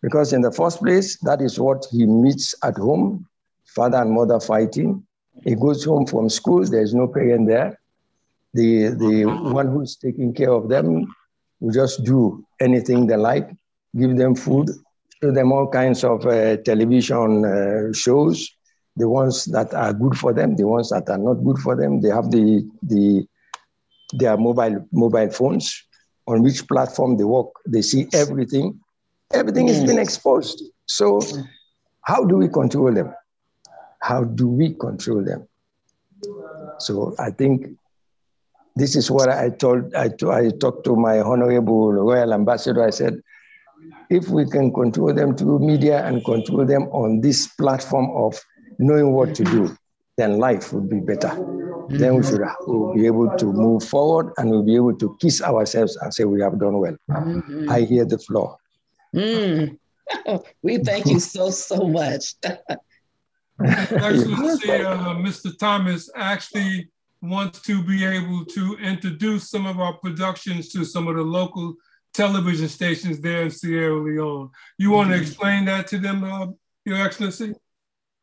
Because 0.00 0.32
in 0.32 0.42
the 0.42 0.52
first 0.52 0.78
place, 0.78 1.18
that 1.22 1.40
is 1.40 1.58
what 1.58 1.84
he 1.90 2.06
meets 2.06 2.54
at 2.62 2.76
home, 2.76 3.26
father 3.76 3.98
and 3.98 4.10
mother 4.10 4.40
fighting. 4.40 5.06
He 5.44 5.54
goes 5.54 5.84
home 5.84 6.06
from 6.06 6.28
school, 6.30 6.64
there's 6.64 6.94
no 6.94 7.06
parent 7.08 7.46
there. 7.46 7.78
The, 8.54 8.88
the 9.04 9.24
one 9.58 9.68
who's 9.68 9.96
taking 9.96 10.32
care 10.32 10.50
of 10.50 10.68
them 10.70 11.06
will 11.60 11.72
just 11.72 12.02
do 12.04 12.44
anything 12.58 13.06
they 13.06 13.16
like, 13.16 13.48
give 14.00 14.16
them 14.16 14.34
food, 14.34 14.70
show 15.22 15.30
them 15.30 15.52
all 15.52 15.68
kinds 15.68 16.04
of 16.04 16.24
uh, 16.26 16.56
television 16.70 17.44
uh, 17.44 17.92
shows, 17.92 18.48
the 18.96 19.08
ones 19.08 19.44
that 19.56 19.74
are 19.74 19.92
good 19.92 20.16
for 20.16 20.32
them, 20.32 20.56
the 20.56 20.66
ones 20.66 20.88
that 20.88 21.08
are 21.10 21.18
not 21.18 21.34
good 21.44 21.58
for 21.58 21.76
them. 21.76 22.00
They 22.00 22.08
have 22.08 22.30
the, 22.30 22.66
the 22.82 23.26
their 24.14 24.36
mobile 24.36 24.86
mobile 24.92 25.30
phones 25.30 25.82
on 26.26 26.42
which 26.42 26.66
platform 26.68 27.16
they 27.16 27.24
work. 27.24 27.48
They 27.66 27.82
see 27.82 28.06
everything. 28.14 28.80
Everything 29.32 29.68
has 29.68 29.84
been 29.84 29.98
exposed. 29.98 30.62
So 30.86 31.20
how 32.02 32.24
do 32.24 32.36
we 32.36 32.48
control 32.48 32.94
them? 32.94 33.12
How 34.06 34.22
do 34.22 34.46
we 34.46 34.72
control 34.74 35.24
them? 35.24 35.48
So 36.78 37.16
I 37.18 37.32
think 37.32 37.76
this 38.76 38.94
is 38.94 39.10
what 39.10 39.28
I 39.28 39.50
told, 39.50 39.92
I, 39.96 40.10
I 40.30 40.50
talked 40.60 40.84
to 40.84 40.94
my 40.94 41.18
honorable 41.18 41.92
royal 41.92 42.32
ambassador. 42.32 42.84
I 42.84 42.90
said, 42.90 43.20
if 44.08 44.28
we 44.28 44.48
can 44.48 44.72
control 44.72 45.12
them 45.12 45.36
through 45.36 45.58
media 45.58 46.06
and 46.06 46.24
control 46.24 46.64
them 46.64 46.84
on 46.92 47.20
this 47.20 47.48
platform 47.48 48.10
of 48.14 48.40
knowing 48.78 49.12
what 49.12 49.34
to 49.34 49.44
do, 49.44 49.76
then 50.16 50.38
life 50.38 50.72
would 50.72 50.88
be 50.88 51.00
better. 51.00 51.34
Mm-hmm. 51.34 51.98
Then 51.98 52.14
we 52.14 52.22
should 52.22 52.42
we'll 52.60 52.94
be 52.94 53.06
able 53.06 53.36
to 53.36 53.46
move 53.46 53.82
forward 53.82 54.32
and 54.38 54.50
we'll 54.50 54.62
be 54.62 54.76
able 54.76 54.96
to 54.98 55.16
kiss 55.20 55.42
ourselves 55.42 55.96
and 55.96 56.14
say 56.14 56.24
we 56.24 56.40
have 56.42 56.60
done 56.60 56.78
well. 56.78 56.96
Mm-hmm. 57.10 57.70
I 57.70 57.80
hear 57.80 58.04
the 58.04 58.18
floor. 58.18 58.56
Mm. 59.12 59.78
we 60.62 60.78
thank 60.78 61.06
you 61.06 61.18
so, 61.18 61.50
so 61.50 61.88
much. 61.88 62.34
Excellency, 63.64 64.70
uh, 64.70 65.14
Mr. 65.14 65.56
Thomas 65.58 66.10
actually 66.14 66.88
wants 67.22 67.60
to 67.62 67.82
be 67.82 68.04
able 68.04 68.44
to 68.44 68.76
introduce 68.76 69.50
some 69.50 69.66
of 69.66 69.80
our 69.80 69.94
productions 69.94 70.68
to 70.72 70.84
some 70.84 71.08
of 71.08 71.16
the 71.16 71.22
local 71.22 71.74
television 72.12 72.68
stations 72.68 73.20
there 73.20 73.42
in 73.42 73.50
Sierra 73.50 73.94
Leone. 73.94 74.50
You 74.78 74.90
want 74.90 75.10
to 75.10 75.14
mm-hmm. 75.14 75.22
explain 75.22 75.64
that 75.66 75.86
to 75.88 75.98
them, 75.98 76.24
uh, 76.24 76.48
Your 76.84 77.04
Excellency? 77.04 77.54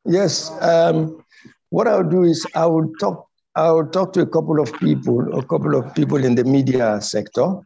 Yes. 0.06 0.52
Um, 0.62 1.24
what 1.70 1.88
I'll 1.88 2.10
do 2.10 2.24
is 2.24 2.46
I 2.56 2.66
will 2.66 2.92
talk. 3.00 3.28
I 3.56 3.70
will 3.72 3.88
talk 3.88 4.14
to 4.14 4.22
a 4.22 4.26
couple 4.26 4.60
of 4.60 4.74
people, 4.80 5.38
a 5.38 5.46
couple 5.46 5.76
of 5.76 5.94
people 5.94 6.26
in 6.26 6.34
the 6.34 6.44
media 6.44 7.00
sector. 7.02 7.60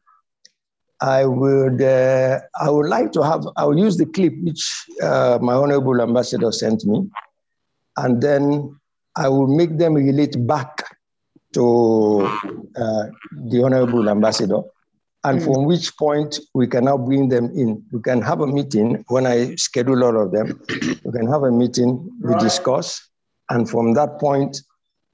I 1.01 1.25
would. 1.25 1.81
Uh, 1.81 2.39
I 2.59 2.69
would 2.69 2.89
like 2.89 3.11
to 3.13 3.21
have. 3.21 3.45
I 3.55 3.65
will 3.65 3.77
use 3.77 3.97
the 3.97 4.05
clip 4.05 4.33
which 4.43 4.85
uh, 5.01 5.39
my 5.41 5.53
honorable 5.53 6.01
ambassador 6.01 6.51
sent 6.51 6.85
me, 6.85 7.09
and 7.97 8.21
then 8.21 8.75
I 9.15 9.29
will 9.29 9.47
make 9.47 9.77
them 9.77 9.95
relate 9.95 10.35
back 10.47 10.83
to 11.53 12.29
uh, 12.75 13.05
the 13.49 13.63
honorable 13.63 14.09
ambassador 14.09 14.61
and 15.23 15.39
mm. 15.39 15.43
from 15.43 15.65
which 15.65 15.95
point 15.97 16.39
we 16.53 16.67
can 16.67 16.85
now 16.85 16.97
bring 16.97 17.29
them 17.29 17.45
in. 17.55 17.83
We 17.91 18.01
can 18.01 18.21
have 18.21 18.41
a 18.41 18.47
meeting 18.47 19.03
when 19.07 19.25
I 19.25 19.55
schedule 19.55 20.03
all 20.03 20.21
of 20.21 20.31
them. 20.31 20.61
We 21.03 21.11
can 21.11 21.27
have 21.27 21.43
a 21.43 21.51
meeting, 21.51 22.09
we 22.21 22.35
discuss, 22.35 23.09
and 23.49 23.69
from 23.69 23.93
that 23.93 24.19
point, 24.19 24.61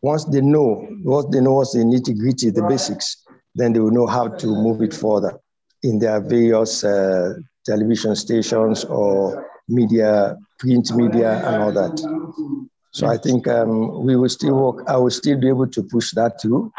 once 0.01 0.25
they 0.25 0.41
know 0.41 0.87
what 1.03 1.31
they 1.31 1.39
know 1.39 1.53
what's 1.53 1.73
the 1.73 1.79
nitty 1.79 2.17
gritty, 2.19 2.49
the 2.49 2.63
basics, 2.63 3.23
then 3.55 3.73
they 3.73 3.79
will 3.79 3.91
know 3.91 4.07
how 4.07 4.27
to 4.27 4.47
move 4.47 4.81
it 4.81 4.93
further 4.93 5.39
in 5.83 5.99
their 5.99 6.19
various 6.19 6.83
uh, 6.83 7.33
television 7.65 8.15
stations 8.15 8.83
or 8.85 9.49
media, 9.67 10.37
print 10.59 10.93
media, 10.95 11.41
and 11.47 11.63
all 11.63 11.71
that. 11.71 12.69
So 12.93 13.07
I 13.07 13.17
think 13.17 13.47
um, 13.47 14.05
we 14.05 14.15
will 14.15 14.29
still 14.29 14.53
work. 14.53 14.85
I 14.87 14.97
will 14.97 15.09
still 15.09 15.39
be 15.39 15.49
able 15.49 15.67
to 15.67 15.81
push 15.81 16.11
that 16.11 16.39
through 16.39 16.71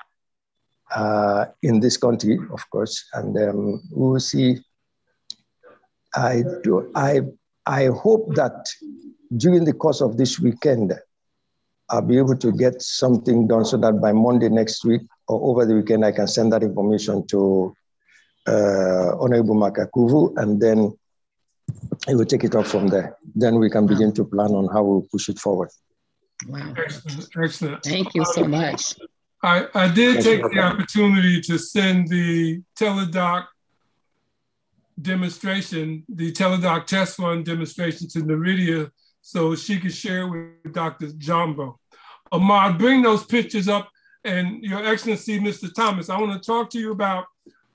uh, 0.94 1.46
in 1.62 1.80
this 1.80 1.96
country, 1.96 2.38
of 2.52 2.70
course, 2.70 3.04
and 3.14 3.36
um, 3.36 3.82
we 3.90 4.08
will 4.12 4.20
see. 4.20 4.60
I 6.14 6.44
do. 6.62 6.92
I 6.94 7.22
I 7.66 7.86
hope 7.86 8.32
that 8.36 8.68
during 9.36 9.64
the 9.64 9.72
course 9.72 10.00
of 10.00 10.16
this 10.16 10.38
weekend, 10.38 10.94
I'll 11.88 12.00
be 12.00 12.18
able 12.18 12.36
to 12.36 12.52
get 12.52 12.80
something 12.80 13.48
done 13.48 13.64
so 13.64 13.76
that 13.78 14.00
by 14.00 14.12
Monday 14.12 14.48
next 14.48 14.84
week 14.84 15.02
or 15.26 15.50
over 15.50 15.66
the 15.66 15.74
weekend, 15.74 16.04
I 16.04 16.12
can 16.12 16.28
send 16.28 16.52
that 16.52 16.62
information 16.62 17.26
to 17.26 17.74
uh, 18.46 19.18
Honorable 19.18 19.56
Makakuvu, 19.56 20.36
and 20.36 20.62
then 20.62 20.96
he 22.06 22.14
will 22.14 22.24
take 22.24 22.44
it 22.44 22.54
up 22.54 22.66
from 22.66 22.86
there. 22.86 23.16
Then 23.34 23.58
we 23.58 23.68
can 23.68 23.88
begin 23.88 24.12
to 24.12 24.24
plan 24.24 24.52
on 24.52 24.68
how 24.72 24.84
we'll 24.84 25.08
push 25.10 25.28
it 25.28 25.40
forward. 25.40 25.70
Wow. 26.48 26.74
Excellent. 26.76 27.28
Excellent. 27.36 27.82
Thank 27.82 28.14
you 28.14 28.24
so 28.24 28.44
much. 28.44 28.94
I, 29.42 29.66
I 29.74 29.88
did 29.92 30.22
take 30.22 30.42
the 30.42 30.58
opportunity 30.58 31.40
to 31.42 31.58
send 31.58 32.08
the 32.08 32.62
Teledoc 32.78 33.46
demonstration, 35.00 36.04
the 36.08 36.32
Teledoc 36.32 36.86
test 36.86 37.16
fund 37.16 37.44
demonstration 37.44 38.08
to 38.08 38.20
Naridia 38.20 38.90
so 39.20 39.54
she 39.54 39.78
could 39.78 39.92
share 39.92 40.28
with 40.28 40.72
Dr. 40.72 41.08
Jumbo. 41.18 41.78
Ahmad, 42.32 42.78
bring 42.78 43.02
those 43.02 43.24
pictures 43.24 43.68
up. 43.68 43.90
And 44.24 44.62
Your 44.62 44.84
Excellency, 44.84 45.38
Mr. 45.38 45.72
Thomas, 45.74 46.08
I 46.08 46.18
want 46.18 46.32
to 46.32 46.46
talk 46.46 46.70
to 46.70 46.78
you 46.78 46.92
about 46.92 47.26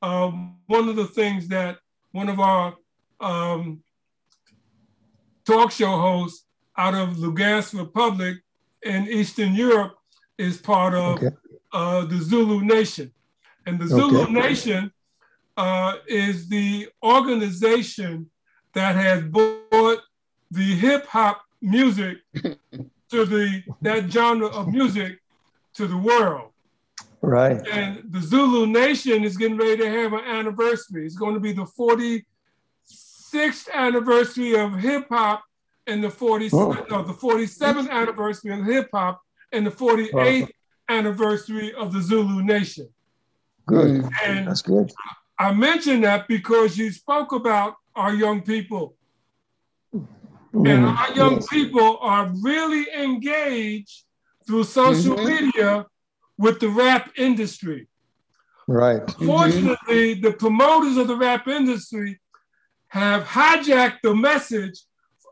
um, 0.01 0.57
one 0.65 0.89
of 0.89 0.95
the 0.95 1.05
things 1.05 1.47
that 1.49 1.77
one 2.11 2.29
of 2.29 2.39
our 2.39 2.75
um, 3.19 3.83
talk 5.45 5.71
show 5.71 5.91
hosts 5.91 6.45
out 6.77 6.95
of 6.95 7.17
Lugansk 7.17 7.77
Republic 7.77 8.37
in 8.83 9.07
Eastern 9.07 9.53
Europe 9.53 9.95
is 10.37 10.57
part 10.57 10.93
of 10.93 11.17
okay 11.17 11.35
uh, 11.71 12.05
the 12.05 12.17
Zulu 12.17 12.61
Nation. 12.61 13.11
And 13.65 13.79
the 13.79 13.87
Zulu 13.87 14.23
okay. 14.23 14.31
Nation 14.31 14.91
uh, 15.57 15.95
is 16.07 16.47
the 16.49 16.89
organization 17.03 18.29
that 18.73 18.95
has 18.95 19.23
brought 19.23 19.99
the 20.51 20.75
hip 20.75 21.05
hop 21.07 21.41
music 21.61 22.17
to 22.33 23.25
the 23.25 23.63
that 23.81 24.11
genre 24.11 24.47
of 24.47 24.69
music 24.69 25.19
to 25.73 25.87
the 25.87 25.97
world. 25.97 26.51
Right. 27.21 27.59
And 27.67 28.03
the 28.09 28.21
Zulu 28.21 28.65
Nation 28.65 29.25
is 29.25 29.35
getting 29.35 29.57
ready 29.57 29.75
to 29.77 29.89
have 29.89 30.13
an 30.13 30.23
anniversary. 30.23 31.05
It's 31.05 31.17
going 31.17 31.33
to 31.33 31.39
be 31.39 31.51
the 31.51 31.65
46th 31.65 32.23
anniversary 33.73 34.57
of 34.57 34.75
hip 34.75 35.07
hop 35.09 35.43
and 35.89 36.03
the 36.03 36.09
40 36.09 36.49
oh. 36.53 36.85
no, 36.89 37.03
the 37.03 37.13
47th 37.13 37.89
anniversary 37.89 38.51
of 38.53 38.65
hip 38.65 38.89
hop 38.93 39.21
and 39.51 39.65
the 39.65 39.71
48th 39.71 40.49
anniversary 40.89 41.73
of 41.73 41.91
the 41.91 42.01
Zulu 42.01 42.43
Nation. 42.43 42.87
Good. 43.65 44.05
And 44.23 44.47
That's 44.47 44.61
good. 44.61 44.91
I 45.37 45.53
mentioned 45.53 46.03
that 46.03 46.27
because 46.27 46.77
you 46.77 46.91
spoke 46.91 47.31
about 47.31 47.75
our 47.95 48.13
young 48.13 48.41
people. 48.41 48.95
Mm, 49.93 50.67
and 50.67 50.85
our 50.85 51.13
young 51.13 51.35
yes. 51.35 51.47
people 51.47 51.97
are 52.01 52.31
really 52.41 52.85
engaged 52.97 54.03
through 54.47 54.63
social 54.63 55.15
mm-hmm. 55.15 55.45
media 55.45 55.85
with 56.37 56.59
the 56.59 56.69
rap 56.69 57.11
industry. 57.17 57.87
Right. 58.67 59.09
Fortunately, 59.11 60.15
mm-hmm. 60.15 60.21
the 60.21 60.33
promoters 60.33 60.97
of 60.97 61.07
the 61.07 61.15
rap 61.15 61.47
industry 61.47 62.19
have 62.87 63.23
hijacked 63.23 63.99
the 64.01 64.15
message 64.15 64.81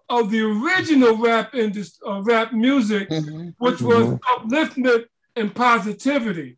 of 0.10 0.32
the 0.32 0.42
original 0.42 1.18
rap 1.18 1.54
industry, 1.54 2.08
uh, 2.08 2.22
rap 2.22 2.54
music, 2.54 3.10
mm-hmm. 3.10 3.50
which 3.58 3.82
was 3.82 4.08
mm-hmm. 4.08 4.48
upliftment 4.48 5.06
and 5.36 5.54
positivity. 5.54 6.58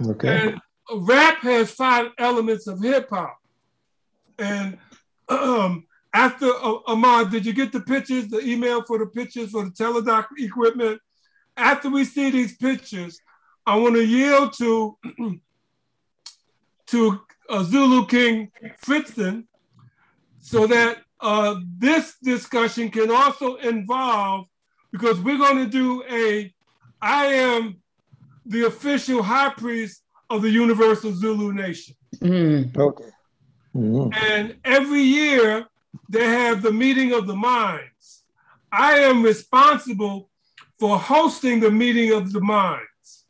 Okay. 0.00 0.48
And 0.48 0.60
rap 1.06 1.38
has 1.42 1.70
five 1.70 2.10
elements 2.18 2.66
of 2.66 2.80
hip 2.82 3.10
hop. 3.10 3.38
And 4.38 4.78
um, 5.28 5.86
after 6.14 6.46
uh, 6.46 6.78
Ahmad, 6.86 7.30
did 7.30 7.46
you 7.46 7.52
get 7.52 7.72
the 7.72 7.80
pictures, 7.80 8.28
the 8.28 8.40
email 8.40 8.82
for 8.82 8.98
the 8.98 9.06
pictures 9.06 9.50
for 9.50 9.64
the 9.64 9.70
teledoc 9.70 10.26
equipment? 10.38 11.00
After 11.56 11.90
we 11.90 12.04
see 12.04 12.30
these 12.30 12.56
pictures, 12.56 13.20
I 13.66 13.76
want 13.76 13.94
to 13.94 14.04
yield 14.04 14.54
to 14.58 14.96
to 16.86 17.20
uh, 17.48 17.62
Zulu 17.62 18.06
King 18.06 18.50
Fritzen 18.84 19.44
so 20.40 20.66
that 20.66 20.98
uh, 21.22 21.56
this 21.78 22.16
discussion 22.22 22.90
can 22.90 23.10
also 23.10 23.56
involve, 23.56 24.46
because 24.90 25.20
we're 25.20 25.38
going 25.38 25.58
to 25.58 25.66
do 25.66 26.02
a 26.10 26.52
I 27.00 27.26
am 27.26 27.76
the 28.44 28.66
official 28.66 29.22
high 29.22 29.50
priest 29.50 30.02
of 30.28 30.42
the 30.42 30.50
Universal 30.50 31.12
Zulu 31.12 31.52
Nation. 31.52 31.94
Mm. 32.16 32.76
Okay. 32.76 33.10
Mm-hmm. 33.74 34.12
And 34.12 34.56
every 34.64 35.02
year 35.02 35.66
they 36.08 36.26
have 36.26 36.62
the 36.62 36.72
meeting 36.72 37.12
of 37.12 37.26
the 37.26 37.36
minds. 37.36 38.24
I 38.70 38.98
am 39.00 39.22
responsible 39.22 40.28
for 40.78 40.98
hosting 40.98 41.60
the 41.60 41.70
meeting 41.70 42.12
of 42.12 42.32
the 42.32 42.40
minds. 42.40 43.26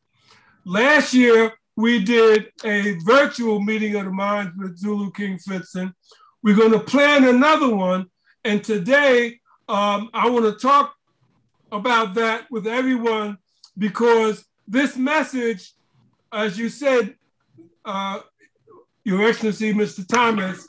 Last 0.65 1.13
year, 1.13 1.53
we 1.77 2.05
did 2.05 2.53
a 2.65 2.95
virtual 3.05 3.61
meeting 3.61 3.97
of 3.97 4.05
the 4.05 4.13
minds 4.13 4.53
with 4.57 4.79
Zulu 4.79 5.11
King 5.11 5.39
Fitzen. 5.39 5.93
We're 6.43 6.57
going 6.57 6.73
to 6.73 6.81
plan 6.81 7.25
another 7.25 7.75
one. 7.75 8.07
And 8.45 8.63
today, 8.65 9.41
um, 9.69 10.11
I 10.13 10.29
want 10.29 10.45
to 10.45 10.53
talk 10.53 10.95
about 11.71 12.15
that 12.15 12.51
with 12.51 12.67
everyone 12.67 13.39
because 13.79 14.45
this 14.67 14.97
message, 14.97 15.73
as 16.33 16.59
you 16.59 16.69
said, 16.69 17.15
uh, 17.85 18.21
Your 19.05 19.27
Excellency, 19.27 19.73
Mr. 19.73 20.07
Thomas, 20.07 20.67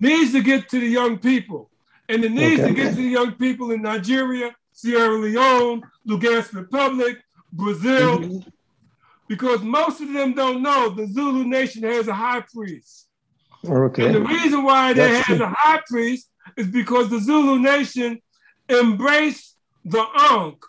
needs 0.00 0.32
to 0.32 0.42
get 0.42 0.68
to 0.70 0.80
the 0.80 0.86
young 0.88 1.18
people. 1.18 1.70
And 2.08 2.24
it 2.24 2.32
needs 2.32 2.60
okay. 2.60 2.68
to 2.70 2.74
get 2.74 2.90
to 2.90 2.96
the 2.96 3.02
young 3.02 3.32
people 3.32 3.70
in 3.70 3.82
Nigeria, 3.82 4.54
Sierra 4.72 5.16
Leone, 5.16 5.82
Lugansk 6.08 6.54
Republic, 6.54 7.22
Brazil, 7.52 8.18
mm 8.18 8.24
-hmm. 8.24 8.52
because 9.28 9.62
most 9.62 10.00
of 10.00 10.08
them 10.12 10.34
don't 10.34 10.62
know 10.62 10.94
the 10.94 11.06
Zulu 11.06 11.44
nation 11.44 11.82
has 11.84 12.08
a 12.08 12.14
high 12.14 12.44
priest. 12.54 13.11
Okay. 13.64 14.06
And 14.06 14.14
the 14.14 14.20
reason 14.20 14.64
why 14.64 14.92
they 14.92 15.20
have 15.20 15.40
a 15.40 15.48
high 15.48 15.80
priest 15.86 16.28
is 16.56 16.66
because 16.66 17.08
the 17.08 17.20
Zulu 17.20 17.58
nation 17.58 18.20
embraced 18.68 19.56
the 19.84 20.04
Ankh. 20.30 20.64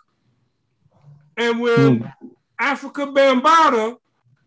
And 1.36 1.60
when 1.60 2.00
mm. 2.00 2.12
Afrika 2.60 3.12
Bambaataa 3.12 3.96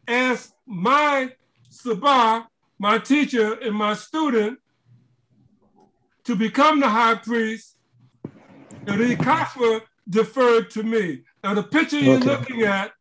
asked 0.07 0.53
my 0.65 1.31
Sabah, 1.69 2.45
my 2.79 2.97
teacher 2.97 3.53
and 3.55 3.75
my 3.75 3.93
student, 3.93 4.59
to 6.23 6.35
become 6.35 6.79
the 6.79 6.87
high 6.87 7.15
priest, 7.15 7.77
the 8.85 9.15
Kafa 9.17 9.81
deferred 10.09 10.69
to 10.71 10.83
me. 10.83 11.23
Now, 11.43 11.53
the 11.53 11.63
picture 11.63 11.99
you're 11.99 12.19
looking 12.19 12.63
at 12.63 12.91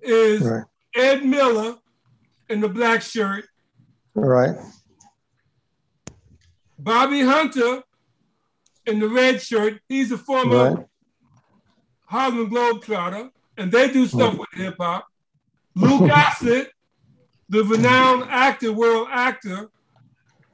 is 0.00 0.42
right. 0.42 0.64
Ed 0.94 1.24
Miller 1.24 1.76
in 2.48 2.60
the 2.60 2.68
black 2.68 3.02
shirt. 3.02 3.44
All 4.16 4.24
right. 4.24 4.56
Bobby 6.78 7.22
Hunter 7.22 7.82
in 8.86 9.00
the 9.00 9.08
red 9.08 9.42
shirt. 9.42 9.80
He's 9.88 10.12
a 10.12 10.18
former 10.18 10.74
right. 10.74 10.86
Harlem 12.06 12.50
Globetrotter, 12.50 13.30
and 13.56 13.70
they 13.72 13.90
do 13.90 14.06
stuff 14.06 14.32
right. 14.32 14.38
with 14.38 14.48
hip 14.54 14.76
hop. 14.78 15.06
Lou 15.74 16.06
Gossett, 16.08 16.70
the 17.48 17.64
renowned 17.64 18.24
actor, 18.30 18.72
world 18.72 19.08
actor. 19.10 19.70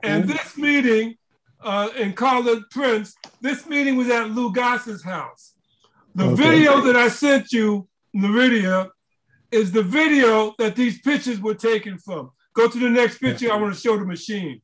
And 0.03 0.29
this 0.29 0.57
meeting 0.57 1.17
uh, 1.61 1.91
in 1.97 2.13
Carla 2.13 2.63
Prince, 2.71 3.15
this 3.41 3.67
meeting 3.67 3.97
was 3.97 4.09
at 4.09 4.31
Lou 4.31 4.53
Gossett's 4.53 5.03
house. 5.03 5.55
The 6.15 6.25
okay. 6.25 6.43
video 6.43 6.81
that 6.83 6.97
I 6.97 7.09
sent 7.09 7.53
you, 7.53 7.89
Naridia, 8.17 8.91
is 9.51 9.71
the 9.71 9.83
video 9.83 10.55
that 10.59 10.75
these 10.75 11.01
pictures 11.01 11.41
were 11.41 11.55
taken 11.55 11.99
from. 11.99 12.31
Go 12.55 12.69
to 12.69 12.79
the 12.79 12.91
next 12.91 13.19
picture. 13.19 13.53
I 13.53 13.57
want 13.57 13.75
to 13.75 13.81
show 13.81 13.97
the 13.97 14.05
machine. 14.05 14.61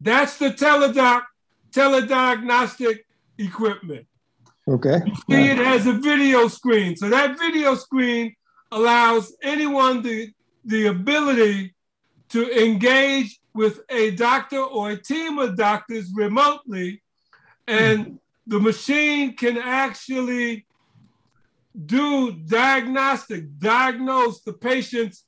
That's 0.00 0.36
the 0.38 0.50
teledoc, 0.50 1.22
telediagnostic 1.72 3.00
equipment. 3.38 4.06
Okay. 4.68 5.00
You 5.04 5.14
see, 5.14 5.50
it 5.50 5.58
has 5.58 5.86
a 5.86 5.92
video 5.94 6.48
screen. 6.48 6.96
So 6.96 7.08
that 7.08 7.38
video 7.38 7.74
screen 7.74 8.34
allows 8.72 9.34
anyone 9.42 10.02
the, 10.02 10.32
the 10.64 10.86
ability 10.86 11.74
to 12.30 12.64
engage 12.64 13.40
with 13.52 13.80
a 13.90 14.12
doctor 14.12 14.60
or 14.60 14.90
a 14.90 14.96
team 14.96 15.38
of 15.38 15.56
doctors 15.56 16.12
remotely, 16.14 17.02
and 17.66 18.18
the 18.46 18.60
machine 18.60 19.36
can 19.36 19.58
actually 19.58 20.66
do 21.86 22.32
diagnostic, 22.32 23.58
diagnose 23.58 24.42
the 24.42 24.52
patient's 24.52 25.24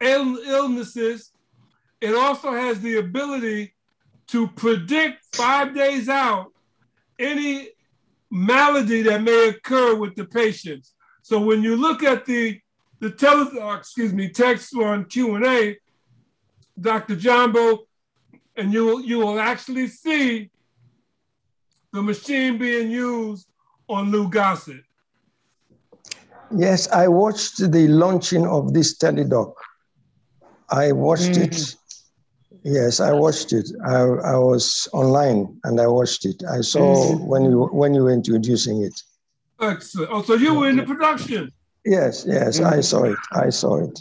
Ill 0.00 0.38
illnesses. 0.38 1.30
It 2.00 2.14
also 2.14 2.52
has 2.52 2.80
the 2.80 2.96
ability 2.96 3.74
to 4.28 4.46
predict 4.48 5.34
five 5.34 5.74
days 5.74 6.08
out 6.08 6.52
any 7.18 7.70
malady 8.30 9.02
that 9.02 9.22
may 9.22 9.48
occur 9.48 9.94
with 9.94 10.14
the 10.14 10.24
patients. 10.24 10.94
So 11.22 11.38
when 11.38 11.62
you 11.62 11.76
look 11.76 12.02
at 12.02 12.24
the 12.24 12.60
the 13.00 13.10
tele, 13.10 13.50
uh, 13.60 13.76
excuse 13.76 14.12
me, 14.12 14.28
text 14.28 14.74
on 14.76 15.06
Q&A, 15.06 15.78
Dr. 16.78 17.16
Jumbo, 17.16 17.86
and 18.56 18.72
you 18.72 18.84
will, 18.84 19.00
you 19.00 19.18
will 19.18 19.40
actually 19.40 19.88
see 19.88 20.50
the 21.92 22.02
machine 22.02 22.58
being 22.58 22.90
used 22.90 23.48
on 23.88 24.10
Lou 24.10 24.28
Gossett. 24.28 24.84
Yes, 26.54 26.88
I 26.90 27.08
watched 27.08 27.72
the 27.72 27.88
launching 27.88 28.46
of 28.46 28.74
this 28.74 28.98
teledoc. 28.98 29.54
I 30.68 30.92
watched 30.92 31.32
mm. 31.32 31.46
it. 31.46 31.76
Yes, 32.62 33.00
I 33.00 33.12
watched 33.12 33.52
it. 33.52 33.70
I, 33.86 34.00
I 34.00 34.36
was 34.36 34.88
online 34.92 35.58
and 35.64 35.80
I 35.80 35.86
watched 35.86 36.26
it. 36.26 36.42
I 36.44 36.60
saw 36.60 37.14
mm. 37.14 37.26
when 37.26 37.44
you 37.44 37.64
when 37.72 37.94
you 37.94 38.04
were 38.04 38.12
introducing 38.12 38.82
it. 38.82 39.02
Excellent. 39.60 40.10
Oh, 40.12 40.22
so 40.22 40.34
you 40.34 40.54
were 40.54 40.68
in 40.68 40.76
the 40.76 40.84
production. 40.84 41.52
Yes, 41.84 42.24
yes, 42.26 42.60
I 42.60 42.80
saw 42.80 43.04
it. 43.04 43.18
I 43.32 43.48
saw 43.48 43.76
it. 43.76 43.98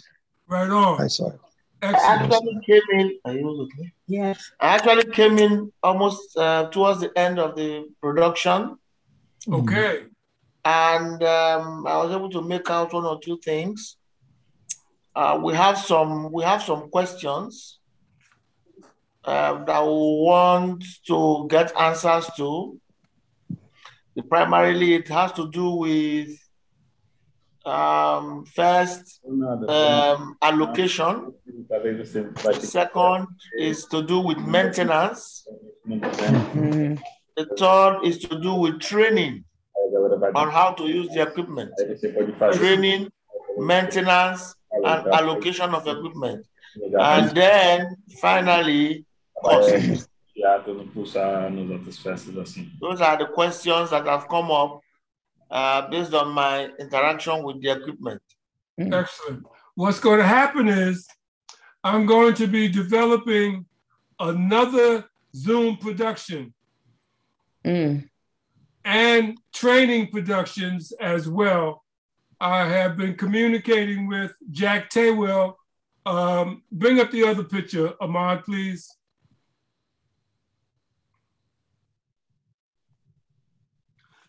Right 0.48 0.70
on. 0.70 1.02
I 1.02 1.08
saw 1.08 1.30
it. 1.30 1.40
Excellent. 1.82 2.04
I 2.06 2.26
actually 2.26 2.60
came 2.66 3.00
in. 3.00 3.20
Are 3.24 3.34
you 3.34 3.62
okay? 3.62 3.94
Yes. 4.08 4.52
I 4.60 4.76
actually 4.76 5.12
came 5.12 5.38
in 5.38 5.72
almost 5.82 6.38
uh, 6.38 6.70
towards 6.70 7.00
the 7.00 7.18
end 7.18 7.40
of 7.40 7.56
the 7.56 7.90
production. 8.02 8.78
Okay. 9.50 10.04
And 10.66 11.24
um, 11.24 11.88
I 11.88 11.98
was 11.98 12.14
able 12.14 12.30
to 12.32 12.42
make 12.42 12.70
out 12.70 12.92
one 12.92 13.06
or 13.06 13.20
two 13.22 13.40
things. 13.44 13.96
Uh, 15.16 15.40
we 15.42 15.54
have 15.54 15.78
some. 15.78 16.32
We 16.32 16.44
have 16.44 16.62
some 16.62 16.90
questions 16.90 17.79
uh, 19.30 19.64
that 19.64 19.84
we 19.84 20.00
want 20.30 20.84
to 21.06 21.48
get 21.50 21.76
answers 21.78 22.26
to. 22.38 22.80
Primarily, 24.28 24.96
it 24.96 25.08
has 25.08 25.32
to 25.34 25.50
do 25.50 25.70
with 25.86 26.30
um, 27.64 28.44
first 28.46 29.22
um, 29.68 30.36
allocation. 30.42 31.32
Second 32.60 33.28
is 33.58 33.86
to 33.86 34.02
do 34.02 34.20
with 34.20 34.40
maintenance. 34.40 35.48
The 35.86 37.46
third 37.58 38.00
is 38.04 38.18
to 38.26 38.40
do 38.40 38.54
with 38.56 38.80
training 38.80 39.46
on 40.36 40.50
how 40.50 40.74
to 40.74 40.86
use 40.88 41.08
the 41.14 41.22
equipment. 41.22 41.72
Training, 42.54 43.10
maintenance, 43.58 44.56
and 44.72 45.08
allocation 45.08 45.74
of 45.76 45.88
equipment. 45.88 46.46
And 47.00 47.30
then 47.32 47.96
finally, 48.20 49.06
cost. 49.42 50.08
Those 52.80 53.02
are 53.02 53.18
the 53.18 53.26
questions 53.34 53.90
that 53.90 54.06
have 54.06 54.28
come 54.30 54.52
up 54.52 54.82
uh, 55.52 55.90
based 55.90 56.14
on 56.14 56.30
my 56.30 56.70
interaction 56.80 57.44
with 57.44 57.62
the 57.62 57.72
equipment. 57.72 58.22
Excellent. 58.80 59.46
What's 59.76 60.00
going 60.00 60.20
to 60.20 60.26
happen 60.26 60.68
is 60.68 61.08
I'm 61.84 62.06
going 62.06 62.34
to 62.36 62.48
be 62.48 62.68
developing 62.68 63.66
another 64.20 65.06
Zoom 65.36 65.78
production 65.78 66.54
mm. 67.66 68.08
and 68.86 69.38
training 69.54 70.08
productions 70.08 70.92
as 71.00 71.28
well. 71.30 71.84
I 72.42 72.66
have 72.66 72.98
been 72.98 73.16
communicating 73.16 74.08
with 74.08 74.34
Jack 74.52 74.90
Taywell. 74.90 75.56
Um, 76.06 76.64
bring 76.72 77.00
up 77.00 77.12
the 77.12 77.24
other 77.24 77.44
picture, 77.44 77.94
Ahmad, 78.02 78.44
please. 78.46 78.90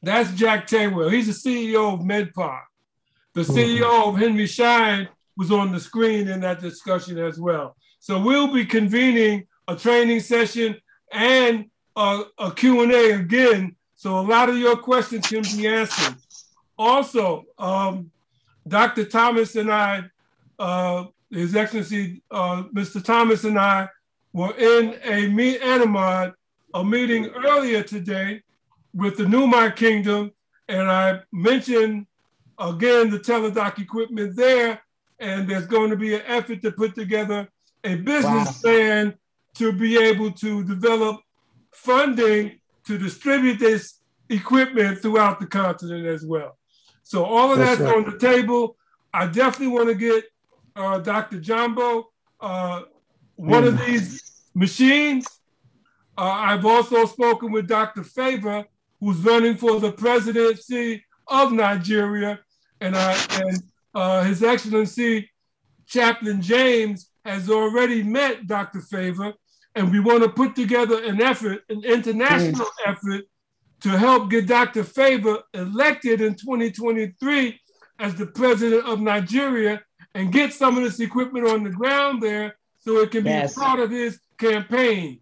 That's 0.02 0.32
Jack 0.32 0.66
Taywell. 0.66 1.12
He's 1.12 1.26
the 1.26 1.50
CEO 1.72 1.94
of 1.94 2.00
MedPark. 2.00 2.62
The 3.34 3.42
CEO 3.42 3.80
mm-hmm. 3.80 4.08
of 4.08 4.18
Henry 4.18 4.46
Schein 4.46 5.08
was 5.36 5.50
on 5.50 5.72
the 5.72 5.80
screen 5.80 6.28
in 6.28 6.40
that 6.40 6.60
discussion 6.60 7.18
as 7.18 7.38
well. 7.38 7.76
So 8.00 8.20
we'll 8.20 8.52
be 8.52 8.64
convening 8.64 9.46
a 9.68 9.76
training 9.76 10.20
session 10.20 10.76
and 11.12 11.66
a, 11.96 12.22
a 12.38 12.52
Q&A 12.52 13.12
again. 13.12 13.76
So 13.94 14.18
a 14.18 14.22
lot 14.22 14.48
of 14.48 14.56
your 14.56 14.76
questions 14.76 15.26
can 15.26 15.42
be 15.42 15.68
answered. 15.68 16.16
Also, 16.78 17.44
um, 17.58 18.10
Dr. 18.66 19.04
Thomas 19.04 19.54
and 19.56 19.70
I, 19.70 20.04
uh, 20.58 21.04
His 21.30 21.54
Excellency, 21.54 22.22
uh, 22.30 22.64
Mr. 22.74 23.04
Thomas 23.04 23.44
and 23.44 23.58
I 23.58 23.88
were 24.32 24.56
in 24.56 24.98
a 25.04 25.28
meet 25.28 25.60
Anamad, 25.60 26.34
a 26.72 26.84
meeting 26.84 27.26
earlier 27.44 27.82
today 27.82 28.42
with 28.94 29.16
the 29.16 29.26
Newmark 29.26 29.76
Kingdom, 29.76 30.32
and 30.68 30.90
I 30.90 31.20
mentioned 31.32 32.06
again 32.58 33.10
the 33.10 33.18
teledoc 33.18 33.78
equipment 33.78 34.36
there, 34.36 34.80
and 35.18 35.48
there's 35.48 35.66
going 35.66 35.90
to 35.90 35.96
be 35.96 36.14
an 36.14 36.22
effort 36.26 36.62
to 36.62 36.72
put 36.72 36.94
together 36.94 37.48
a 37.84 37.96
business 37.96 38.46
wow. 38.46 38.54
plan 38.62 39.14
to 39.54 39.72
be 39.72 39.98
able 39.98 40.30
to 40.30 40.64
develop 40.64 41.20
funding 41.72 42.58
to 42.86 42.98
distribute 42.98 43.58
this 43.58 44.00
equipment 44.28 45.00
throughout 45.00 45.40
the 45.40 45.46
continent 45.46 46.06
as 46.06 46.24
well. 46.24 46.56
So 47.02 47.24
all 47.24 47.52
of 47.52 47.58
that's, 47.58 47.78
that's 47.78 47.92
right. 47.92 48.04
on 48.04 48.10
the 48.10 48.18
table. 48.18 48.76
I 49.12 49.26
definitely 49.26 49.74
want 49.74 49.88
to 49.88 49.94
get 49.94 50.24
uh, 50.76 50.98
Dr. 50.98 51.40
Jambo 51.40 52.10
uh, 52.40 52.82
one 53.36 53.64
mm. 53.64 53.68
of 53.68 53.86
these 53.86 54.42
machines. 54.54 55.26
Uh, 56.16 56.22
I've 56.22 56.66
also 56.66 57.06
spoken 57.06 57.50
with 57.50 57.66
Dr. 57.66 58.04
Favor, 58.04 58.64
who's 59.00 59.18
running 59.18 59.56
for 59.56 59.80
the 59.80 59.92
presidency 59.92 61.04
of 61.26 61.52
Nigeria, 61.52 62.38
and, 62.80 62.94
and 62.94 63.62
uh, 63.94 64.22
His 64.24 64.42
Excellency 64.42 65.30
Chaplain 65.86 66.42
James 66.42 67.10
has 67.24 67.50
already 67.50 68.02
met 68.02 68.46
Dr. 68.46 68.80
Favor, 68.80 69.32
and 69.74 69.90
we 69.90 70.00
want 70.00 70.22
to 70.22 70.28
put 70.28 70.54
together 70.54 71.02
an 71.04 71.20
effort, 71.20 71.62
an 71.68 71.84
international 71.84 72.66
mm. 72.66 72.86
effort, 72.92 73.24
to 73.80 73.88
help 73.98 74.30
get 74.30 74.46
Dr. 74.46 74.84
Favor 74.84 75.38
elected 75.54 76.20
in 76.20 76.34
2023 76.34 77.58
as 77.98 78.14
the 78.14 78.26
president 78.26 78.86
of 78.86 79.00
Nigeria 79.00 79.82
and 80.14 80.32
get 80.32 80.52
some 80.52 80.76
of 80.76 80.84
this 80.84 81.00
equipment 81.00 81.46
on 81.46 81.62
the 81.62 81.70
ground 81.70 82.22
there 82.22 82.56
so 82.78 82.98
it 82.98 83.10
can 83.10 83.24
be 83.24 83.30
yes. 83.30 83.54
part 83.54 83.78
of 83.80 83.90
his 83.90 84.18
campaign. 84.38 85.20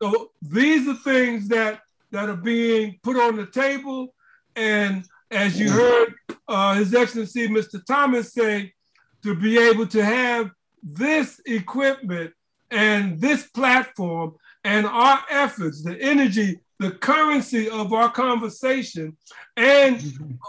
So 0.00 0.30
these 0.42 0.88
are 0.88 0.94
things 0.94 1.48
that 1.48 1.80
that 2.10 2.28
are 2.28 2.36
being 2.36 2.98
put 3.02 3.16
on 3.16 3.36
the 3.36 3.46
table, 3.46 4.14
and 4.56 5.04
as 5.30 5.58
you 5.60 5.70
heard 5.70 6.14
uh, 6.46 6.74
His 6.74 6.94
Excellency 6.94 7.48
Mr. 7.48 7.84
Thomas 7.84 8.32
say, 8.32 8.72
to 9.22 9.34
be 9.34 9.58
able 9.58 9.86
to 9.88 10.04
have 10.04 10.50
this 10.82 11.40
equipment 11.44 12.32
and 12.70 13.20
this 13.20 13.46
platform 13.48 14.36
and 14.64 14.86
our 14.86 15.20
efforts, 15.30 15.82
the 15.82 16.00
energy, 16.00 16.60
the 16.78 16.92
currency 16.92 17.68
of 17.68 17.92
our 17.92 18.10
conversation, 18.10 19.16
and 19.56 20.02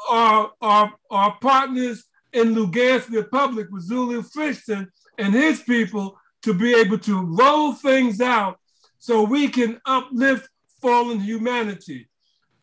our, 0.09 0.51
our, 0.61 0.93
our 1.09 1.37
partners 1.41 2.05
in 2.33 2.53
Lugansk 2.53 3.09
Republic 3.09 3.67
with 3.71 3.83
Zulu 3.83 4.21
Frickson 4.21 4.87
and 5.17 5.33
his 5.33 5.61
people 5.61 6.17
to 6.43 6.53
be 6.53 6.73
able 6.73 6.99
to 6.99 7.21
roll 7.21 7.73
things 7.73 8.21
out 8.21 8.59
so 8.99 9.23
we 9.23 9.47
can 9.47 9.79
uplift 9.85 10.47
fallen 10.81 11.19
humanity. 11.19 12.07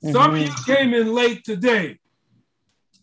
Mm-hmm. 0.05 0.13
Some 0.13 0.35
of 0.35 0.41
you 0.41 0.53
came 0.67 0.95
in 0.95 1.13
late 1.13 1.45
today, 1.45 1.99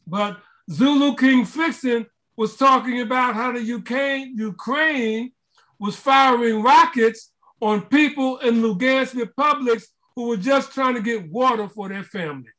but 0.07 0.37
Zulu 0.71 1.15
King 1.15 1.45
Frickson 1.45 2.05
was 2.37 2.55
talking 2.55 3.01
about 3.01 3.35
how 3.35 3.51
the 3.51 3.61
Ukraine, 3.61 4.35
Ukraine 4.37 5.31
was 5.79 5.95
firing 5.95 6.61
rockets 6.61 7.31
on 7.59 7.81
people 7.81 8.37
in 8.39 8.61
Lugansk 8.61 9.15
republics 9.15 9.87
who 10.15 10.27
were 10.27 10.37
just 10.37 10.73
trying 10.73 10.95
to 10.95 11.01
get 11.01 11.29
water 11.29 11.67
for 11.67 11.89
their 11.89 12.03
family. 12.03 12.51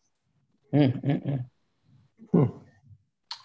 Mm-hmm. 0.73 2.45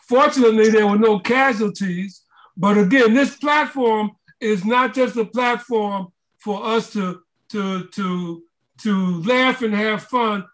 Fortunately, 0.08 0.70
there 0.70 0.88
were 0.88 0.98
no 0.98 1.20
casualties. 1.20 2.24
But 2.58 2.78
again, 2.78 3.14
this 3.14 3.36
platform 3.38 4.12
is 4.42 4.66
not 4.66 4.94
just 4.94 5.16
a 5.16 5.26
platform 5.26 6.08
for 6.40 6.66
us 6.66 6.92
to 6.94 7.22
to 7.50 7.86
to 7.88 8.44
to 8.82 9.22
laugh 9.24 9.62
and 9.62 9.74
have 9.74 10.04
fun. 10.04 10.46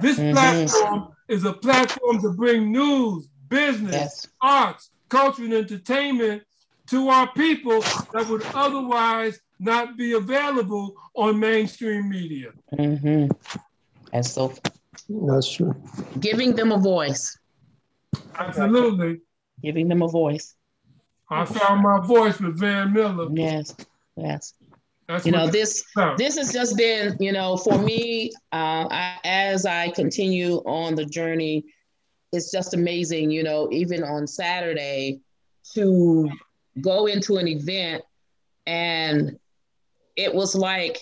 This 0.00 0.18
mm-hmm. 0.18 0.32
platform 0.32 1.12
is 1.28 1.44
a 1.44 1.52
platform 1.52 2.20
to 2.22 2.32
bring 2.32 2.72
news, 2.72 3.28
business, 3.48 3.92
yes. 3.92 4.28
arts, 4.40 4.90
culture, 5.08 5.44
and 5.44 5.54
entertainment 5.54 6.42
to 6.88 7.08
our 7.08 7.32
people 7.32 7.80
that 8.12 8.26
would 8.28 8.44
otherwise 8.54 9.40
not 9.58 9.96
be 9.96 10.12
available 10.12 10.94
on 11.14 11.38
mainstream 11.38 12.08
media. 12.08 12.50
Mm-hmm. 12.72 13.30
And 14.12 14.26
so 14.26 14.52
that's 15.08 15.52
true. 15.52 15.74
Giving 16.18 16.54
them 16.56 16.72
a 16.72 16.78
voice. 16.78 17.38
Absolutely. 18.38 19.20
Giving 19.62 19.88
them 19.88 20.02
a 20.02 20.08
voice. 20.08 20.54
I 21.28 21.44
found 21.44 21.82
my 21.82 22.00
voice 22.04 22.40
with 22.40 22.58
Van 22.58 22.92
Miller. 22.92 23.28
Yes, 23.32 23.74
yes. 24.16 24.54
That's 25.10 25.26
you 25.26 25.32
know 25.32 25.48
this 25.48 25.84
this 26.18 26.36
has 26.36 26.52
just 26.52 26.76
been 26.76 27.16
you 27.18 27.32
know 27.32 27.56
for 27.56 27.76
me 27.78 28.30
uh, 28.52 28.86
I, 28.90 29.18
as 29.24 29.66
I 29.66 29.90
continue 29.90 30.58
on 30.58 30.94
the 30.94 31.04
journey, 31.04 31.64
it's 32.32 32.52
just 32.52 32.74
amazing. 32.74 33.32
You 33.32 33.42
know, 33.42 33.68
even 33.72 34.04
on 34.04 34.28
Saturday, 34.28 35.20
to 35.74 36.30
go 36.80 37.06
into 37.06 37.38
an 37.38 37.48
event 37.48 38.04
and 38.66 39.36
it 40.14 40.32
was 40.32 40.54
like 40.54 40.98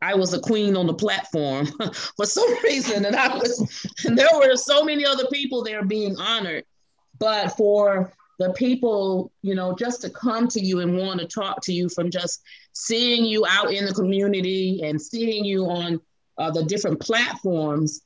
I 0.00 0.14
was 0.14 0.32
a 0.32 0.40
queen 0.40 0.74
on 0.74 0.86
the 0.86 0.94
platform 0.94 1.66
for 2.16 2.24
some 2.24 2.50
reason, 2.64 3.04
and 3.04 3.14
I 3.14 3.36
was, 3.36 3.86
and 4.06 4.16
there 4.18 4.28
were 4.34 4.56
so 4.56 4.82
many 4.82 5.04
other 5.04 5.26
people 5.30 5.62
there 5.62 5.84
being 5.84 6.16
honored. 6.16 6.64
But 7.18 7.56
for 7.56 8.12
the 8.42 8.52
people, 8.54 9.30
you 9.42 9.54
know, 9.54 9.74
just 9.74 10.02
to 10.02 10.10
come 10.10 10.48
to 10.48 10.60
you 10.60 10.80
and 10.80 10.96
want 10.96 11.20
to 11.20 11.26
talk 11.26 11.62
to 11.62 11.72
you 11.72 11.88
from 11.88 12.10
just 12.10 12.42
seeing 12.72 13.24
you 13.24 13.46
out 13.48 13.72
in 13.72 13.84
the 13.84 13.94
community 13.94 14.80
and 14.82 15.00
seeing 15.00 15.44
you 15.44 15.66
on 15.66 16.00
uh, 16.38 16.50
the 16.50 16.64
different 16.64 16.98
platforms, 17.00 18.02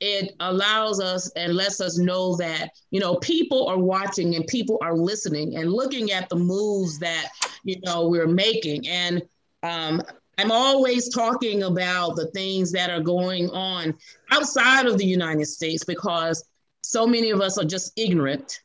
it 0.00 0.34
allows 0.40 1.00
us 1.00 1.30
and 1.36 1.54
lets 1.54 1.80
us 1.80 1.98
know 1.98 2.34
that 2.36 2.70
you 2.90 2.98
know 2.98 3.16
people 3.16 3.66
are 3.68 3.78
watching 3.78 4.34
and 4.34 4.46
people 4.46 4.78
are 4.82 4.96
listening 4.96 5.56
and 5.56 5.72
looking 5.72 6.12
at 6.12 6.28
the 6.30 6.36
moves 6.36 6.98
that 6.98 7.28
you 7.62 7.78
know 7.84 8.08
we're 8.08 8.26
making. 8.26 8.88
And 8.88 9.22
um, 9.62 10.02
i'm 10.38 10.50
always 10.50 11.08
talking 11.08 11.62
about 11.62 12.16
the 12.16 12.26
things 12.32 12.72
that 12.72 12.90
are 12.90 13.00
going 13.00 13.48
on 13.50 13.94
outside 14.32 14.84
of 14.84 14.98
the 14.98 15.06
united 15.06 15.46
states 15.46 15.84
because 15.84 16.44
so 16.82 17.06
many 17.06 17.30
of 17.30 17.40
us 17.40 17.56
are 17.56 17.64
just 17.64 17.92
ignorant 17.96 18.63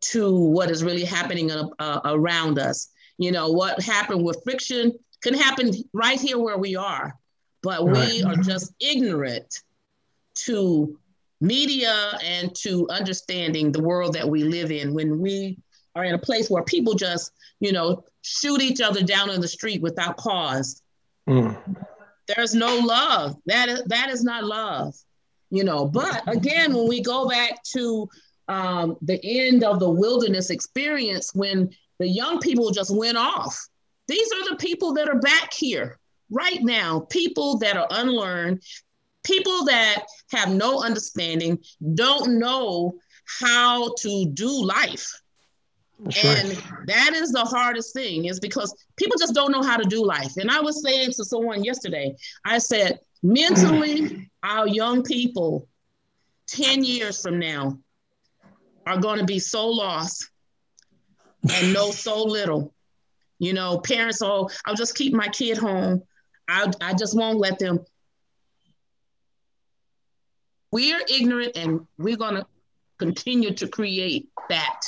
to 0.00 0.32
what 0.32 0.70
is 0.70 0.84
really 0.84 1.04
happening 1.04 1.50
uh, 1.50 1.68
uh, 1.78 2.00
around 2.04 2.58
us 2.58 2.88
you 3.18 3.32
know 3.32 3.50
what 3.50 3.80
happened 3.82 4.24
with 4.24 4.40
friction 4.44 4.92
can 5.22 5.34
happen 5.34 5.72
right 5.92 6.20
here 6.20 6.38
where 6.38 6.58
we 6.58 6.76
are 6.76 7.14
but 7.62 7.84
we 7.84 8.22
are 8.22 8.36
just 8.36 8.72
ignorant 8.80 9.62
to 10.34 10.96
media 11.40 12.18
and 12.24 12.54
to 12.54 12.88
understanding 12.90 13.72
the 13.72 13.82
world 13.82 14.12
that 14.14 14.28
we 14.28 14.44
live 14.44 14.70
in 14.70 14.94
when 14.94 15.20
we 15.20 15.58
are 15.94 16.04
in 16.04 16.14
a 16.14 16.18
place 16.18 16.50
where 16.50 16.62
people 16.62 16.94
just, 16.94 17.32
you 17.60 17.72
know, 17.72 18.04
shoot 18.22 18.60
each 18.60 18.80
other 18.80 19.02
down 19.02 19.30
in 19.30 19.40
the 19.40 19.48
street 19.48 19.82
without 19.82 20.16
cause. 20.16 20.82
Mm. 21.28 21.56
There's 22.26 22.54
no 22.54 22.78
love. 22.78 23.36
That 23.46 23.68
is, 23.68 23.82
that 23.84 24.10
is 24.10 24.22
not 24.22 24.44
love, 24.44 24.94
you 25.50 25.64
know. 25.64 25.86
But 25.86 26.22
again, 26.26 26.74
when 26.74 26.88
we 26.88 27.02
go 27.02 27.28
back 27.28 27.62
to 27.74 28.08
um, 28.48 28.96
the 29.02 29.20
end 29.22 29.64
of 29.64 29.80
the 29.80 29.90
wilderness 29.90 30.50
experience, 30.50 31.34
when 31.34 31.70
the 31.98 32.08
young 32.08 32.40
people 32.40 32.70
just 32.70 32.94
went 32.94 33.18
off, 33.18 33.68
these 34.06 34.32
are 34.32 34.50
the 34.50 34.56
people 34.56 34.94
that 34.94 35.08
are 35.08 35.20
back 35.20 35.52
here 35.52 35.98
right 36.30 36.62
now, 36.62 37.00
people 37.10 37.58
that 37.58 37.76
are 37.76 37.88
unlearned, 37.90 38.62
people 39.24 39.64
that 39.66 40.04
have 40.30 40.50
no 40.50 40.82
understanding 40.82 41.58
don't 41.94 42.38
know 42.38 42.94
how 43.40 43.94
to 43.98 44.26
do 44.32 44.64
life. 44.64 45.10
That's 46.00 46.24
and 46.24 46.48
right. 46.50 46.86
that 46.86 47.12
is 47.14 47.32
the 47.32 47.44
hardest 47.44 47.92
thing 47.92 48.26
is 48.26 48.38
because 48.38 48.74
people 48.96 49.16
just 49.18 49.34
don't 49.34 49.50
know 49.50 49.62
how 49.62 49.76
to 49.76 49.88
do 49.88 50.04
life. 50.04 50.36
And 50.36 50.50
I 50.50 50.60
was 50.60 50.82
saying 50.82 51.12
to 51.12 51.24
someone 51.24 51.64
yesterday, 51.64 52.14
I 52.44 52.58
said, 52.58 53.00
mentally, 53.22 54.30
our 54.42 54.68
young 54.68 55.02
people 55.02 55.66
10 56.46 56.84
years 56.84 57.20
from 57.20 57.38
now 57.38 57.78
are 58.88 59.00
going 59.00 59.18
to 59.18 59.24
be 59.24 59.38
so 59.38 59.68
lost 59.68 60.30
and 61.52 61.72
know 61.72 61.90
so 61.90 62.24
little. 62.24 62.74
You 63.38 63.52
know, 63.52 63.78
parents, 63.78 64.20
oh, 64.22 64.48
I'll 64.66 64.74
just 64.74 64.96
keep 64.96 65.14
my 65.14 65.28
kid 65.28 65.58
home. 65.58 66.02
I, 66.48 66.72
I 66.80 66.94
just 66.94 67.16
won't 67.16 67.38
let 67.38 67.58
them 67.58 67.84
we're 70.70 71.00
ignorant 71.08 71.56
and 71.56 71.86
we're 71.96 72.16
going 72.16 72.34
to 72.34 72.46
continue 72.98 73.52
to 73.54 73.68
create 73.68 74.28
that 74.48 74.80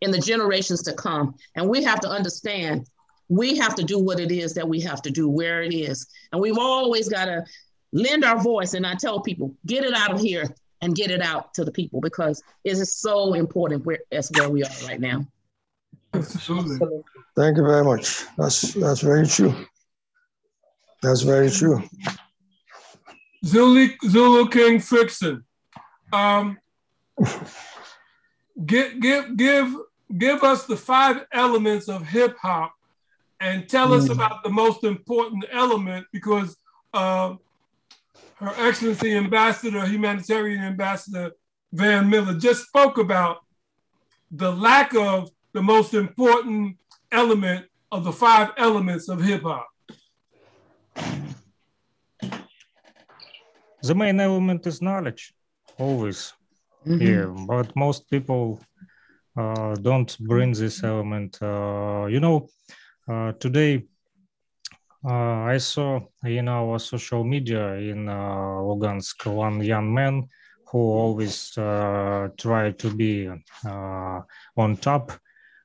in 0.00 0.10
the 0.10 0.18
generations 0.18 0.82
to 0.82 0.92
come. 0.92 1.34
And 1.54 1.68
we 1.68 1.82
have 1.84 2.00
to 2.00 2.08
understand 2.08 2.86
we 3.28 3.56
have 3.56 3.74
to 3.76 3.82
do 3.82 3.98
what 3.98 4.20
it 4.20 4.30
is 4.30 4.52
that 4.54 4.68
we 4.68 4.80
have 4.82 5.00
to 5.02 5.10
do 5.10 5.28
where 5.30 5.62
it 5.62 5.72
is. 5.72 6.06
And 6.30 6.40
we've 6.40 6.58
always 6.58 7.08
got 7.08 7.24
to 7.24 7.44
lend 7.92 8.22
our 8.22 8.38
voice. 8.38 8.74
And 8.74 8.86
I 8.86 8.94
tell 8.96 9.20
people, 9.20 9.54
get 9.64 9.82
it 9.82 9.94
out 9.94 10.12
of 10.12 10.20
here 10.20 10.54
and 10.84 10.94
get 10.94 11.10
it 11.10 11.22
out 11.22 11.54
to 11.54 11.64
the 11.64 11.72
people 11.72 12.00
because 12.00 12.42
it 12.62 12.72
is 12.72 12.92
so 12.92 13.32
important 13.32 13.86
where 13.86 14.00
that's 14.12 14.30
where 14.32 14.50
we 14.50 14.62
are 14.62 14.70
right 14.86 15.00
now. 15.00 15.26
Absolutely. 16.12 16.78
Thank 17.34 17.56
you 17.56 17.64
very 17.64 17.82
much. 17.82 18.24
That's 18.36 18.74
that's 18.74 19.00
very 19.00 19.26
true. 19.26 19.54
That's 21.02 21.22
very 21.22 21.50
true. 21.50 21.82
Zulu, 23.44 23.88
Zulu 24.06 24.48
King 24.48 24.78
Frickson. 24.78 25.42
Um, 26.12 26.58
give, 28.64 29.00
give, 29.00 29.36
give, 29.36 29.74
give 30.16 30.42
us 30.42 30.66
the 30.66 30.76
five 30.76 31.26
elements 31.32 31.88
of 31.88 32.06
hip 32.06 32.36
hop 32.40 32.74
and 33.40 33.68
tell 33.68 33.92
us 33.92 34.08
about 34.08 34.44
the 34.44 34.48
most 34.48 34.84
important 34.84 35.44
element 35.52 36.06
because 36.12 36.56
uh, 36.94 37.34
Her 38.36 38.52
Excellency 38.58 39.16
Ambassador, 39.16 39.86
Humanitarian 39.86 40.62
Ambassador 40.62 41.32
Van 41.72 42.08
Miller 42.08 42.34
just 42.38 42.66
spoke 42.66 42.98
about 42.98 43.38
the 44.30 44.50
lack 44.50 44.94
of 44.94 45.30
the 45.52 45.62
most 45.62 45.94
important 45.94 46.76
element 47.12 47.66
of 47.92 48.04
the 48.04 48.12
five 48.12 48.50
elements 48.56 49.08
of 49.08 49.22
hip 49.22 49.42
hop. 49.42 49.66
The 53.82 53.94
main 53.94 54.18
element 54.18 54.66
is 54.66 54.80
knowledge, 54.80 55.34
always. 55.78 56.32
Mhm. 56.86 57.00
Yeah, 57.00 57.46
but 57.46 57.74
most 57.76 58.10
people 58.10 58.60
uh, 59.36 59.74
don't 59.74 60.16
bring 60.20 60.52
this 60.52 60.82
element. 60.82 61.38
Uh, 61.42 62.06
you 62.08 62.20
know, 62.20 62.48
uh, 63.08 63.32
today 63.32 63.86
uh, 65.04 65.44
I 65.44 65.58
saw 65.58 66.00
in 66.24 66.48
our 66.48 66.78
social 66.78 67.24
media 67.24 67.74
in 67.74 68.08
uh, 68.08 68.14
Lugansk 68.62 69.26
one 69.26 69.62
young 69.62 69.92
man 69.92 70.28
who 70.66 70.78
always 70.78 71.56
uh, 71.58 72.28
try 72.38 72.72
to 72.72 72.94
be 72.94 73.28
uh, 73.28 74.20
on 74.56 74.76
top 74.76 75.12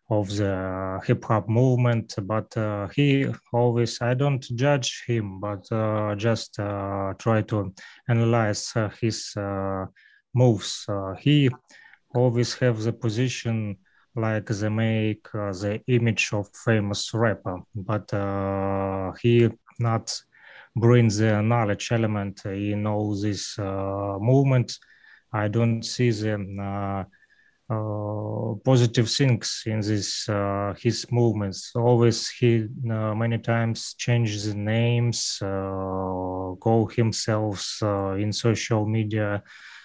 of 0.09 0.27
the 0.35 0.99
hip 1.05 1.23
hop 1.25 1.47
movement, 1.47 2.15
but 2.23 2.55
uh, 2.57 2.87
he 2.89 3.27
always, 3.53 4.01
I 4.01 4.13
don't 4.13 4.41
judge 4.55 5.03
him, 5.07 5.39
but 5.39 5.71
uh, 5.71 6.15
just 6.15 6.59
uh, 6.59 7.13
try 7.17 7.41
to 7.43 7.73
analyze 8.07 8.73
his 8.99 9.35
moves. 10.33 10.87
He 11.19 11.49
always 12.13 12.55
have 12.55 12.81
the 12.81 12.93
position 12.93 13.77
like 14.15 14.45
they 14.47 14.69
make 14.69 15.27
uh, 15.33 15.51
the 15.51 15.81
image 15.87 16.29
of 16.33 16.49
famous 16.55 17.13
rapper, 17.13 17.59
but 17.75 18.13
uh, 18.13 19.11
he 19.21 19.49
not 19.79 20.21
bring 20.75 21.07
the 21.09 21.41
knowledge 21.41 21.91
element 21.91 22.45
in 22.45 22.85
all 22.87 23.15
this 23.15 23.57
uh, 23.59 24.17
movement. 24.19 24.77
I 25.31 25.47
don't 25.47 25.83
see 25.83 26.11
the 26.11 26.35
uh, 26.61 27.03
uh, 27.71 28.55
positive 28.65 29.09
things 29.09 29.63
in 29.67 29.79
this 29.81 30.27
uh, 30.27 30.73
his 30.79 31.05
movements. 31.11 31.71
Always 31.75 32.29
he 32.29 32.67
many 32.83 33.37
times 33.37 33.93
changes 33.93 34.47
the 34.47 34.55
names, 34.55 35.37
call 35.39 36.89
himself 36.95 37.79
in 38.17 38.33
social 38.33 38.85
media, 38.87 39.43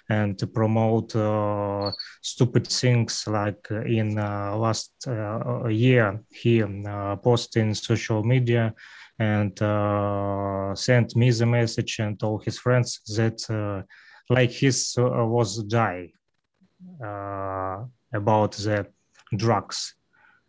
and 0.09 0.39
to 0.39 0.47
promote 0.47 1.15
uh, 1.17 1.91
stupid 2.23 2.67
things 2.67 3.27
like 3.27 3.67
in 3.71 4.19
uh, 4.19 4.57
last 4.57 4.93
uh, 5.07 5.67
year 5.69 6.21
he 6.31 6.63
uh, 6.63 7.17
posted 7.17 7.63
in 7.63 7.75
social 7.75 8.23
media 8.23 8.75
and 9.19 9.61
uh, 9.63 10.75
sent 10.75 11.17
me 11.17 11.31
the 11.31 11.47
message 11.47 11.99
and 12.01 12.23
all 12.23 12.39
his 12.39 12.59
friends 12.59 13.01
that 13.17 13.39
uh, 13.51 13.83
like 14.29 14.51
his 14.51 14.95
uh, 14.99 15.25
was 15.25 15.63
die 15.65 16.11
about 18.13 18.53
the 18.53 18.87
drugs. 19.37 19.95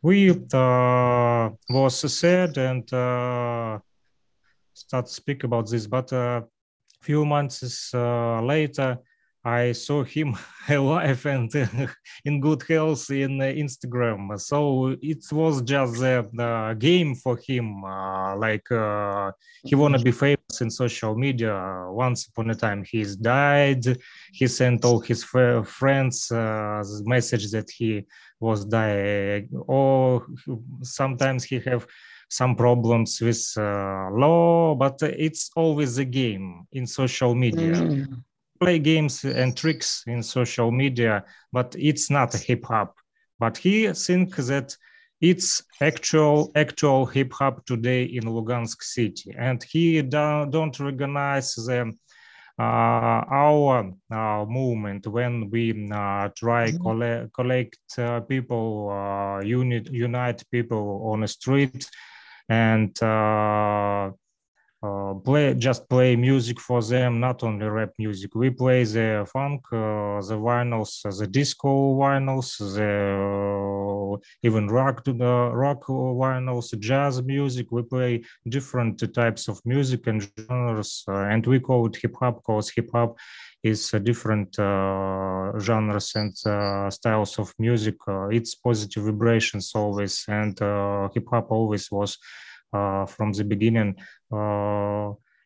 We 0.01 0.31
was 1.69 2.13
sad 2.19 2.57
and 2.57 2.87
start 4.73 5.09
speak 5.09 5.43
about 5.43 5.69
this, 5.69 5.87
but 5.87 6.11
a 6.11 6.43
few 7.01 7.25
months 7.25 7.93
uh, 7.93 8.41
later, 8.41 8.97
I 9.45 9.73
saw 9.73 10.03
him 10.03 10.35
alive 10.69 11.23
and 11.27 11.53
in 12.25 12.41
good 12.41 12.63
health 12.67 13.11
in 13.11 13.39
uh, 13.39 13.45
Instagram. 13.45 14.39
So 14.41 14.95
it 14.99 15.23
was 15.31 15.61
just 15.61 16.01
a, 16.01 16.75
game 16.79 17.13
for 17.13 17.37
him. 17.37 17.83
Uh, 17.85 18.35
like 18.37 18.71
uh, 18.71 19.31
he 19.63 19.75
wanna 19.75 19.99
be 19.99 20.11
famous 20.11 20.61
in 20.61 20.71
social 20.71 21.15
media. 21.15 21.85
Once 21.89 22.25
upon 22.25 22.49
a 22.49 22.55
time, 22.55 22.83
he's 22.83 23.15
died. 23.15 23.85
He 24.33 24.47
sent 24.47 24.83
all 24.83 24.99
his 24.99 25.23
fr- 25.23 25.61
friends 25.61 26.31
uh, 26.31 26.83
message 27.03 27.51
that 27.51 27.69
he 27.69 28.07
was 28.39 28.65
dying. 28.65 29.49
Or 29.67 30.25
sometimes 30.81 31.43
he 31.43 31.59
have 31.59 31.85
some 32.29 32.55
problems 32.55 33.21
with 33.21 33.53
uh, 33.57 34.09
law, 34.11 34.73
but 34.73 34.97
it's 35.03 35.51
always 35.55 35.99
a 35.99 36.05
game 36.05 36.65
in 36.71 36.87
social 36.87 37.35
media 37.35 37.75
Mm. 37.75 38.23
Play 38.59 38.79
games 38.79 39.23
and 39.25 39.55
tricks 39.55 40.03
in 40.07 40.23
social 40.23 40.71
media, 40.71 41.23
but 41.51 41.75
it's 41.77 42.09
not 42.09 42.33
hip 42.33 42.65
hop. 42.65 42.95
But 43.39 43.57
he 43.57 43.91
think 43.93 44.35
that 44.35 44.75
it's 45.21 45.61
actual 45.81 46.51
actual 46.55 47.05
hip 47.05 47.33
hop 47.33 47.65
today 47.65 48.03
in 48.03 48.23
Lugansk 48.23 48.81
city, 48.83 49.33
and 49.37 49.63
he 49.63 50.01
do, 50.01 50.45
don't 50.49 50.79
recognize 50.79 51.55
the 51.55 51.93
uh, 52.57 53.21
our 53.29 53.91
uh, 54.11 54.45
movement 54.45 55.05
when 55.07 55.49
we 55.49 55.89
uh, 55.91 56.29
try 56.37 56.71
Mhm. 56.71 56.81
collect 56.81 57.33
collect 57.33 57.77
uh, 57.97 58.21
people, 58.21 58.89
uh, 58.89 59.41
unit 59.41 59.89
unite 59.91 60.43
people 60.51 61.01
on 61.11 61.21
the 61.21 61.27
street, 61.27 61.89
and 62.49 62.91
uh, 64.83 65.05
uh, 65.05 65.13
play 65.13 65.53
just 65.53 65.87
play 65.89 66.15
music 66.15 66.59
for 66.59 66.81
them 66.81 67.19
not 67.19 67.43
only 67.43 67.65
rap 67.65 67.91
music. 67.97 68.35
We 68.35 68.49
play 68.49 68.83
the 68.83 69.27
funk 69.31 69.61
uh, 69.71 70.21
the 70.29 70.37
vinyls 70.37 71.05
uh, 71.05 71.11
the 71.17 71.27
disco 71.27 71.95
vinyls 71.97 72.57
the 72.75 72.91
uh, 74.13 74.17
even 74.43 74.67
rock 74.67 75.03
to 75.05 75.13
the 75.13 75.49
rock 75.53 75.85
vinyls 75.87 76.77
jazz 76.79 77.21
music. 77.21 77.71
We 77.71 77.83
play 77.83 78.23
different 78.47 79.13
types 79.13 79.47
of 79.47 79.61
music 79.65 80.07
and 80.07 80.21
genres 80.39 81.03
uh, 81.07 81.13
and 81.33 81.45
we 81.45 81.59
call 81.59 81.87
it 81.87 81.95
hip 81.95 82.15
hop 82.19 82.37
because 82.37 82.69
hip 82.69 82.89
hop 82.93 83.17
is 83.63 83.93
uh, 83.93 83.99
different 83.99 84.57
uh, 84.59 85.57
genres 85.59 86.13
and 86.15 86.35
uh, 86.45 86.89
styles 86.89 87.39
of 87.39 87.53
music. 87.59 87.95
Uh, 88.07 88.27
it's 88.29 88.55
positive 88.55 89.03
vibrations 89.03 89.71
always 89.75 90.23
and 90.27 90.61
uh, 90.61 91.09
hip 91.13 91.25
hop 91.29 91.51
always 91.51 91.91
was 91.91 92.17
uh, 92.73 93.05
from 93.05 93.31
the 93.31 93.43
beginning. 93.43 93.95
uh, 93.97 94.24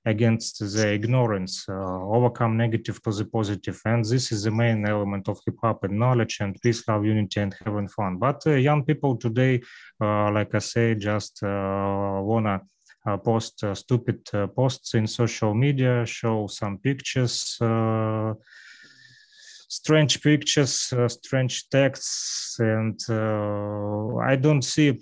against 0.05 0.59
the 0.59 0.93
ignorance, 0.93 1.65
uh, 1.67 1.73
overcome 2.15 2.57
negative 2.57 3.01
to 3.03 3.11
the 3.11 3.25
positive. 3.25 3.79
And 3.85 4.03
this 4.03 4.31
is 4.31 4.43
the 4.43 4.51
main 4.51 4.87
element 4.87 5.27
of 5.29 5.39
hip 5.45 5.57
hop 5.61 5.83
and 5.83 5.99
knowledge 5.99 6.37
and 6.41 6.59
peace, 6.61 6.87
love, 6.87 7.05
unity, 7.05 7.41
and 7.41 7.55
having 7.65 7.87
fun. 7.87 8.17
But 8.17 8.41
uh, 8.47 8.51
young 8.51 8.83
people 8.85 9.17
today, 9.17 9.61
uh, 10.01 10.31
like 10.31 10.55
I 10.55 10.59
say, 10.59 10.95
just 10.95 11.43
uh, 11.43 12.19
wanna 12.23 12.61
uh, 13.05 13.17
post 13.17 13.63
uh, 13.63 13.75
stupid 13.75 14.21
uh, 14.33 14.47
posts 14.47 14.93
in 14.93 15.05
social 15.07 15.53
media, 15.53 16.05
show 16.05 16.47
some 16.47 16.77
pictures. 16.77 17.57
Uh, 17.61 18.33
strange 19.71 20.19
pictures 20.23 20.91
uh, 20.93 21.07
strange 21.07 21.69
texts 21.69 22.57
and 22.59 22.99
uh, 23.07 24.15
i 24.17 24.35
don't 24.35 24.63
see 24.63 24.99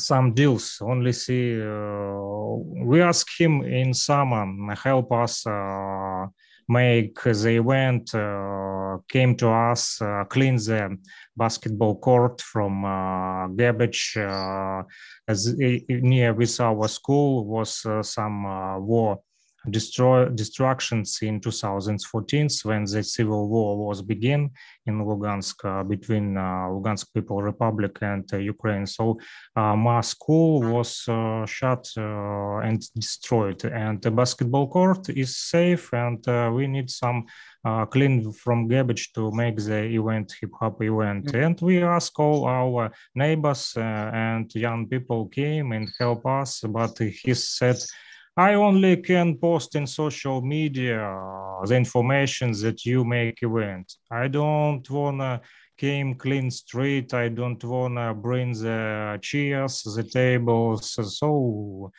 some 0.00 0.34
deals. 0.34 0.78
Only 0.80 1.12
see 1.12 1.60
uh, 1.62 2.54
we 2.84 3.00
ask 3.02 3.26
him 3.38 3.62
in 3.62 3.94
summer 3.94 4.74
help 4.74 5.12
us 5.12 5.46
uh, 5.46 6.26
make 6.68 7.20
the 7.22 7.56
event 7.56 8.14
uh, 8.14 8.98
came 9.08 9.34
to 9.36 9.48
us 9.48 10.00
uh, 10.00 10.24
clean 10.28 10.56
the 10.56 10.96
basketball 11.36 11.96
court 11.98 12.40
from 12.40 12.84
uh, 12.84 13.48
garbage 13.48 14.16
uh, 14.16 14.82
as 15.26 15.54
near 15.88 16.32
with 16.32 16.60
our 16.60 16.86
school 16.88 17.44
was 17.44 17.84
some 18.02 18.44
war 18.86 19.20
destroy 19.68 20.26
destructions 20.28 21.18
in 21.22 21.40
2014 21.40 22.48
when 22.62 22.84
the 22.84 23.02
civil 23.02 23.48
war 23.48 23.76
was 23.76 24.00
begin 24.00 24.50
in 24.86 25.04
Lugansk 25.04 25.64
uh, 25.64 25.84
between 25.84 26.36
uh, 26.36 26.68
Lugansk 26.70 27.12
People 27.12 27.42
Republic 27.42 27.98
and 28.00 28.24
uh, 28.32 28.38
Ukraine. 28.38 28.86
So 28.86 29.18
uh, 29.56 29.76
my 29.76 30.00
school 30.00 30.62
was 30.62 31.04
uh, 31.08 31.44
shut 31.44 31.86
uh, 31.96 32.58
and 32.58 32.80
destroyed, 32.94 33.64
and 33.64 34.00
the 34.00 34.10
basketball 34.10 34.68
court 34.68 35.08
is 35.10 35.36
safe, 35.36 35.92
and 35.92 36.26
uh, 36.26 36.50
we 36.54 36.66
need 36.66 36.90
some 36.90 37.26
uh, 37.64 37.84
clean 37.86 38.32
from 38.32 38.68
garbage 38.68 39.12
to 39.12 39.30
make 39.32 39.56
the 39.56 39.84
event 39.84 40.34
hip 40.40 40.50
hop 40.58 40.82
event. 40.82 41.34
And 41.34 41.60
we 41.60 41.82
ask 41.82 42.18
all 42.18 42.46
our 42.46 42.90
neighbors 43.14 43.74
uh, 43.76 43.80
and 43.80 44.52
young 44.54 44.86
people 44.88 45.26
came 45.28 45.72
and 45.72 45.90
help 45.98 46.24
us, 46.26 46.60
but 46.66 46.98
he 46.98 47.34
said. 47.34 47.76
I 48.36 48.54
only 48.54 48.96
can 48.96 49.36
post 49.36 49.74
in 49.74 49.86
social 49.86 50.40
media 50.40 50.98
the 51.64 51.76
information 51.76 52.52
that 52.62 52.84
you 52.86 53.04
make 53.04 53.42
event. 53.42 53.92
I 54.10 54.28
don't 54.28 54.88
wanna 54.88 55.40
came 55.76 56.14
clean 56.14 56.50
street. 56.50 57.12
I 57.14 57.28
don't 57.28 57.62
wanna 57.64 58.14
bring 58.14 58.52
the 58.52 59.18
chairs, 59.20 59.82
the 59.82 60.02
tables. 60.02 60.96
So 61.18 61.90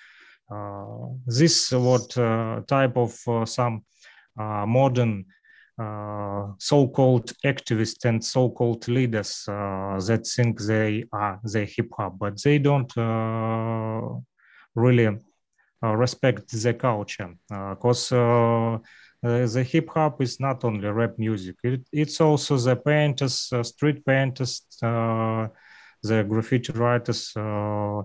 uh, 0.52 1.08
this 1.26 1.72
what 1.72 2.18
uh, 2.18 2.62
type 2.68 2.98
of 2.98 3.18
uh, 3.28 3.46
some 3.46 3.84
uh, 4.40 4.66
modern 4.66 5.26
uh, 5.80 6.48
so-called 6.60 7.34
activists 7.46 8.06
and 8.06 8.24
so-called 8.24 8.88
leaders 8.88 9.46
uh, 9.48 10.00
that 10.08 10.28
think 10.36 10.62
they 10.62 11.04
are 11.12 11.40
the 11.44 11.66
hip 11.66 11.90
hop, 11.98 12.18
but 12.20 12.42
they 12.44 12.60
don't 12.60 12.92
really 14.76 15.18
respect 15.82 16.52
the 16.52 16.74
culture 16.74 17.34
because 17.48 18.12
uh, 18.12 18.78
the 19.22 19.64
hip 19.64 19.90
hop 19.90 20.22
is 20.22 20.40
not 20.40 20.64
only 20.64 20.88
rap 20.88 21.18
music; 21.18 21.56
it, 21.64 21.82
it's 21.92 22.22
also 22.22 22.58
the 22.58 22.76
painters, 22.76 23.52
street 23.64 24.06
painters 24.06 24.64
the 26.04 26.24
graffiti 26.24 26.74
writers 26.74 27.32
uh, 27.38 28.02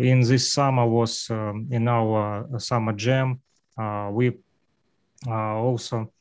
in 0.00 0.20
this 0.20 0.52
summer 0.52 0.86
was 0.86 1.30
um, 1.30 1.68
in 1.70 1.86
our 1.86 2.48
summer 2.58 2.92
jam 2.92 3.40
we 4.10 4.32
also 5.26 6.12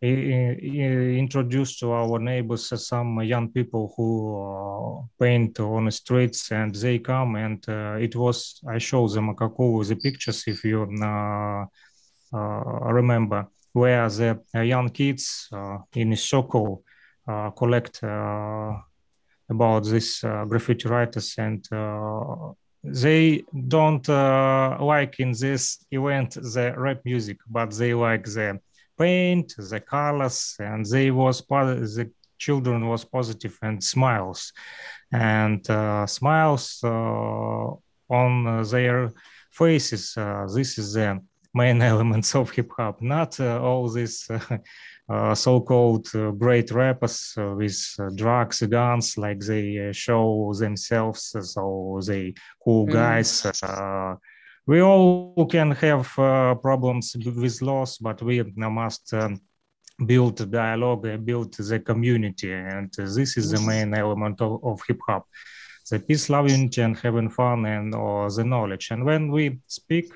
introduced 0.00 1.80
to 1.80 1.90
our 1.92 2.18
neighbors 2.18 2.72
some 2.86 3.20
young 3.22 3.48
people 3.50 3.92
who 3.96 4.08
uh, 4.40 5.02
paint 5.18 5.58
on 5.58 5.86
the 5.86 5.90
streets 5.90 6.52
and 6.52 6.74
they 6.74 6.98
come 6.98 7.34
and 7.36 7.68
uh, 7.68 7.96
it 8.00 8.14
was 8.14 8.60
i 8.68 8.78
show 8.78 9.08
them 9.08 9.34
Makakovo 9.34 9.86
the 9.86 9.96
pictures 9.96 10.44
if 10.46 10.62
you 10.64 10.82
uh, 10.82 11.66
remember 12.92 13.48
where 13.72 14.08
the 14.08 14.40
young 14.54 14.88
kids 14.90 15.48
in 15.94 16.14
circle 16.16 16.84
collect 17.56 18.00
about 19.50 19.84
these 19.84 20.20
graffiti 20.20 20.88
writers 20.88 21.34
and 21.38 21.68
they 22.84 23.44
don't 23.66 24.08
uh, 24.08 24.76
like 24.80 25.18
in 25.18 25.32
this 25.32 25.84
event 25.90 26.34
the 26.34 26.74
rap 26.76 27.00
music, 27.04 27.38
but 27.48 27.70
they 27.72 27.94
like 27.94 28.24
the 28.24 28.60
paint, 28.98 29.54
the 29.56 29.80
colors, 29.80 30.56
and 30.58 30.84
they 30.84 31.10
was 31.10 31.40
the 31.40 32.10
children 32.38 32.86
was 32.86 33.04
positive 33.04 33.58
and 33.62 33.82
smiles, 33.82 34.52
and 35.12 35.68
uh, 35.70 36.06
smiles 36.06 36.80
uh, 36.84 37.66
on 38.10 38.62
their 38.70 39.10
faces. 39.50 40.14
Uh, 40.16 40.46
this 40.54 40.78
is 40.78 40.94
the 40.94 41.20
main 41.54 41.82
elements 41.92 42.34
of 42.34 42.50
hip 42.50 42.70
hop, 42.76 43.00
not 43.02 43.38
uh, 43.40 43.60
all 43.60 43.88
this. 43.88 44.28
Uh, 45.10 45.34
so-called 45.34 46.06
uh, 46.14 46.30
great 46.32 46.70
rappers 46.70 47.32
uh, 47.38 47.54
with 47.54 47.80
drugs, 48.14 48.60
guns, 48.60 49.16
like 49.16 49.40
they 49.40 49.90
show 49.90 50.52
themselves. 50.58 51.34
So 51.40 51.98
they 52.06 52.34
cool 52.62 52.86
mm. 52.86 52.92
We 54.68 54.82
all 54.82 55.46
can 55.46 55.70
have 55.70 56.18
uh, 56.18 56.54
problems 56.56 57.16
with 57.24 57.62
loss, 57.62 57.96
but 57.96 58.20
we 58.22 58.42
must 58.54 59.14
um, 59.14 59.40
build 60.04 60.50
dialogue, 60.50 61.24
build 61.24 61.54
the 61.54 61.80
community, 61.80 62.52
and 62.52 62.92
this 62.92 63.38
is 63.38 63.50
the 63.50 63.60
main 63.62 63.94
element 63.94 64.42
of, 64.42 64.62
of 64.62 64.82
hip 64.86 65.00
hop: 65.06 65.26
the 65.90 65.98
peace, 65.98 66.28
love, 66.28 66.50
unity, 66.50 66.82
and 66.82 66.98
having 66.98 67.30
fun, 67.30 67.64
and 67.64 67.94
uh, 67.94 68.28
the 68.28 68.44
knowledge. 68.44 68.88
And 68.90 69.06
when 69.06 69.32
we 69.32 69.58
speak 69.66 70.12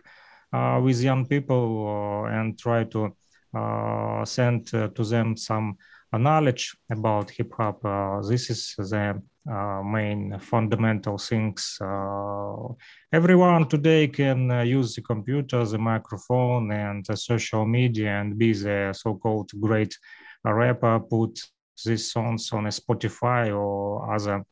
uh, 0.52 0.78
with 0.84 1.00
young 1.00 1.24
people 1.24 1.86
uh, 1.88 2.38
and 2.38 2.58
try 2.58 2.84
to 2.84 3.16
uh, 3.54 4.22
send 4.26 4.68
uh, 4.74 4.88
to 4.88 5.02
them 5.02 5.34
some 5.34 5.78
knowledge 6.12 6.76
about 6.90 7.30
hip 7.30 7.54
hop, 7.56 7.80
this 8.28 8.50
is 8.50 8.74
the 8.76 9.22
uh, 9.50 9.82
main 9.82 10.38
fundamental 10.38 11.18
things. 11.18 11.76
Uh, 11.80 12.68
everyone 13.12 13.68
today 13.68 14.06
can 14.08 14.50
uh, 14.50 14.62
use 14.62 14.94
the 14.94 15.02
computer, 15.02 15.64
the 15.64 15.78
microphone, 15.78 16.70
and 16.72 17.06
social 17.18 17.66
media 17.66 18.20
and 18.20 18.38
be 18.38 18.52
the 18.52 18.92
so-called 18.92 19.50
great 19.60 19.96
rapper, 20.44 21.00
put 21.00 21.40
these 21.84 22.12
songs 22.12 22.52
on 22.52 22.64
Spotify 22.66 23.52
or 23.56 24.14
other 24.14 24.44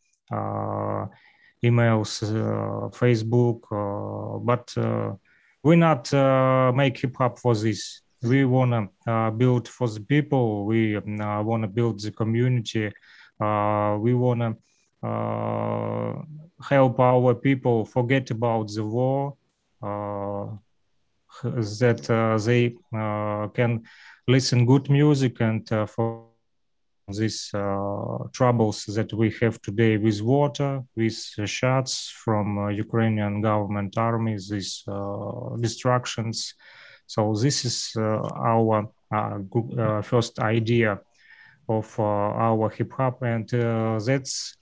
emails, 1.65 2.23
Facebook, 2.93 3.61
but 4.45 4.75
we 5.63 5.77
not 5.77 6.13
make 6.75 6.99
hip 6.99 7.17
hop 7.17 7.39
for 7.39 7.55
this. 7.55 8.03
We 8.23 8.45
want 8.45 8.73
to 8.73 9.11
uh, 9.11 9.31
build 9.31 9.67
for 9.67 9.89
the 9.89 10.01
people. 10.01 10.67
We 10.67 10.97
uh, 10.97 11.43
want 11.43 11.63
to 11.63 11.69
build 11.69 12.01
the 12.01 12.11
community. 12.11 12.93
Uh, 13.41 13.97
we 13.99 14.13
want 14.13 14.41
to 14.41 14.47
uh, 14.47 14.53
help 15.03 17.01
our 17.01 17.35
people 17.35 17.85
forget 17.85 18.31
about 18.31 18.69
the 18.69 18.85
war, 18.85 19.37
uh, 19.83 20.47
that 21.43 22.11
uh, 22.11 22.37
they 22.45 22.75
can 23.55 23.83
listen 24.29 24.67
good 24.67 24.91
music 24.91 25.41
and 25.41 25.69
for 25.89 26.31
these 27.09 27.51
uh, 27.55 28.19
troubles 28.33 28.85
that 28.87 29.13
we 29.13 29.31
have 29.41 29.61
today 29.63 29.97
with 29.97 30.21
water, 30.23 30.83
with 30.97 31.19
uh, 31.39 31.47
shots 31.47 32.11
from 32.25 32.59
uh, 32.59 32.69
Ukrainian 32.69 33.41
government 33.41 33.97
armies, 33.97 34.49
these 34.49 34.85
destructions. 35.61 36.55
So 37.07 37.35
this 37.35 37.65
is 37.65 37.97
our 37.97 38.89
first 40.03 40.39
idea 40.39 41.01
of 41.69 41.99
our 41.99 42.71
hip 42.71 42.93
hop, 42.93 43.23
and 43.23 43.49
that's 43.49 44.57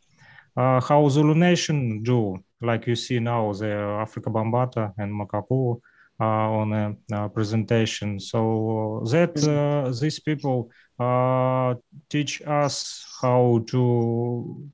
uh, 0.58 0.80
how 0.80 1.08
Zulu 1.08 1.34
Nation 1.34 2.02
do, 2.02 2.36
like 2.60 2.86
you 2.88 2.96
see 2.96 3.20
now, 3.20 3.52
the 3.52 3.66
Afrika 4.04 4.28
Bambaataa 4.32 4.92
and 4.98 5.12
Makapu 5.12 5.80
uh, 6.20 6.24
on 6.24 6.72
a 6.72 6.96
uh, 7.14 7.28
presentation. 7.28 8.18
So 8.18 9.04
that 9.12 9.34
uh, 9.46 9.92
these 10.00 10.18
people 10.18 10.70
uh, 10.98 11.74
teach 12.10 12.42
us 12.42 13.06
how 13.22 13.64
to 13.68 14.70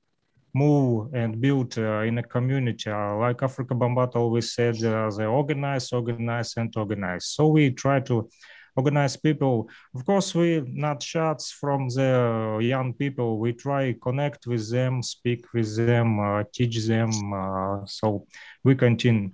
move 0.54 1.12
and 1.12 1.38
build 1.38 1.76
uh, 1.76 2.00
in 2.00 2.16
a 2.16 2.22
community. 2.22 2.88
like 2.88 3.38
Afrika 3.38 3.76
Bambaataa 3.76 4.16
always 4.16 4.54
said, 4.54 4.76
they 4.76 5.26
organize, 5.26 5.92
organize, 5.92 6.54
and 6.56 6.74
organize. 6.76 7.26
So 7.26 7.48
we 7.48 7.72
try 7.72 8.00
to 8.00 8.30
organize 8.76 9.16
people. 9.16 9.68
Of 9.94 10.04
course, 10.04 10.34
we 10.34 10.62
not 10.66 11.02
shots 11.02 11.52
from 11.52 11.88
the 11.88 12.58
young 12.60 12.94
people. 12.94 13.38
We 13.38 13.52
try 13.52 13.94
connect 14.02 14.46
with 14.46 14.70
them, 14.70 15.02
speak 15.02 15.52
with 15.52 15.76
them, 15.76 16.20
uh, 16.20 16.44
teach 16.52 16.86
them. 16.86 17.10
Uh, 17.32 17.86
so 17.86 18.26
we 18.62 18.74
continue 18.74 19.30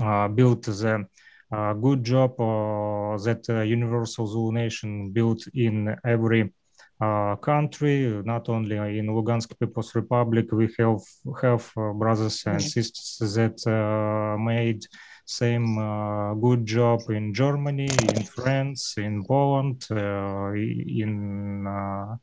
uh, 0.00 0.28
build 0.28 0.64
the 0.64 1.06
uh, 1.52 1.72
good 1.74 2.02
job 2.02 2.32
uh, 2.40 3.16
that 3.18 3.44
uh, 3.48 3.60
Universal 3.60 4.26
Zulu 4.26 4.52
Nation 4.52 5.10
built 5.10 5.46
in 5.54 5.94
every 6.04 6.52
uh, 7.00 7.36
country, 7.36 8.22
not 8.24 8.48
only 8.48 8.76
in 8.98 9.06
Lugansk 9.06 9.58
People's 9.58 9.94
Republic. 9.94 10.50
We 10.52 10.68
have 10.78 11.00
have 11.42 11.70
uh, 11.76 11.92
brothers 11.92 12.44
and 12.46 12.62
sisters 12.62 13.34
that 13.34 13.58
uh, 13.66 14.38
made 14.38 14.86
same 15.26 15.78
uh, 15.78 16.34
good 16.34 16.66
job 16.66 17.00
in 17.08 17.32
Germany, 17.32 17.88
in 18.14 18.22
France, 18.24 18.94
in 18.98 19.24
Poland, 19.24 19.86
uh, 19.90 20.52
in 20.52 21.66
uh, 21.66 22.16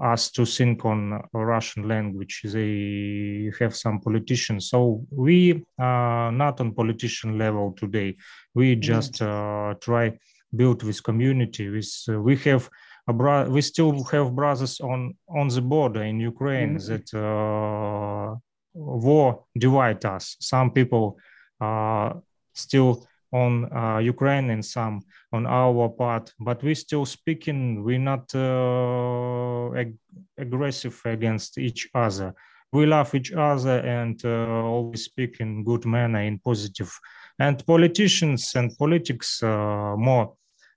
us 0.00 0.30
to 0.30 0.46
think 0.46 0.84
on 0.84 1.20
Russian 1.32 1.88
language. 1.88 2.42
They 2.44 3.50
have 3.58 3.76
some 3.76 4.00
politicians. 4.00 4.70
So 4.70 5.04
we 5.10 5.64
are 5.78 6.30
not 6.32 6.60
on 6.60 6.72
politician 6.72 7.38
level 7.38 7.74
today. 7.76 8.16
We 8.54 8.76
just 8.76 9.20
uh, 9.20 9.74
try 9.80 10.18
build 10.54 10.80
this 10.80 11.00
community. 11.00 11.68
With 11.68 11.92
uh, 12.08 12.20
we 12.20 12.36
have 12.36 12.68
a 13.08 13.12
bro- 13.12 13.48
we 13.48 13.60
still 13.62 14.04
have 14.04 14.34
brothers 14.34 14.80
on 14.80 15.14
on 15.28 15.48
the 15.48 15.60
border 15.60 16.02
in 16.02 16.20
Ukraine 16.20 16.76
mm-hmm. 16.76 16.92
that 16.92 17.14
uh, 17.14 18.36
war 18.74 19.44
divide 19.56 20.04
us. 20.04 20.36
Some 20.40 20.70
people 20.70 21.18
are 21.60 22.20
still 22.54 23.06
on 23.32 23.70
uh, 23.72 23.98
Ukraine 23.98 24.50
and 24.50 24.64
some 24.64 25.02
on 25.32 25.46
our 25.46 25.88
part, 25.90 26.32
but 26.40 26.62
we 26.62 26.74
still 26.74 27.04
speaking. 27.04 27.84
We're 27.84 27.98
not 27.98 28.34
uh, 28.34 29.72
ag- 29.74 29.98
aggressive 30.38 31.00
against 31.04 31.58
each 31.58 31.88
other. 31.94 32.34
We 32.72 32.86
love 32.86 33.14
each 33.14 33.32
other 33.32 33.78
and 33.80 34.22
uh, 34.24 34.62
always 34.62 35.04
speak 35.04 35.40
in 35.40 35.64
good 35.64 35.84
manner, 35.86 36.20
in 36.20 36.38
positive. 36.38 36.92
And 37.38 37.64
politicians 37.64 38.52
and 38.56 38.76
politics 38.76 39.42
uh, 39.42 39.94
more 39.96 40.34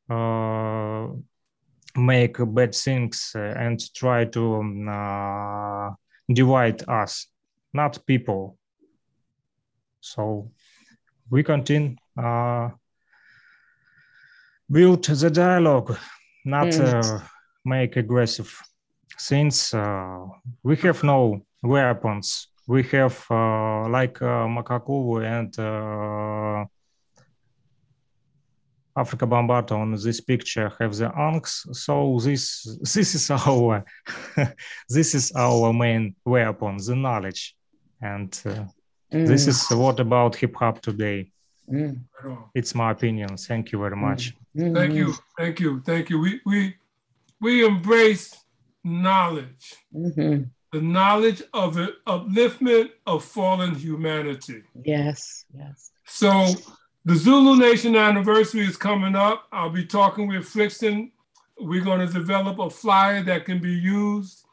uh, 0.10 1.08
make 1.96 2.38
bad 2.40 2.76
things 2.76 3.32
and 3.36 3.80
try 3.94 4.26
to 4.26 4.56
um, 4.56 4.88
uh, 4.88 5.90
divide 6.32 6.88
us, 6.88 7.28
not 7.74 8.06
people. 8.06 8.58
So 10.02 10.52
we 11.30 11.44
continue 11.44 11.96
uh, 12.18 12.70
build 14.70 15.04
the 15.04 15.30
dialogue, 15.30 15.98
not 16.46 16.68
mm. 16.68 17.20
uh, 17.20 17.20
make 17.66 17.98
aggressive 17.98 18.62
things. 19.20 19.74
Uh, 19.74 20.26
we 20.64 20.76
have 20.78 21.04
no 21.04 21.42
weapons. 21.64 22.48
We 22.68 22.84
have 22.84 23.26
uh, 23.30 23.90
like 23.90 24.22
uh, 24.22 24.48
Makakovu 24.48 25.26
and 25.26 25.60
uh, 25.60 26.66
Afrika 28.96 29.28
Bambaataa 29.28 29.78
on 29.78 29.92
this 29.92 30.22
picture 30.22 30.72
have 30.80 30.96
the 30.96 31.10
ankhs. 31.18 31.68
So 31.76 32.20
this 32.24 32.64
this 32.94 33.16
is 33.16 33.32
our 33.32 33.86
this 34.90 35.16
is 35.16 35.32
our 35.36 35.74
main 35.74 36.16
weapon, 36.26 36.78
the 36.78 36.96
knowledge, 36.96 37.56
and 38.02 38.32
uh, 38.46 38.66
mm. 39.14 39.28
this 39.28 39.48
is 39.48 39.70
what 39.72 40.00
about 40.00 40.36
hip 40.36 40.56
hop 40.56 40.82
today. 40.82 41.32
Mm. 41.70 42.02
It's 42.54 42.76
my 42.76 42.92
opinion. 42.92 43.38
Thank 43.38 43.72
you 43.72 43.80
very 43.80 43.96
much. 43.96 44.34
Mm. 44.56 44.76
Thank 44.76 44.94
you, 44.94 45.14
thank 45.38 45.60
you, 45.60 45.82
thank 45.86 46.10
you. 46.10 46.20
We 46.20 46.42
we 46.46 46.76
we 47.40 47.66
embrace 47.66 48.36
knowledge, 48.84 49.76
mm-hmm. 49.94 50.44
The 50.72 50.82
knowledge 50.82 51.44
of 51.54 51.78
an 51.78 51.90
upliftment 52.08 52.90
of 53.06 53.24
fallen 53.24 53.76
humanity. 53.76 54.64
Yes, 54.84 55.46
yes. 55.56 55.92
So 56.06 56.48
the 57.04 57.16
Zulu 57.16 57.58
Nation 57.58 57.96
anniversary 57.96 58.66
is 58.66 58.78
coming 58.78 59.16
up. 59.16 59.48
I'll 59.52 59.70
be 59.70 59.86
talking 59.86 60.28
with 60.28 60.44
Flixton. 60.44 61.12
We're 61.60 61.84
going 61.84 62.06
to 62.06 62.12
develop 62.12 62.60
a 62.60 62.70
flyer 62.70 63.22
that 63.24 63.46
can 63.46 63.60
be 63.60 63.74
used 63.74 64.46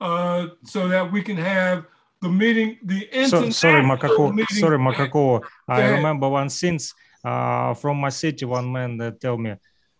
uh, 0.00 0.48
so 0.64 0.88
that 0.88 1.10
we 1.10 1.22
can 1.22 1.36
have 1.36 1.86
the 2.20 2.28
meeting, 2.28 2.78
the 2.84 3.08
so, 3.26 3.50
sorry, 3.50 3.82
Makako. 3.82 4.32
Meeting. 4.32 4.56
Sorry, 4.56 4.78
Makako. 4.78 5.42
I 5.66 5.90
remember 5.90 6.28
one 6.28 6.50
since 6.50 6.94
uh, 7.24 7.74
from 7.74 7.96
my 7.98 8.10
city, 8.10 8.44
one 8.44 8.70
man 8.70 8.96
that 8.98 9.20
tell 9.20 9.36
me, 9.36 9.56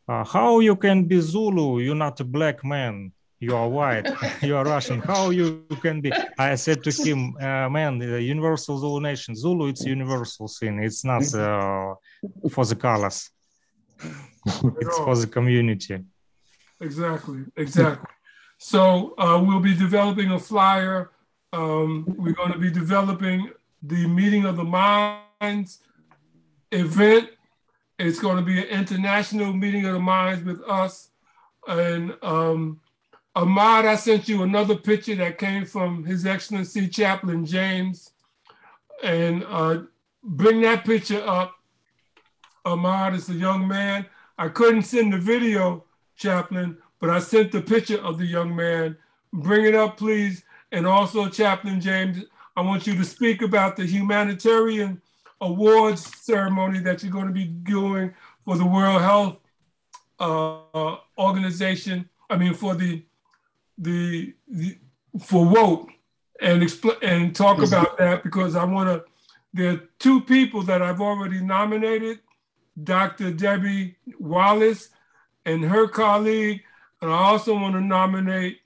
uh, 0.09 0.24
"How 0.24 0.61
you 0.61 0.77
can 0.77 1.05
be 1.05 1.20
Zulu? 1.20 1.81
You're 1.81 1.97
not 1.97 2.20
a 2.20 2.24
black 2.24 2.65
man. 2.65 3.12
You 3.44 3.52
are 3.60 3.69
white. 3.69 4.06
you 4.48 4.55
are 4.59 4.64
Russian. 4.64 4.98
How 5.01 5.31
you 5.39 5.47
can 5.85 6.01
be?" 6.01 6.10
I 6.39 6.55
said 6.64 6.78
to 6.86 6.90
him, 6.90 7.20
uh, 7.47 7.69
"Man, 7.77 7.93
the 7.98 8.23
universal 8.35 8.74
Zulu 8.82 9.01
nation. 9.01 9.31
Zulu, 9.43 9.64
it's 9.73 9.85
universal 9.98 10.47
thing. 10.59 10.74
It's 10.89 11.02
not 11.05 11.24
uh, 11.35 11.94
for 12.55 12.64
the 12.70 12.77
colors. 12.86 13.19
it's 14.82 14.98
for 15.06 15.16
the 15.23 15.28
community." 15.36 15.97
Exactly. 16.81 17.40
Exactly. 17.56 18.10
So 18.59 19.14
uh, 19.19 19.39
we'll 19.44 19.66
be 19.73 19.77
developing 19.86 20.31
a 20.32 20.39
flyer 20.39 21.10
um, 21.52 22.06
we're 22.16 22.32
going 22.32 22.52
to 22.52 22.59
be 22.59 22.70
developing 22.70 23.51
the 23.82 24.06
Meeting 24.06 24.44
of 24.47 24.56
the 24.56 24.64
Minds 24.64 25.81
event. 26.70 27.31
It's 27.98 28.19
going 28.19 28.36
to 28.36 28.43
be 28.43 28.59
an 28.59 28.69
international 28.69 29.52
meeting 29.52 29.85
of 29.86 29.93
the 29.93 30.01
minds 30.01 30.44
with 30.44 30.62
us. 30.62 31.10
And 31.69 32.16
um, 32.23 32.81
Ahmad, 33.35 33.87
I 33.87 33.97
sent 33.97 34.29
you 34.29 34.43
another 34.43 34.77
picture 34.77 35.15
that 35.17 35.39
came 35.39 35.65
from 35.65 36.05
His 36.05 36.27
Excellency 36.27 36.87
Chaplain 36.87 37.47
James. 37.47 38.11
And 39.03 39.45
uh, 39.49 39.83
bring 40.23 40.61
that 40.63 40.85
picture 40.85 41.23
up. 41.27 41.55
Ahmad 42.65 43.15
is 43.15 43.29
a 43.29 43.35
young 43.35 43.67
man. 43.67 44.07
I 44.39 44.49
couldn't 44.49 44.83
send 44.83 45.13
the 45.13 45.19
video, 45.19 45.85
Chaplain, 46.17 46.77
but 47.01 47.11
I 47.11 47.19
sent 47.19 47.53
the 47.53 47.63
picture 47.63 48.01
of 48.03 48.19
the 48.19 48.27
young 48.27 48.55
man. 48.55 48.97
Bring 49.33 49.65
it 49.65 49.75
up, 49.75 49.97
please. 49.97 50.45
And 50.71 50.87
also, 50.87 51.29
Chaplain 51.29 51.81
James, 51.81 52.25
I 52.57 52.61
want 52.61 52.87
you 52.87 52.95
to 52.95 53.05
speak 53.05 53.43
about 53.43 53.77
the 53.77 53.85
humanitarian 53.85 55.01
awards 55.41 56.05
ceremony 56.21 56.81
that 56.81 57.03
you're 57.03 57.13
going 57.13 57.27
to 57.27 57.33
be 57.33 57.47
doing 57.47 58.15
for 58.45 58.57
the 58.57 58.67
World 58.67 59.01
Health 59.01 59.39
uh, 60.21 60.97
Organization. 61.19 62.09
I 62.31 62.37
mean, 62.37 62.55
for 62.55 62.75
the 62.75 63.03
the, 63.78 64.35
the 64.49 64.78
for 65.20 65.44
WOTE, 65.44 65.89
and 66.40 66.62
explain 66.62 66.97
and 67.03 67.36
talk 67.36 67.62
about 67.62 67.99
that 67.99 68.23
because 68.23 68.57
I 68.57 68.65
want 68.65 68.89
to. 68.89 69.05
There 69.55 69.73
are 69.73 69.81
two 69.99 70.23
people 70.23 70.62
that 70.62 70.82
I've 70.82 71.01
already 71.01 71.40
nominated: 71.40 72.20
Dr. 72.82 73.32
Debbie 73.32 73.97
Wallace 74.19 74.89
and 75.44 75.65
her 75.65 75.89
colleague, 75.89 76.62
and 77.01 77.11
I 77.11 77.15
also 77.15 77.55
want 77.55 77.74
to 77.74 77.81
nominate 77.81 78.61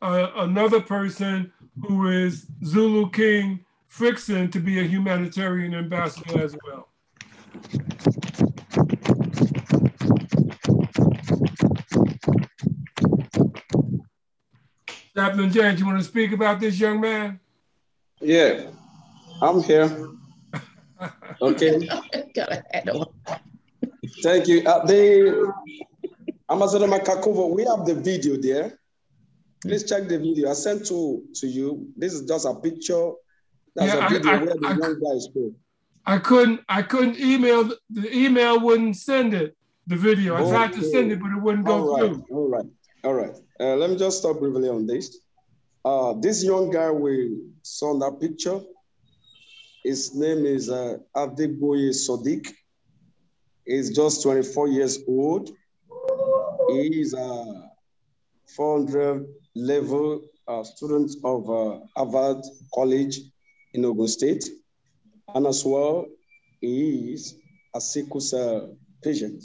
uh, 0.00 0.28
another 0.36 0.80
person 0.80 1.52
who 1.82 2.08
is 2.08 2.46
Zulu 2.64 3.10
King 3.10 3.64
Frickson 3.90 4.50
to 4.52 4.60
be 4.60 4.80
a 4.80 4.84
humanitarian 4.84 5.74
ambassador 5.74 6.42
as 6.42 6.56
well. 6.64 6.88
Chaplain 15.14 15.50
James, 15.50 15.80
you 15.80 15.86
want 15.86 15.98
to 15.98 16.04
speak 16.04 16.32
about 16.32 16.60
this 16.60 16.78
young 16.78 17.00
man? 17.00 17.40
Yeah, 18.20 18.70
I'm 19.40 19.62
here. 19.62 20.08
Okay. 21.40 21.88
Thank 24.22 24.48
you. 24.48 24.62
Uh, 24.66 24.84
the 24.84 25.50
Ambassador 26.50 26.86
Makakovu, 26.86 27.48
we 27.54 27.64
have 27.64 27.86
the 27.86 27.94
video 27.94 28.36
there. 28.36 28.78
Please 29.62 29.88
check 29.88 30.06
the 30.08 30.18
video. 30.18 30.50
I 30.50 30.52
sent 30.52 30.86
to 30.88 31.22
to 31.36 31.46
you. 31.46 31.88
This 31.96 32.12
is 32.12 32.28
just 32.28 32.44
a 32.44 32.54
picture. 32.54 33.12
That's 33.74 33.94
yeah, 33.94 34.04
a 34.04 34.08
video 34.10 34.30
I, 34.30 34.34
I, 34.34 34.36
where 34.44 34.54
the 34.54 34.66
I, 34.66 34.70
young 34.72 35.00
guy 35.00 35.16
is 35.16 35.24
spoke. 35.24 35.52
I 36.04 36.18
couldn't 36.18 36.60
I 36.68 36.82
couldn't 36.82 37.18
email 37.18 37.70
the 37.88 38.14
email 38.14 38.60
wouldn't 38.60 38.96
send 38.96 39.32
it, 39.32 39.56
the 39.86 39.96
video. 39.96 40.36
I 40.36 40.50
tried 40.50 40.74
to 40.74 40.84
send 40.84 41.10
it, 41.10 41.20
but 41.22 41.30
it 41.30 41.40
wouldn't 41.40 41.64
go 41.64 41.72
all 41.72 42.00
right, 42.00 42.10
through. 42.10 42.26
All 42.30 42.48
right, 42.48 42.66
all 43.04 43.14
right. 43.14 43.36
Uh, 43.60 43.76
let 43.76 43.90
me 43.90 43.96
just 43.96 44.18
stop 44.20 44.38
briefly 44.38 44.70
on 44.70 44.86
this. 44.86 45.18
Uh, 45.84 46.14
this 46.14 46.42
young 46.42 46.70
guy 46.70 46.90
we 46.90 47.42
saw 47.62 47.92
in 47.92 47.98
that 47.98 48.18
picture, 48.18 48.58
his 49.84 50.14
name 50.14 50.46
is 50.46 50.70
uh, 50.70 50.96
Adegboye 51.14 51.90
Sodiq. 51.90 52.48
He's 53.66 53.94
just 53.94 54.22
24 54.22 54.68
years 54.68 55.00
old. 55.06 55.50
He's 56.70 57.12
uh, 57.12 57.68
400 58.56 59.26
level 59.54 60.22
uh, 60.48 60.64
student 60.64 61.10
of 61.22 61.50
uh, 61.50 61.80
Harvard 61.94 62.42
College 62.74 63.20
in 63.74 63.84
Ogun 63.84 64.08
State. 64.08 64.48
And 65.34 65.46
as 65.46 65.66
well, 65.66 66.06
he 66.62 67.12
is 67.12 67.34
a 67.74 67.80
sickle 67.80 68.20
cell 68.20 68.74
patient. 69.04 69.42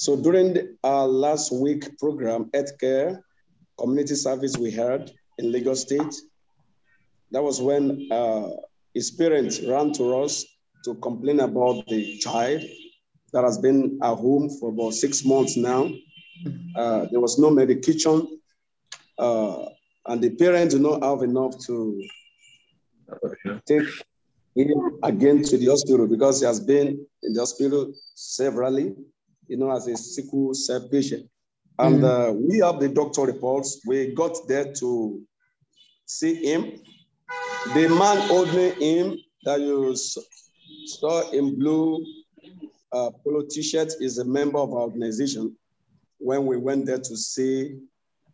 So 0.00 0.16
during 0.16 0.78
our 0.82 1.06
last 1.06 1.52
week 1.52 1.98
program, 1.98 2.46
healthcare 2.54 3.20
community 3.78 4.14
service 4.14 4.56
we 4.56 4.70
had 4.70 5.12
in 5.36 5.52
Lagos 5.52 5.82
State, 5.82 6.14
that 7.32 7.42
was 7.42 7.60
when 7.60 8.08
uh, 8.10 8.48
his 8.94 9.10
parents 9.10 9.60
ran 9.60 9.92
to 9.92 10.16
us 10.22 10.46
to 10.86 10.94
complain 10.94 11.40
about 11.40 11.86
the 11.88 12.16
child 12.16 12.62
that 13.34 13.44
has 13.44 13.58
been 13.58 13.98
at 14.02 14.14
home 14.14 14.48
for 14.48 14.70
about 14.70 14.94
six 14.94 15.22
months 15.22 15.58
now. 15.58 15.90
Uh, 16.76 17.04
there 17.10 17.20
was 17.20 17.38
no 17.38 17.50
medication, 17.50 18.40
uh, 19.18 19.66
and 20.06 20.22
the 20.22 20.30
parents 20.30 20.72
do 20.72 20.80
not 20.80 21.02
have 21.02 21.20
enough 21.20 21.58
to 21.66 22.02
take 23.66 23.86
him 24.56 24.98
again 25.02 25.42
to 25.42 25.58
the 25.58 25.66
hospital 25.66 26.06
because 26.06 26.40
he 26.40 26.46
has 26.46 26.58
been 26.58 27.06
in 27.22 27.34
the 27.34 27.40
hospital 27.40 27.92
severally, 28.14 28.94
you 29.50 29.56
know, 29.56 29.72
as 29.72 29.88
a 29.88 29.96
sickle 29.96 30.54
cell 30.54 30.88
patient. 30.88 31.28
And 31.78 32.02
mm. 32.02 32.28
uh, 32.28 32.32
we 32.32 32.58
have 32.58 32.78
the 32.78 32.88
doctor 32.88 33.22
reports. 33.22 33.80
We 33.84 34.14
got 34.14 34.36
there 34.46 34.72
to 34.74 35.20
see 36.06 36.34
him. 36.46 36.80
The 37.74 37.88
man 37.88 38.28
holding 38.28 38.80
him 38.80 39.18
that 39.44 39.60
you 39.60 39.96
saw 40.86 41.30
in 41.32 41.58
blue 41.58 42.06
uh, 42.92 43.10
polo 43.24 43.42
t-shirt 43.50 43.94
is 44.00 44.18
a 44.18 44.24
member 44.24 44.58
of 44.58 44.72
our 44.72 44.82
organization 44.82 45.56
when 46.18 46.46
we 46.46 46.56
went 46.56 46.86
there 46.86 46.98
to 46.98 47.16
see 47.16 47.80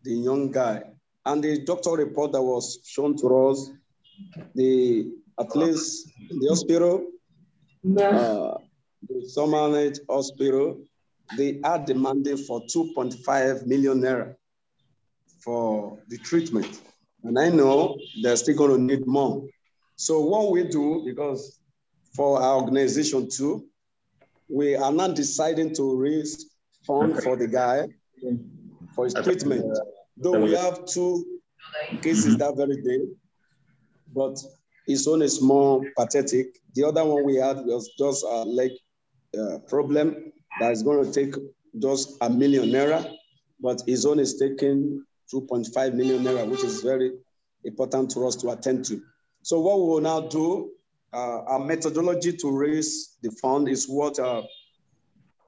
the 0.02 0.12
young 0.12 0.50
guy. 0.50 0.82
And 1.24 1.42
the 1.42 1.64
doctor 1.64 1.92
report 1.92 2.32
that 2.32 2.42
was 2.42 2.80
shown 2.84 3.16
to 3.18 3.48
us, 3.48 3.70
the 4.54 5.12
at 5.40 5.56
least 5.56 6.10
in 6.30 6.40
the 6.40 6.48
hospital, 6.48 7.06
uh, 7.98 8.54
the 9.08 9.30
Somernet 9.34 9.98
Hospital, 10.08 10.78
they 11.36 11.60
are 11.64 11.78
demanding 11.84 12.36
for 12.36 12.60
2.5 12.62 13.66
million 13.66 14.00
naira 14.00 14.34
for 15.40 15.98
the 16.08 16.18
treatment. 16.18 16.80
And 17.24 17.38
I 17.38 17.48
know 17.48 17.98
they're 18.22 18.36
still 18.36 18.56
going 18.56 18.70
to 18.70 18.80
need 18.80 19.06
more. 19.06 19.44
So 19.96 20.20
what 20.20 20.52
we 20.52 20.64
do, 20.64 21.02
because 21.04 21.58
for 22.14 22.40
our 22.40 22.60
organization 22.60 23.28
too, 23.28 23.66
we 24.48 24.76
are 24.76 24.92
not 24.92 25.16
deciding 25.16 25.74
to 25.74 25.96
raise 25.96 26.50
fund 26.86 27.20
for 27.22 27.36
the 27.36 27.48
guy 27.48 27.88
for 28.94 29.04
his 29.04 29.14
treatment. 29.14 29.64
Though 30.16 30.40
we 30.40 30.52
have 30.52 30.86
two 30.86 31.40
cases 32.02 32.36
that 32.38 32.56
very 32.56 32.80
day, 32.82 33.06
but 34.14 34.38
his 34.86 35.06
own 35.08 35.22
is 35.22 35.42
more 35.42 35.82
pathetic. 35.96 36.46
The 36.74 36.84
other 36.84 37.04
one 37.04 37.24
we 37.24 37.36
had 37.36 37.58
was 37.66 37.90
just 37.98 38.24
a 38.24 38.44
leg 38.44 38.70
uh, 39.38 39.58
problem 39.68 40.32
that 40.60 40.72
is 40.72 40.82
going 40.82 41.04
to 41.04 41.12
take 41.12 41.34
just 41.78 42.16
a 42.20 42.30
million 42.30 42.70
naira, 42.70 43.14
but 43.60 43.82
his 43.86 44.06
own 44.06 44.18
is 44.18 44.38
taking 44.38 45.04
2.5 45.32 45.94
million 45.94 46.22
naira, 46.22 46.48
which 46.48 46.64
is 46.64 46.82
very 46.82 47.12
important 47.64 48.10
to 48.12 48.26
us 48.26 48.36
to 48.36 48.50
attend 48.50 48.84
to. 48.86 49.02
So 49.42 49.60
what 49.60 49.78
we 49.78 49.88
will 49.88 50.00
now 50.00 50.20
do, 50.20 50.70
uh, 51.12 51.42
our 51.42 51.58
methodology 51.58 52.32
to 52.32 52.50
raise 52.50 53.16
the 53.22 53.30
fund 53.30 53.68
is 53.68 53.86
what 53.88 54.18
uh, 54.18 54.42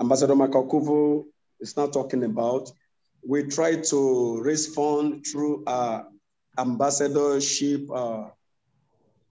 Ambassador 0.01 0.35
Makakuvu 0.35 1.24
is 1.60 1.76
now 1.76 1.86
talking 1.86 2.24
about. 2.24 2.70
We 3.26 3.44
try 3.44 3.76
to 3.76 4.40
raise 4.43 4.72
fund 4.74 5.24
through 5.26 5.64
our 5.66 6.06
ambassadorship 6.59 7.90
uh, 7.90 8.28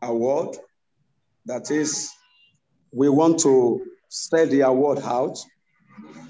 award. 0.02 0.58
That 1.46 1.72
is, 1.72 2.12
we 2.92 3.10
want 3.10 3.40
to 3.40 3.86
spread 4.10 4.50
the 4.50 4.62
award 4.62 5.00
out 5.00 5.38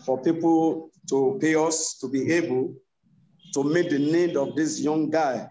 for 0.06 0.22
people 0.22 0.90
to 1.10 1.38
pay 1.42 1.56
us 1.56 1.98
to 2.00 2.08
be 2.08 2.32
able 2.32 2.74
to 3.54 3.64
meet 3.64 3.90
the 3.90 4.00
need 4.00 4.36
of 4.36 4.56
this 4.56 4.80
young 4.80 5.10
guy. 5.10 5.50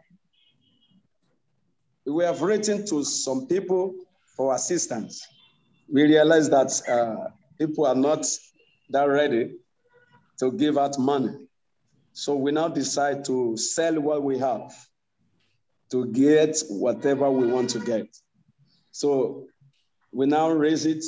We 2.07 2.25
have 2.25 2.43
written 2.43 2.87
to 2.87 3.05
some 3.05 3.47
people 3.47 3.95
for 4.37 4.55
assistance. 4.55 5.27
We 5.93 6.03
realize 6.03 6.49
that 6.51 6.71
uh, 6.89 7.31
people 7.59 7.87
are 7.87 7.95
not 7.95 8.27
that 8.91 9.05
ready 9.05 9.57
to 10.39 10.53
give 10.53 10.79
out 10.79 10.99
money. 10.99 11.35
So 12.13 12.35
we 12.35 12.53
now 12.53 12.69
decide 12.69 13.25
to 13.27 13.57
sell 13.57 14.01
what 14.01 14.23
we 14.23 14.39
have 14.39 14.73
to 15.91 16.07
get 16.07 16.63
whatever 16.69 17.31
we 17.31 17.47
want 17.47 17.71
to 17.71 17.81
get. 17.81 18.07
So 18.91 19.47
we 20.13 20.27
now 20.27 20.51
raise 20.51 20.87
it 20.87 21.05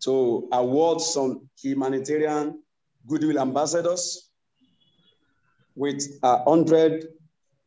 to 0.00 0.48
award 0.52 1.00
some 1.00 1.48
humanitarian 1.60 2.62
goodwill 3.06 3.38
ambassadors 3.38 4.30
with 5.74 6.02
a 6.22 6.42
hundred 6.44 7.06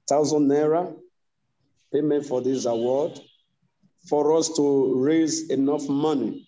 thousand 0.08 0.48
naira 0.48 0.94
payment 1.94 2.26
for 2.26 2.42
this 2.42 2.66
award 2.66 3.20
for 4.08 4.36
us 4.36 4.50
to 4.56 4.94
raise 4.96 5.50
enough 5.50 5.88
money 5.88 6.48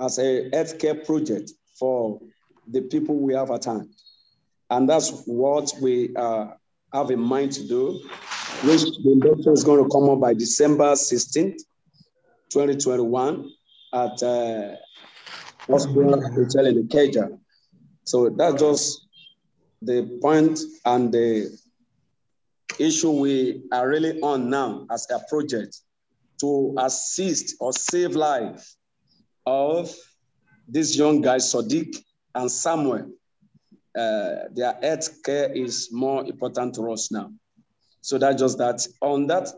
as 0.00 0.18
a 0.18 0.48
healthcare 0.50 1.04
project 1.04 1.52
for 1.78 2.20
the 2.68 2.82
people 2.82 3.16
we 3.16 3.34
have 3.34 3.50
at 3.50 3.64
hand. 3.64 3.92
And 4.70 4.88
that's 4.88 5.22
what 5.26 5.72
we 5.80 6.14
uh, 6.14 6.48
have 6.92 7.10
in 7.10 7.20
mind 7.20 7.52
to 7.52 7.66
do, 7.66 8.00
which 8.64 8.82
the 8.82 9.10
induction 9.12 9.52
is 9.52 9.64
going 9.64 9.82
to 9.82 9.90
come 9.90 10.08
up 10.10 10.20
by 10.20 10.34
December 10.34 10.92
16th, 10.92 11.58
2021 12.50 13.50
at 13.92 14.22
uh, 14.22 14.76
Hospital 15.66 16.20
Hotel 16.32 16.66
in 16.66 16.88
Keja. 16.88 17.38
So 18.04 18.30
that's 18.30 18.60
just 18.60 19.06
the 19.82 20.18
point 20.22 20.58
and 20.84 21.12
the 21.12 21.58
issue 22.78 23.10
we 23.10 23.62
are 23.72 23.88
really 23.88 24.20
on 24.20 24.50
now 24.50 24.86
as 24.90 25.06
a 25.10 25.20
project 25.28 25.78
to 26.40 26.74
assist 26.78 27.56
or 27.60 27.72
save 27.72 28.14
life 28.14 28.74
of 29.46 29.94
this 30.66 30.96
young 30.96 31.20
guy, 31.20 31.36
Sadiq 31.36 31.96
and 32.34 32.50
Samuel. 32.50 33.10
Uh, 33.96 34.46
their 34.52 34.78
health 34.82 35.22
care 35.24 35.52
is 35.52 35.88
more 35.90 36.24
important 36.24 36.74
to 36.74 36.92
us 36.92 37.10
now. 37.10 37.32
So 38.00 38.18
that's 38.18 38.40
just 38.40 38.58
that. 38.58 38.86
On 39.00 39.26
that 39.26 39.48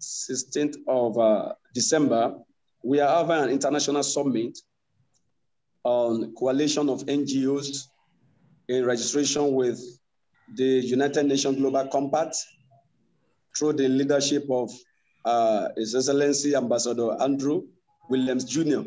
16th 0.00 0.76
of 0.86 1.18
uh, 1.18 1.54
December, 1.74 2.36
we 2.84 3.00
are 3.00 3.24
having 3.24 3.44
an 3.44 3.50
international 3.50 4.02
summit 4.02 4.58
on 5.84 6.34
coalition 6.34 6.88
of 6.88 7.00
NGOs 7.06 7.86
in 8.68 8.84
registration 8.84 9.54
with 9.54 9.80
the 10.56 10.64
United 10.64 11.26
Nations 11.26 11.56
Global 11.58 11.86
Compact 11.88 12.36
through 13.56 13.74
the 13.74 13.88
leadership 13.88 14.44
of 14.50 14.70
uh, 15.24 15.68
His 15.76 15.94
Excellency 15.94 16.54
Ambassador 16.54 17.16
Andrew 17.20 17.62
Williams 18.08 18.44
Jr. 18.44 18.82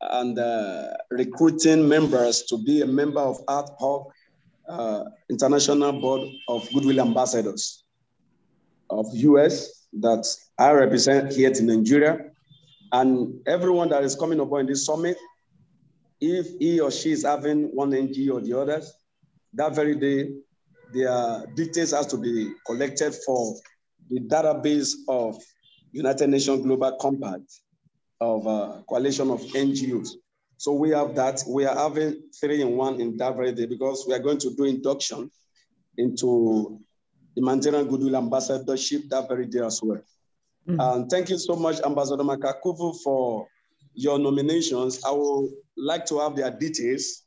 and 0.00 0.38
uh, 0.38 0.88
recruiting 1.10 1.88
members 1.88 2.42
to 2.44 2.58
be 2.58 2.82
a 2.82 2.86
member 2.86 3.20
of 3.20 3.38
ad 3.48 3.66
hoc 3.78 4.12
uh, 4.68 5.04
International 5.30 5.92
Board 5.92 6.28
of 6.48 6.68
Goodwill 6.72 7.00
Ambassadors 7.00 7.84
of 8.90 9.06
US 9.14 9.86
that 9.94 10.26
I 10.58 10.72
represent 10.72 11.32
here 11.32 11.50
in 11.50 11.66
Nigeria 11.66 12.30
and 12.92 13.40
everyone 13.46 13.88
that 13.90 14.04
is 14.04 14.14
coming 14.14 14.40
in 14.40 14.66
this 14.66 14.86
summit, 14.86 15.16
if 16.20 16.58
he 16.58 16.80
or 16.80 16.90
she 16.90 17.12
is 17.12 17.24
having 17.24 17.64
one 17.74 17.94
NG 17.94 18.30
or 18.30 18.40
the 18.40 18.58
others, 18.58 18.92
that 19.54 19.74
very 19.74 19.94
day, 19.94 20.30
their 20.92 21.46
details 21.54 21.92
has 21.92 22.06
to 22.06 22.16
be 22.16 22.52
collected 22.66 23.14
for 23.26 23.54
the 24.08 24.20
database 24.20 24.94
of 25.08 25.36
United 25.92 26.28
Nations 26.28 26.64
Global 26.64 26.96
Compact 27.00 27.50
of 28.20 28.46
a 28.46 28.82
coalition 28.88 29.30
of 29.30 29.40
NGOs. 29.40 30.10
So 30.56 30.72
we 30.72 30.90
have 30.90 31.14
that. 31.14 31.42
We 31.46 31.66
are 31.66 31.76
having 31.76 32.22
three 32.40 32.62
in 32.62 32.76
one 32.76 33.00
in 33.00 33.16
that 33.18 33.36
very 33.36 33.52
day 33.52 33.66
because 33.66 34.04
we 34.08 34.14
are 34.14 34.18
going 34.18 34.38
to 34.38 34.54
do 34.56 34.64
induction 34.64 35.30
into 35.96 36.80
the 37.34 37.40
humanitarian 37.40 37.86
goodwill 37.86 38.16
ambassadorship 38.16 39.02
that 39.10 39.28
very 39.28 39.46
day 39.46 39.60
as 39.60 39.80
well. 39.82 40.02
Mm. 40.68 40.94
And 40.94 41.10
thank 41.10 41.30
you 41.30 41.38
so 41.38 41.56
much, 41.56 41.80
Ambassador 41.80 42.22
Makakuvu, 42.22 42.96
for 43.02 43.48
your 43.94 44.18
nominations. 44.18 45.02
I 45.04 45.10
would 45.10 45.50
like 45.76 46.04
to 46.06 46.18
have 46.20 46.36
their 46.36 46.50
details. 46.50 47.22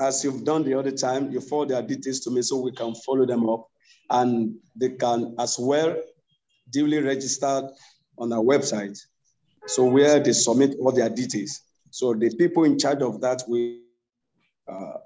As 0.00 0.22
you've 0.22 0.44
done 0.44 0.62
the 0.62 0.78
other 0.78 0.92
time, 0.92 1.32
you 1.32 1.40
forward 1.40 1.70
their 1.70 1.82
details 1.82 2.20
to 2.20 2.30
me 2.30 2.42
so 2.42 2.60
we 2.60 2.70
can 2.70 2.94
follow 2.94 3.26
them 3.26 3.48
up. 3.48 3.66
And 4.10 4.56
they 4.76 4.90
can 4.90 5.34
as 5.38 5.58
well 5.58 5.96
duly 6.70 7.00
registered 7.00 7.64
on 8.18 8.32
our 8.32 8.42
website. 8.42 8.98
So 9.66 9.84
where 9.84 10.20
they 10.20 10.32
submit 10.32 10.76
all 10.80 10.92
their 10.92 11.10
details. 11.10 11.60
So 11.90 12.14
the 12.14 12.34
people 12.36 12.62
in 12.64 12.78
charge 12.78 13.02
of 13.02 13.20
that 13.22 13.42
will 13.48 13.78
uh, 14.68 14.98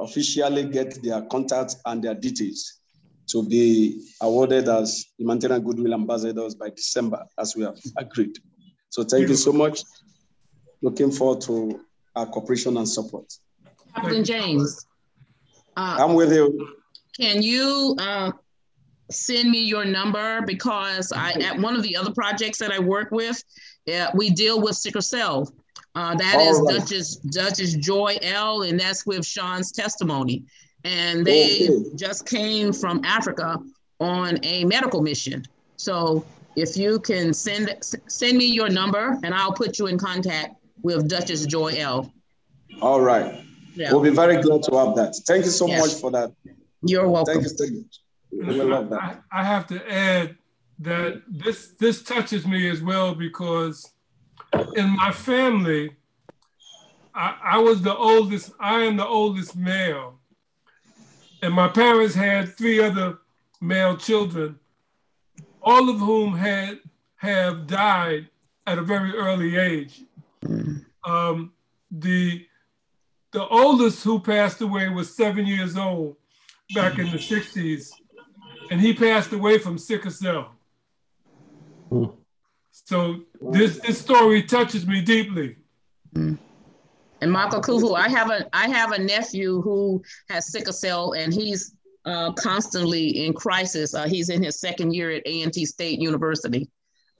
officially 0.00 0.64
get 0.64 1.00
their 1.02 1.22
contacts 1.22 1.76
and 1.86 2.02
their 2.02 2.14
details 2.14 2.80
to 3.28 3.42
be 3.48 4.06
awarded 4.20 4.68
as 4.68 5.06
humanitarian 5.18 5.62
goodwill 5.62 5.94
ambassadors 5.94 6.54
by 6.54 6.70
December, 6.70 7.24
as 7.38 7.56
we 7.56 7.64
have 7.64 7.78
agreed. 7.96 8.36
So 8.90 9.02
thank 9.04 9.28
you 9.28 9.36
so 9.36 9.52
much. 9.52 9.82
Looking 10.82 11.10
forward 11.10 11.40
to 11.42 11.80
our 12.14 12.26
cooperation 12.26 12.76
and 12.76 12.88
support. 12.88 13.32
Captain 13.94 14.24
James. 14.24 14.86
Uh, 15.76 15.98
I'm 16.00 16.14
with 16.14 16.32
you. 16.32 16.74
Can 17.18 17.42
you 17.42 17.96
uh, 17.98 18.32
send 19.10 19.50
me 19.50 19.62
your 19.62 19.84
number 19.84 20.42
because 20.42 21.12
I 21.12 21.32
at 21.32 21.58
one 21.58 21.76
of 21.76 21.82
the 21.82 21.96
other 21.96 22.12
projects 22.12 22.58
that 22.58 22.72
I 22.72 22.78
work 22.78 23.10
with, 23.10 23.42
yeah, 23.86 24.10
we 24.14 24.30
deal 24.30 24.60
with 24.60 24.76
sickle 24.76 25.02
cell. 25.02 25.52
Uh, 25.94 26.14
that 26.14 26.40
is 26.40 26.60
right. 26.60 26.78
Duchess 26.78 27.16
Duchess 27.16 27.74
Joy 27.74 28.18
L, 28.22 28.62
and 28.62 28.78
that's 28.78 29.06
with 29.06 29.24
Sean's 29.24 29.72
testimony. 29.72 30.44
And 30.86 31.26
they 31.26 31.68
okay. 31.68 31.90
just 31.96 32.26
came 32.26 32.72
from 32.72 33.04
Africa 33.04 33.58
on 33.98 34.38
a 34.44 34.64
medical 34.64 35.02
mission. 35.02 35.44
So 35.76 36.24
if 36.54 36.76
you 36.76 37.00
can 37.00 37.34
send 37.34 37.76
send 38.06 38.38
me 38.38 38.46
your 38.46 38.68
number, 38.68 39.18
and 39.24 39.34
I'll 39.34 39.52
put 39.52 39.80
you 39.80 39.88
in 39.88 39.98
contact 39.98 40.54
with 40.82 41.08
Duchess 41.08 41.44
Joy 41.46 41.74
L. 41.78 42.12
All 42.80 43.00
right. 43.00 43.42
Yeah. 43.74 43.90
We'll 43.90 44.02
be 44.02 44.10
very 44.10 44.40
glad 44.40 44.62
to 44.64 44.76
have 44.76 44.94
that. 44.94 45.16
Thank 45.26 45.44
you 45.44 45.50
so 45.50 45.66
yes. 45.66 45.80
much 45.80 46.00
for 46.00 46.10
that. 46.12 46.32
You're 46.82 47.08
welcome. 47.08 47.34
Thank 47.34 47.44
you 47.44 47.56
so 47.56 47.66
much. 47.66 48.00
We 48.30 48.62
love 48.62 48.88
that. 48.90 49.22
I, 49.32 49.40
I 49.40 49.44
have 49.44 49.66
to 49.68 49.92
add 49.92 50.36
that 50.78 51.22
this 51.28 51.72
this 51.80 52.02
touches 52.02 52.46
me 52.46 52.70
as 52.70 52.80
well 52.80 53.14
because 53.14 53.92
in 54.76 54.94
my 54.96 55.10
family, 55.10 55.96
I, 57.14 57.36
I 57.42 57.58
was 57.58 57.82
the 57.82 57.96
oldest. 57.96 58.52
I 58.60 58.82
am 58.82 58.96
the 58.96 59.06
oldest 59.06 59.56
male, 59.56 60.15
and 61.42 61.52
my 61.52 61.68
parents 61.68 62.14
had 62.14 62.56
three 62.56 62.80
other 62.80 63.18
male 63.60 63.96
children, 63.96 64.58
all 65.62 65.88
of 65.88 65.98
whom 65.98 66.34
had 66.34 66.80
have 67.16 67.66
died 67.66 68.28
at 68.66 68.78
a 68.78 68.82
very 68.82 69.12
early 69.12 69.56
age. 69.56 70.02
Mm. 70.44 70.84
Um, 71.04 71.52
the 71.90 72.46
the 73.32 73.46
oldest 73.48 74.02
who 74.02 74.18
passed 74.18 74.60
away 74.60 74.88
was 74.88 75.14
seven 75.14 75.46
years 75.46 75.76
old 75.76 76.16
back 76.74 76.98
in 76.98 77.10
the 77.10 77.18
60s, 77.18 77.90
and 78.70 78.80
he 78.80 78.94
passed 78.94 79.32
away 79.32 79.58
from 79.58 79.78
sickle 79.78 80.10
cell. 80.10 80.52
Mm. 81.90 82.12
So 82.70 83.20
this 83.40 83.78
this 83.78 84.00
story 84.00 84.42
touches 84.42 84.86
me 84.86 85.00
deeply. 85.00 85.56
And 87.20 87.32
Michael 87.32 87.60
Kufu, 87.60 87.96
I 87.96 88.08
have 88.08 88.30
a 88.30 88.46
I 88.52 88.68
have 88.68 88.92
a 88.92 88.98
nephew 88.98 89.62
who 89.62 90.02
has 90.28 90.50
sickle 90.50 90.72
cell, 90.72 91.12
and 91.12 91.32
he's 91.32 91.74
uh, 92.04 92.32
constantly 92.32 93.24
in 93.24 93.32
crisis. 93.32 93.94
Uh, 93.94 94.06
he's 94.06 94.28
in 94.28 94.42
his 94.42 94.60
second 94.60 94.92
year 94.94 95.10
at 95.10 95.22
A&T 95.26 95.64
State 95.64 95.98
University, 95.98 96.68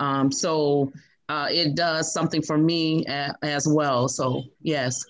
um, 0.01 0.31
so 0.31 0.93
uh, 1.28 1.48
it 1.51 1.74
does 1.74 2.12
something 2.12 2.43
for 2.43 2.59
me 2.59 3.06
as 3.43 3.66
well. 3.66 4.09
So 4.09 4.43
yes. 4.62 5.05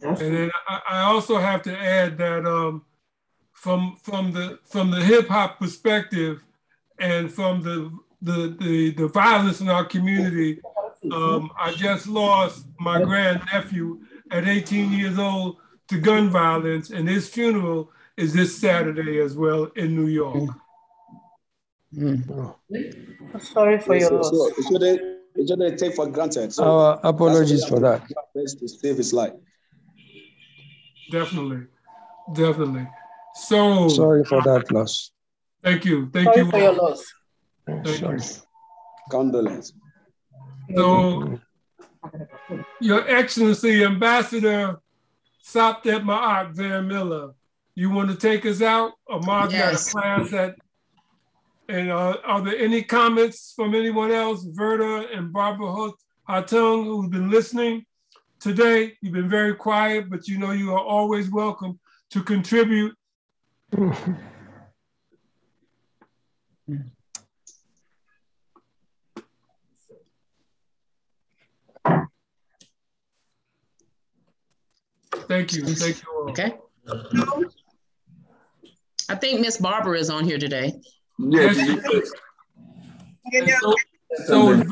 And 0.00 0.16
then 0.16 0.50
I 0.68 1.02
also 1.02 1.38
have 1.38 1.62
to 1.62 1.76
add 1.76 2.18
that 2.18 2.46
um, 2.46 2.84
from 3.52 3.96
from 4.02 4.32
the 4.32 4.58
from 4.64 4.90
the 4.90 5.00
hip 5.00 5.28
hop 5.28 5.58
perspective, 5.58 6.42
and 6.98 7.32
from 7.32 7.62
the 7.62 7.90
the 8.22 8.56
the, 8.60 8.90
the 8.92 9.08
violence 9.08 9.60
in 9.60 9.68
our 9.68 9.84
community, 9.84 10.60
um, 11.12 11.50
I 11.58 11.72
just 11.72 12.06
lost 12.06 12.66
my 12.78 13.02
grand 13.02 13.42
nephew 13.52 14.00
at 14.30 14.46
18 14.46 14.92
years 14.92 15.18
old 15.18 15.58
to 15.88 16.00
gun 16.00 16.30
violence, 16.30 16.90
and 16.90 17.08
his 17.08 17.28
funeral 17.28 17.90
is 18.16 18.32
this 18.32 18.58
Saturday 18.58 19.20
as 19.20 19.36
well 19.36 19.64
in 19.76 19.94
New 19.94 20.06
York. 20.06 20.50
Mm. 21.94 22.54
Sorry 23.40 23.78
for 23.78 23.96
your 23.96 24.10
loss. 24.10 24.30
So, 24.30 24.50
so 24.62 24.78
they, 24.78 24.98
they 25.36 25.76
take 25.76 25.94
for 25.94 26.06
granted. 26.08 26.52
So 26.52 26.64
Our 26.64 27.00
apologies 27.04 27.64
for 27.66 27.80
that. 27.80 28.02
To 28.34 28.68
save 28.68 28.96
his 28.96 29.12
life. 29.12 29.32
Definitely, 31.10 31.66
definitely. 32.32 32.88
So 33.34 33.88
sorry 33.88 34.24
for 34.24 34.42
that 34.42 34.70
loss. 34.72 35.12
Thank 35.62 35.84
you. 35.84 36.10
Thank 36.12 36.26
sorry 36.26 36.38
you 36.38 36.50
for 36.50 36.58
your 36.58 36.72
loss. 36.72 37.04
Thank 37.66 37.86
sorry. 37.86 38.18
You. 38.18 38.24
Condolence. 39.10 39.72
So, 40.74 41.40
Your 42.80 43.08
Excellency, 43.08 43.84
Ambassador 43.84 44.80
Sapdet 45.44 46.02
Ma'at 46.02 46.54
Van 46.54 46.86
Miller, 46.86 47.34
you 47.74 47.90
want 47.90 48.10
to 48.10 48.16
take 48.16 48.46
us 48.46 48.62
out? 48.62 48.92
Ahmad 49.08 49.52
yes. 49.52 49.92
got 49.92 50.00
a 50.00 50.02
class 50.02 50.32
at, 50.32 50.56
and 51.68 51.90
uh, 51.90 52.18
are 52.24 52.42
there 52.42 52.56
any 52.56 52.82
comments 52.82 53.52
from 53.54 53.74
anyone 53.74 54.10
else? 54.10 54.44
Verda 54.44 55.08
and 55.12 55.32
Barbara 55.32 55.90
Hatung, 56.28 56.84
who've 56.84 57.10
been 57.10 57.30
listening 57.30 57.84
today. 58.40 58.96
You've 59.00 59.12
been 59.12 59.28
very 59.28 59.54
quiet, 59.54 60.08
but 60.08 60.28
you 60.28 60.38
know 60.38 60.52
you 60.52 60.72
are 60.72 60.84
always 60.84 61.30
welcome 61.30 61.78
to 62.10 62.22
contribute. 62.22 62.94
Thank 75.28 75.52
you. 75.54 75.64
Thank 75.66 76.02
you 76.02 76.08
all. 76.12 76.30
Okay. 76.30 76.54
I 79.08 79.14
think 79.14 79.40
Miss 79.40 79.56
Barbara 79.56 79.98
is 79.98 80.10
on 80.10 80.24
here 80.24 80.38
today. 80.38 80.72
Yes. 81.18 81.56
yes. 83.32 83.60
So, 83.60 83.74
so 84.26 84.64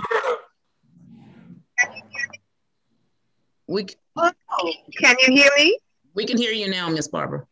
we 3.67 3.87
can 4.99 5.17
you 5.21 5.35
hear 5.35 5.51
me? 5.57 5.79
We 6.15 6.27
can 6.27 6.37
hear 6.37 6.53
you 6.53 6.69
now, 6.69 6.89
Miss 6.89 7.09
Barbara. 7.09 7.47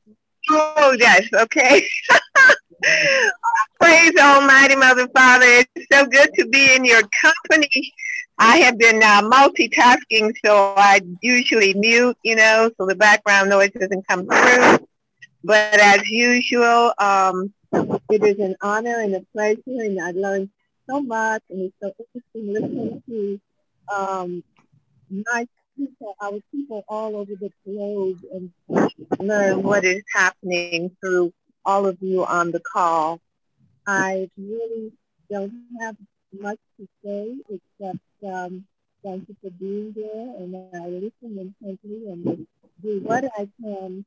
Oh 0.51 0.97
yes, 0.99 1.25
okay. 1.33 1.87
Praise 3.81 4.13
Almighty 4.21 4.77
Mother 4.77 5.09
Father. 5.09 5.47
It's 5.47 5.87
so 5.91 6.05
good 6.07 6.29
to 6.35 6.47
be 6.49 6.75
in 6.75 6.85
your 6.85 7.01
company. 7.23 7.93
I 8.39 8.59
have 8.59 8.79
been 8.79 9.03
uh, 9.03 9.23
multitasking, 9.23 10.35
so 10.45 10.75
I 10.77 11.01
usually 11.23 11.73
mute, 11.75 12.17
you 12.23 12.37
know, 12.37 12.71
so 12.77 12.87
the 12.87 12.95
background 12.95 13.49
noise 13.49 13.71
doesn't 13.71 14.07
come 14.07 14.27
through. 14.27 14.87
But 15.45 15.81
as 15.81 16.07
usual, 16.11 16.93
um, 16.99 17.55
it 18.11 18.23
is 18.23 18.39
an 18.39 18.57
honor 18.61 19.01
and 19.01 19.15
a 19.15 19.25
pleasure, 19.33 19.61
and 19.67 20.01
I 20.01 20.11
learned 20.11 20.51
so 20.89 21.01
much, 21.01 21.43
and 21.49 21.63
it's 21.63 21.75
so 21.83 21.93
interesting 22.15 22.53
listening 22.53 23.03
to 23.09 23.41
um, 23.95 24.45
nice 25.11 25.49
people, 25.77 26.17
our 26.21 26.39
people 26.53 26.85
all 26.87 27.17
over 27.17 27.33
the 27.41 27.51
globe, 27.65 28.19
and 28.33 28.53
learn 29.21 29.63
what 29.63 29.87
is 29.87 30.03
happening 30.15 30.95
through 31.01 31.33
all 31.65 31.87
of 31.87 31.97
you 32.03 32.27
on 32.27 32.51
the 32.51 32.61
call. 32.61 33.21
I 33.87 34.29
really 34.37 34.93
don't 35.31 35.53
have 35.81 35.97
much 36.33 36.59
to 36.79 36.89
say 37.05 37.37
except 37.49 37.99
um, 38.27 38.65
thank 39.03 39.29
you 39.29 39.37
for 39.43 39.51
being 39.51 39.93
there, 39.97 40.37
and 40.39 40.57
I 40.75 40.87
listen 40.89 41.53
intently 41.63 42.11
and 42.11 42.47
do 42.83 43.01
what 43.01 43.25
I 43.39 43.49
can 43.63 44.05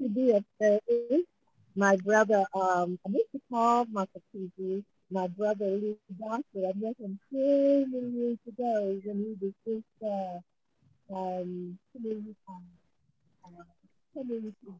to 0.00 0.08
be 0.08 0.32
a 0.32 0.44
service. 0.60 1.24
My 1.74 1.96
brother, 1.96 2.44
um, 2.54 2.98
I 3.06 3.10
used 3.10 3.32
to 3.32 3.40
call 3.50 3.86
Makapiji, 3.86 4.84
my 5.10 5.26
brother 5.28 5.66
Lee 5.66 5.96
Doctor. 6.18 6.66
I 6.68 6.72
met 6.76 6.96
him 6.98 7.18
many, 7.30 7.84
many 7.86 8.10
years 8.10 8.38
ago 8.48 9.00
when 9.04 9.36
he 9.40 9.46
was 9.46 9.54
just 9.66 9.84
uh, 10.02 11.14
um, 11.14 11.78
coming, 11.92 12.34
um, 12.48 12.64
uh, 13.44 13.64
coming 14.14 14.54
to 14.64 14.74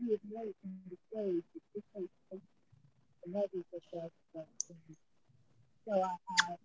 be 0.00 0.18
late 0.30 0.56
in 0.64 0.78
the 0.90 0.96
stage. 1.10 2.42
It's 3.24 3.86
just 3.92 3.92
the 3.94 4.10
that. 4.34 4.46
So 5.86 5.92
I, 5.92 6.06
I 6.06 6.56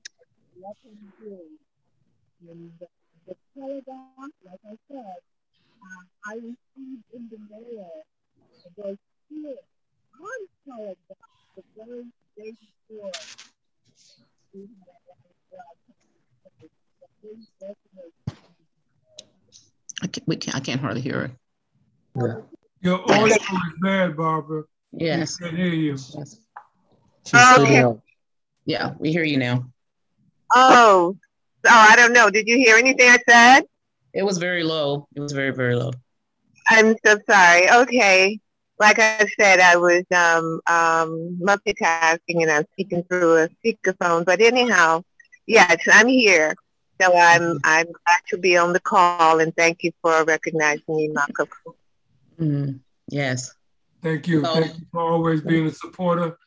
let 0.59 0.75
him 0.83 1.13
do 1.19 1.37
and 2.49 2.71
the, 2.79 2.87
the 3.27 3.35
telegram, 3.55 4.31
like 4.45 4.59
I 4.65 4.77
said, 4.87 5.17
uh, 5.81 6.03
I 6.25 6.33
received 6.35 7.03
in 7.13 7.29
the 7.29 7.37
mail 7.49 7.91
was 8.75 8.97
here 9.29 9.55
on 10.19 10.39
telegram 10.65 10.95
the 11.55 11.63
very 11.75 12.05
day 12.35 12.53
before 12.89 13.11
I 20.01 20.07
can't, 20.07 20.27
we 20.27 20.35
can't, 20.35 20.55
I 20.55 20.59
can't 20.59 20.81
hardly 20.81 21.01
hear 21.01 21.21
it. 21.23 21.31
Yeah. 22.15 22.41
Your 22.81 23.11
audio 23.11 23.25
is 23.25 23.37
bad, 23.81 24.15
Barbara. 24.15 24.63
Yes. 24.91 25.39
We 25.41 25.49
can 25.49 25.57
hear 25.57 25.67
you. 25.67 25.91
Yes. 25.91 26.46
Okay. 27.33 27.83
Yeah, 28.65 28.93
we 28.99 29.11
hear 29.11 29.23
you 29.23 29.37
now. 29.37 29.65
Oh, 30.53 31.17
Oh, 31.65 31.87
I 31.89 31.95
don't 31.95 32.13
know. 32.13 32.29
Did 32.29 32.47
you 32.47 32.57
hear 32.57 32.77
anything 32.77 33.09
I 33.09 33.17
said? 33.27 33.65
It 34.13 34.23
was 34.23 34.37
very 34.37 34.63
low. 34.63 35.07
It 35.15 35.19
was 35.19 35.33
very, 35.33 35.51
very 35.51 35.75
low. 35.75 35.91
I'm 36.69 36.95
so 37.05 37.17
sorry. 37.29 37.69
Okay. 37.69 38.39
Like 38.79 38.99
I 38.99 39.25
said, 39.39 39.59
I 39.59 39.75
was 39.75 40.03
um, 40.15 40.61
um, 40.69 41.39
multitasking 41.41 42.41
and 42.41 42.51
I'm 42.51 42.65
speaking 42.73 43.03
through 43.03 43.43
a 43.43 43.49
speakerphone. 43.49 44.23
But 44.23 44.39
anyhow, 44.39 45.03
yes, 45.45 45.77
I'm 45.91 46.07
here. 46.07 46.55
So 47.01 47.15
I'm 47.15 47.59
I'm 47.63 47.85
glad 47.85 48.21
to 48.29 48.37
be 48.37 48.57
on 48.57 48.73
the 48.73 48.79
call 48.79 49.39
and 49.39 49.55
thank 49.55 49.83
you 49.83 49.91
for 50.01 50.23
recognizing 50.25 50.83
me, 50.87 51.09
Marco. 51.09 51.47
Mm-hmm. 52.39 52.77
Yes. 53.09 53.53
Thank 54.01 54.27
you. 54.27 54.43
thank 54.43 54.77
you 54.77 54.85
for 54.91 55.01
always 55.01 55.41
being 55.41 55.67
a 55.67 55.71
supporter. 55.71 56.37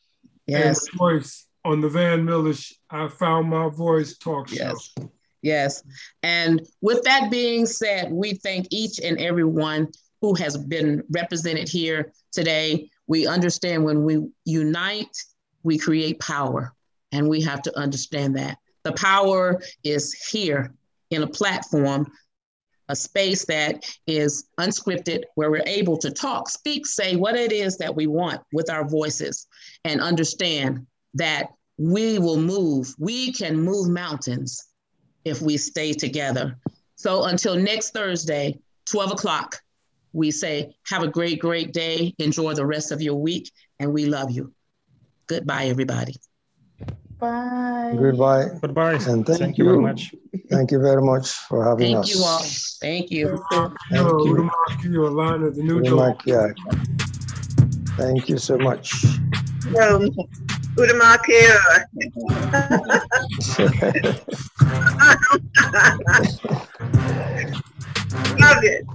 Yes. 0.50 0.86
And 0.88 0.98
voice 0.98 1.46
on 1.64 1.80
the 1.80 1.88
Van 1.88 2.24
Miller 2.24 2.54
I 2.90 3.08
Found 3.08 3.48
My 3.48 3.68
Voice 3.68 4.16
talk 4.18 4.48
show. 4.48 4.54
Yes. 4.54 4.94
Yes. 5.42 5.82
And 6.22 6.66
with 6.80 7.02
that 7.04 7.30
being 7.30 7.66
said, 7.66 8.12
we 8.12 8.34
thank 8.34 8.66
each 8.70 9.00
and 9.00 9.18
every 9.18 9.44
one 9.44 9.88
who 10.20 10.34
has 10.34 10.56
been 10.56 11.02
represented 11.10 11.68
here 11.68 12.12
today. 12.32 12.90
We 13.06 13.26
understand 13.26 13.84
when 13.84 14.04
we 14.04 14.28
unite, 14.44 15.16
we 15.62 15.78
create 15.78 16.20
power, 16.20 16.74
and 17.12 17.28
we 17.28 17.40
have 17.42 17.62
to 17.62 17.78
understand 17.78 18.36
that. 18.36 18.58
The 18.84 18.92
power 18.92 19.60
is 19.82 20.12
here 20.12 20.74
in 21.10 21.22
a 21.22 21.26
platform, 21.26 22.06
a 22.88 22.96
space 22.96 23.44
that 23.46 23.84
is 24.06 24.48
unscripted, 24.58 25.22
where 25.36 25.50
we're 25.50 25.62
able 25.66 25.96
to 25.98 26.10
talk, 26.10 26.48
speak, 26.48 26.86
say 26.86 27.16
what 27.16 27.34
it 27.34 27.52
is 27.52 27.78
that 27.78 27.94
we 27.94 28.06
want 28.06 28.40
with 28.52 28.70
our 28.70 28.86
voices, 28.86 29.46
and 29.84 30.00
understand 30.00 30.86
that 31.14 31.48
we 31.78 32.18
will 32.18 32.40
move. 32.40 32.94
We 32.98 33.32
can 33.32 33.60
move 33.60 33.88
mountains 33.88 34.66
if 35.24 35.40
we 35.40 35.56
stay 35.56 35.92
together. 35.92 36.58
So 36.96 37.24
until 37.24 37.56
next 37.56 37.90
Thursday, 37.90 38.58
12 38.86 39.12
o'clock, 39.12 39.60
we 40.12 40.30
say, 40.30 40.74
have 40.86 41.02
a 41.02 41.08
great, 41.08 41.38
great 41.40 41.72
day. 41.72 42.14
Enjoy 42.18 42.52
the 42.54 42.66
rest 42.66 42.92
of 42.92 43.00
your 43.00 43.14
week, 43.14 43.50
and 43.78 43.92
we 43.92 44.06
love 44.06 44.30
you. 44.30 44.52
Goodbye, 45.28 45.66
everybody. 45.66 46.16
Bye. 47.18 47.94
Goodbye. 47.96 48.46
Goodbye. 48.60 48.94
And 48.94 49.24
thank, 49.26 49.38
Thank 49.38 49.58
you. 49.58 49.64
you 49.64 49.70
very 49.70 49.82
much. 49.82 50.14
Thank 50.50 50.70
you 50.72 50.80
very 50.80 51.02
much 51.02 51.30
for 51.30 51.64
having 51.64 51.94
Thank 51.94 52.06
us. 52.06 52.78
Thank 52.80 53.10
you 53.10 53.22
all. 53.22 53.38
Thank 53.50 53.60
you. 53.60 53.70
Thank 53.90 54.24
you. 54.24 54.50
You 54.90 55.00
Alana, 55.02 55.54
the 55.54 55.62
new 55.62 55.80
door. 55.82 56.16
Thank 57.96 58.28
you 58.28 58.38
so 58.38 58.56
much. 58.58 59.04
Um, 59.68 60.10
Udamakir. 60.76 61.58
Love 68.38 68.64
it. 68.64 68.86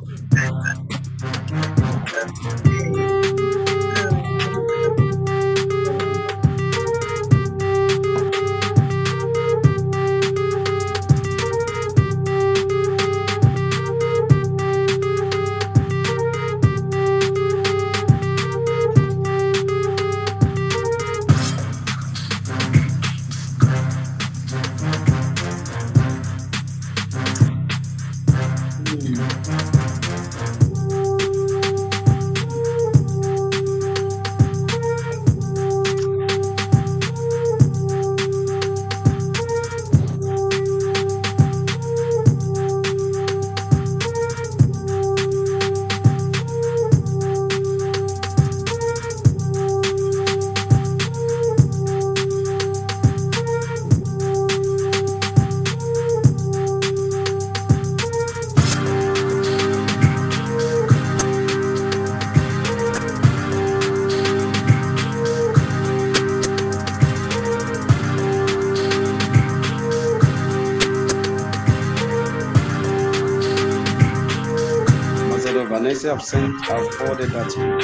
Ambassador 76.05 76.11
Vanessa, 76.11 76.11
I've 76.11 76.23
sent, 76.23 76.69
I've 76.69 76.93
forwarded 76.95 77.29
that 77.31 77.49
to 77.51 77.59
you. 77.59 77.79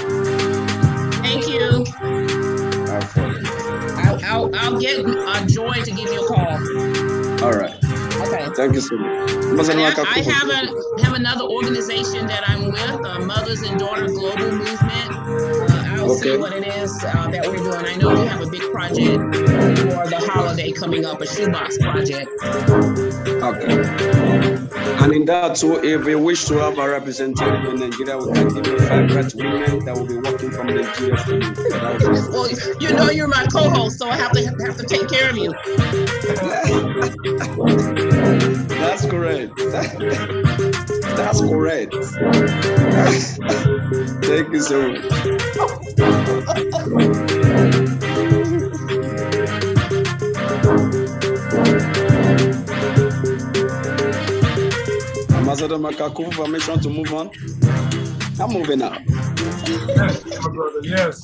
Thank 1.21 1.47
you. 1.47 1.85
I've 2.91 3.11
forwarded. 3.11 3.47
I'll, 3.97 4.25
I'll, 4.25 4.55
I'll 4.55 4.79
get 4.79 5.05
uh, 5.05 5.45
Joy 5.47 5.73
to 5.73 5.91
give 5.91 6.11
you 6.11 6.23
a 6.23 6.27
call. 6.27 7.43
All 7.43 7.53
right. 7.53 7.75
Okay. 8.21 8.49
Thank 8.55 8.73
you 8.75 8.81
so 8.81 8.95
much. 8.97 9.31
And 9.69 9.79
I, 9.79 9.93
I 10.03 10.19
have 10.21 10.49
a 10.49 11.03
have 11.03 11.13
another 11.13 11.43
organization 11.43 12.27
that 12.27 12.47
I'm 12.47 12.71
with, 12.71 13.05
uh, 13.05 13.19
Mothers 13.19 13.61
and 13.63 13.79
Daughter 13.79 14.07
Global 14.07 14.51
Movement. 14.51 15.11
Uh, 15.11 15.83
I'll 15.97 16.15
see 16.15 16.37
what 16.37 16.53
it 16.53 16.67
is 16.67 16.91
uh, 17.03 17.27
that 17.29 17.47
we're 17.47 17.57
doing. 17.57 17.85
I 17.85 17.95
know 17.95 18.09
we 18.09 18.27
have 18.27 18.41
a 18.41 18.49
big 18.49 18.61
project 18.71 19.35
for 19.35 20.09
the 20.09 20.31
holiday 20.31 20.71
coming 20.71 21.05
up, 21.05 21.21
a 21.21 21.27
shoebox 21.27 21.77
project. 21.79 22.29
Okay. 23.41 23.73
And 25.03 25.13
in 25.13 25.25
that 25.25 25.55
too, 25.55 25.79
if 25.83 26.05
we 26.05 26.13
wish 26.15 26.45
to 26.45 26.55
have 26.59 26.77
a 26.77 26.87
representative 26.89 27.65
in 27.73 27.79
Nigeria, 27.79 28.17
we 28.17 28.31
can 28.33 28.49
give 28.53 28.67
you 28.67 28.77
five 28.87 29.09
great 29.09 29.33
women 29.33 29.83
that 29.85 29.95
will 29.95 30.05
be 30.05 30.17
working 30.17 30.51
from 30.51 30.67
Nigeria 30.67 31.17
for 31.17 31.33
you. 31.33 31.39
That 31.41 31.93
would 31.93 32.01
be- 32.01 32.07
Well, 32.31 32.47
you 32.79 32.93
know 32.95 33.09
you're 33.09 33.27
my 33.27 33.45
co-host, 33.51 33.97
so 33.97 34.07
I 34.09 34.15
have 34.15 34.31
to 34.33 34.45
have 34.45 34.77
to 34.77 34.83
take 34.85 35.09
care 35.09 35.29
of 35.31 35.37
you. 35.37 35.51
That's 38.81 39.05
correct. 39.05 39.51
That's 41.17 41.41
correct. 41.41 41.93
Thank 44.23 44.51
you 44.53 44.61
so 44.61 44.91
much. 44.91 45.01
Ambassador 55.61 56.09
Makaku, 56.09 56.31
permission 56.31 56.79
to 56.79 56.89
move 56.89 57.13
on. 57.13 57.29
I'm 58.41 58.51
moving 58.51 58.79
now. 58.79 58.97
Yes, 59.67 60.25
my 60.41 60.49
brother. 60.49 60.79
Yes. 60.81 61.21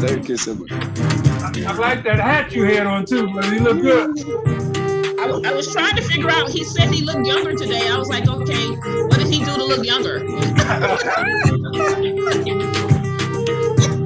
Thank 0.00 0.30
you 0.30 0.38
so 0.38 0.54
much. 0.54 0.72
I 0.72 1.74
like 1.74 2.04
that 2.04 2.18
hat 2.18 2.52
you 2.52 2.64
had 2.64 2.86
on 2.86 3.04
too, 3.04 3.30
brother. 3.30 3.54
You 3.54 3.60
look 3.60 3.82
good. 3.82 4.18
I 5.44 5.52
was 5.52 5.70
trying 5.70 5.94
to 5.96 6.02
figure 6.02 6.30
out. 6.30 6.48
He 6.48 6.64
said 6.64 6.88
he 6.88 7.02
looked 7.04 7.26
younger 7.26 7.54
today. 7.54 7.86
I 7.86 7.98
was 7.98 8.08
like, 8.08 8.26
okay, 8.26 8.68
what 8.70 9.18
did 9.18 9.26
he 9.28 9.40
do 9.40 9.56
to 9.56 9.64
look 9.64 9.84
younger? 9.84 10.20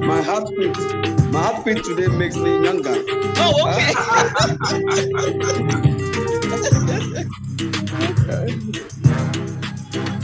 My 0.05 0.21
heartbeat, 0.21 0.77
my 1.31 1.41
heartbeat 1.43 1.81
today 1.85 2.07
makes 2.07 2.35
me 2.35 2.61
younger. 2.61 3.01
Oh, 3.37 3.69
okay. 3.71 3.93
Okay, 8.29 8.53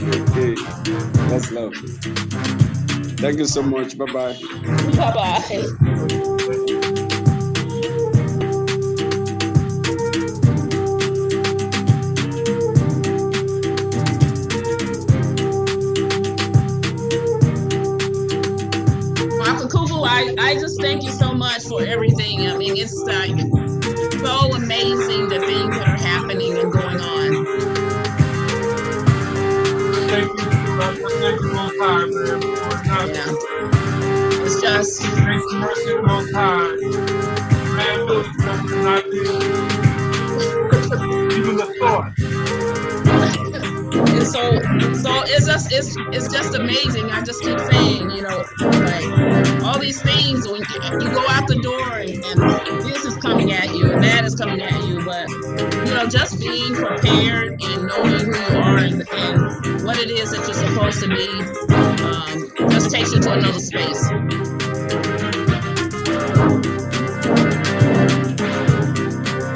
that's 0.04 1.50
love. 1.50 1.74
Thank 3.18 3.38
you 3.38 3.46
so 3.46 3.62
much. 3.62 3.96
Bye 3.96 4.04
bye. 4.06 4.36
bye 4.96 5.12
bye. 5.14 5.64
Uncle 19.46 19.68
Kufu, 19.68 20.06
I, 20.06 20.34
I 20.38 20.54
just 20.54 20.80
thank 20.80 21.02
you 21.02 21.12
so 21.12 21.32
much 21.32 21.64
for 21.64 21.82
everything. 21.82 22.46
I 22.46 22.56
mean, 22.56 22.76
it's 22.76 22.94
like 23.04 23.38
so 24.20 24.54
amazing 24.54 25.28
the 25.28 25.40
things 25.40 25.83
I. 30.86 30.92
It's 34.44 34.60
just. 34.60 35.02
Man, 35.14 35.40
are 36.04 36.22
not. 38.82 39.04
Even 41.32 41.56
the 41.56 41.66
thought. 41.80 42.12
And 43.96 44.26
so, 44.26 44.60
so 44.94 45.22
it's 45.26 45.46
just 45.46 45.72
it's 45.72 45.96
it's 46.12 46.28
just 46.32 46.54
amazing. 46.54 47.10
I 47.10 47.22
just 47.22 47.42
keep 47.42 47.58
saying, 47.58 48.10
you 48.10 48.22
know, 48.22 48.44
like 48.60 49.62
all 49.64 49.78
these 49.78 50.02
things 50.02 50.46
when 50.46 50.60
you, 50.60 50.82
you 51.00 51.14
go 51.14 51.24
out 51.28 51.48
the 51.48 51.60
door 51.62 51.98
and, 51.98 52.24
and 52.24 52.82
this 52.82 53.04
is 53.04 53.16
coming 53.16 53.52
at 53.52 53.74
you 53.74 53.90
and 53.90 54.02
that 54.04 54.24
is 54.24 54.34
coming 54.34 54.60
at 54.60 54.84
you, 54.86 55.02
but 55.04 55.73
well, 55.94 56.08
just 56.08 56.40
being 56.40 56.74
prepared 56.74 57.62
and 57.62 57.86
knowing 57.86 58.18
who 58.18 58.34
you 58.34 58.58
are 58.58 58.78
and, 58.78 59.08
and 59.12 59.84
what 59.84 59.96
it 59.96 60.10
is 60.10 60.32
that 60.32 60.42
you're 60.44 60.54
supposed 60.54 61.00
to 61.00 61.08
be 61.08 61.28
um, 61.72 62.50
just 62.70 62.90
takes 62.90 63.12
you 63.12 63.20
to 63.20 63.32
another 63.32 63.60
space. 63.60 64.10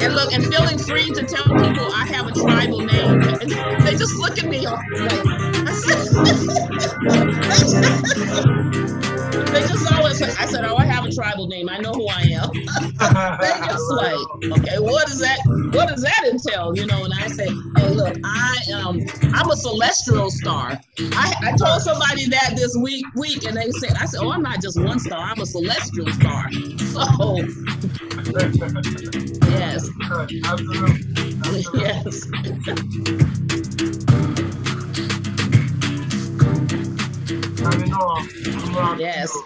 And 0.01 0.15
look, 0.15 0.31
and 0.31 0.45
feeling 0.45 0.77
free 0.77 1.09
to 1.11 1.25
tell 1.25 1.43
people 1.43 1.91
I 1.93 2.07
have 2.07 2.27
a 2.27 2.31
tribal 2.31 2.79
name. 2.85 3.19
They 3.83 3.97
just 3.97 4.15
look 4.15 4.39
at 4.39 4.45
me 4.47 4.65
like, 4.65 4.79
they 9.51 9.61
just 9.67 9.91
always, 9.91 10.21
I 10.21 10.45
said, 10.45 10.63
oh, 10.63 10.77
I 10.77 10.85
tribal 11.19 11.47
name. 11.47 11.67
I 11.67 11.77
know 11.79 11.91
who 11.91 12.07
I 12.07 12.21
am. 12.21 12.49
they 12.53 13.67
just 13.67 13.91
like, 13.91 14.59
okay, 14.59 14.79
what 14.79 15.05
does 15.07 15.19
that 15.19 15.37
what 15.73 15.89
does 15.89 16.01
that 16.01 16.25
entail? 16.31 16.73
You 16.75 16.85
know, 16.85 17.03
and 17.03 17.13
I 17.13 17.27
say, 17.27 17.47
Hey, 17.75 17.89
look, 17.89 18.15
I 18.23 18.57
am 18.69 19.01
I'm 19.33 19.49
a 19.49 19.55
celestial 19.55 20.31
star. 20.31 20.79
I, 20.97 21.33
I 21.41 21.57
told 21.57 21.81
somebody 21.81 22.27
that 22.29 22.53
this 22.55 22.77
week 22.77 23.05
week 23.15 23.43
and 23.45 23.57
they 23.57 23.69
said, 23.71 23.97
I 23.99 24.05
said, 24.05 24.21
Oh, 24.21 24.31
I'm 24.31 24.41
not 24.41 24.61
just 24.61 24.81
one 24.81 24.97
star, 24.99 25.19
I'm 25.19 25.41
a 25.41 25.45
celestial 25.45 26.07
star. 26.13 26.49
So 26.89 27.35
yes. 29.49 29.89
Yes. 31.73 32.27
Yes. 38.99 39.37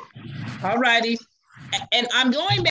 All 0.64 0.78
righty. 0.78 1.18
And 1.92 2.08
I'm 2.14 2.32
going 2.32 2.48
back. 2.48 2.62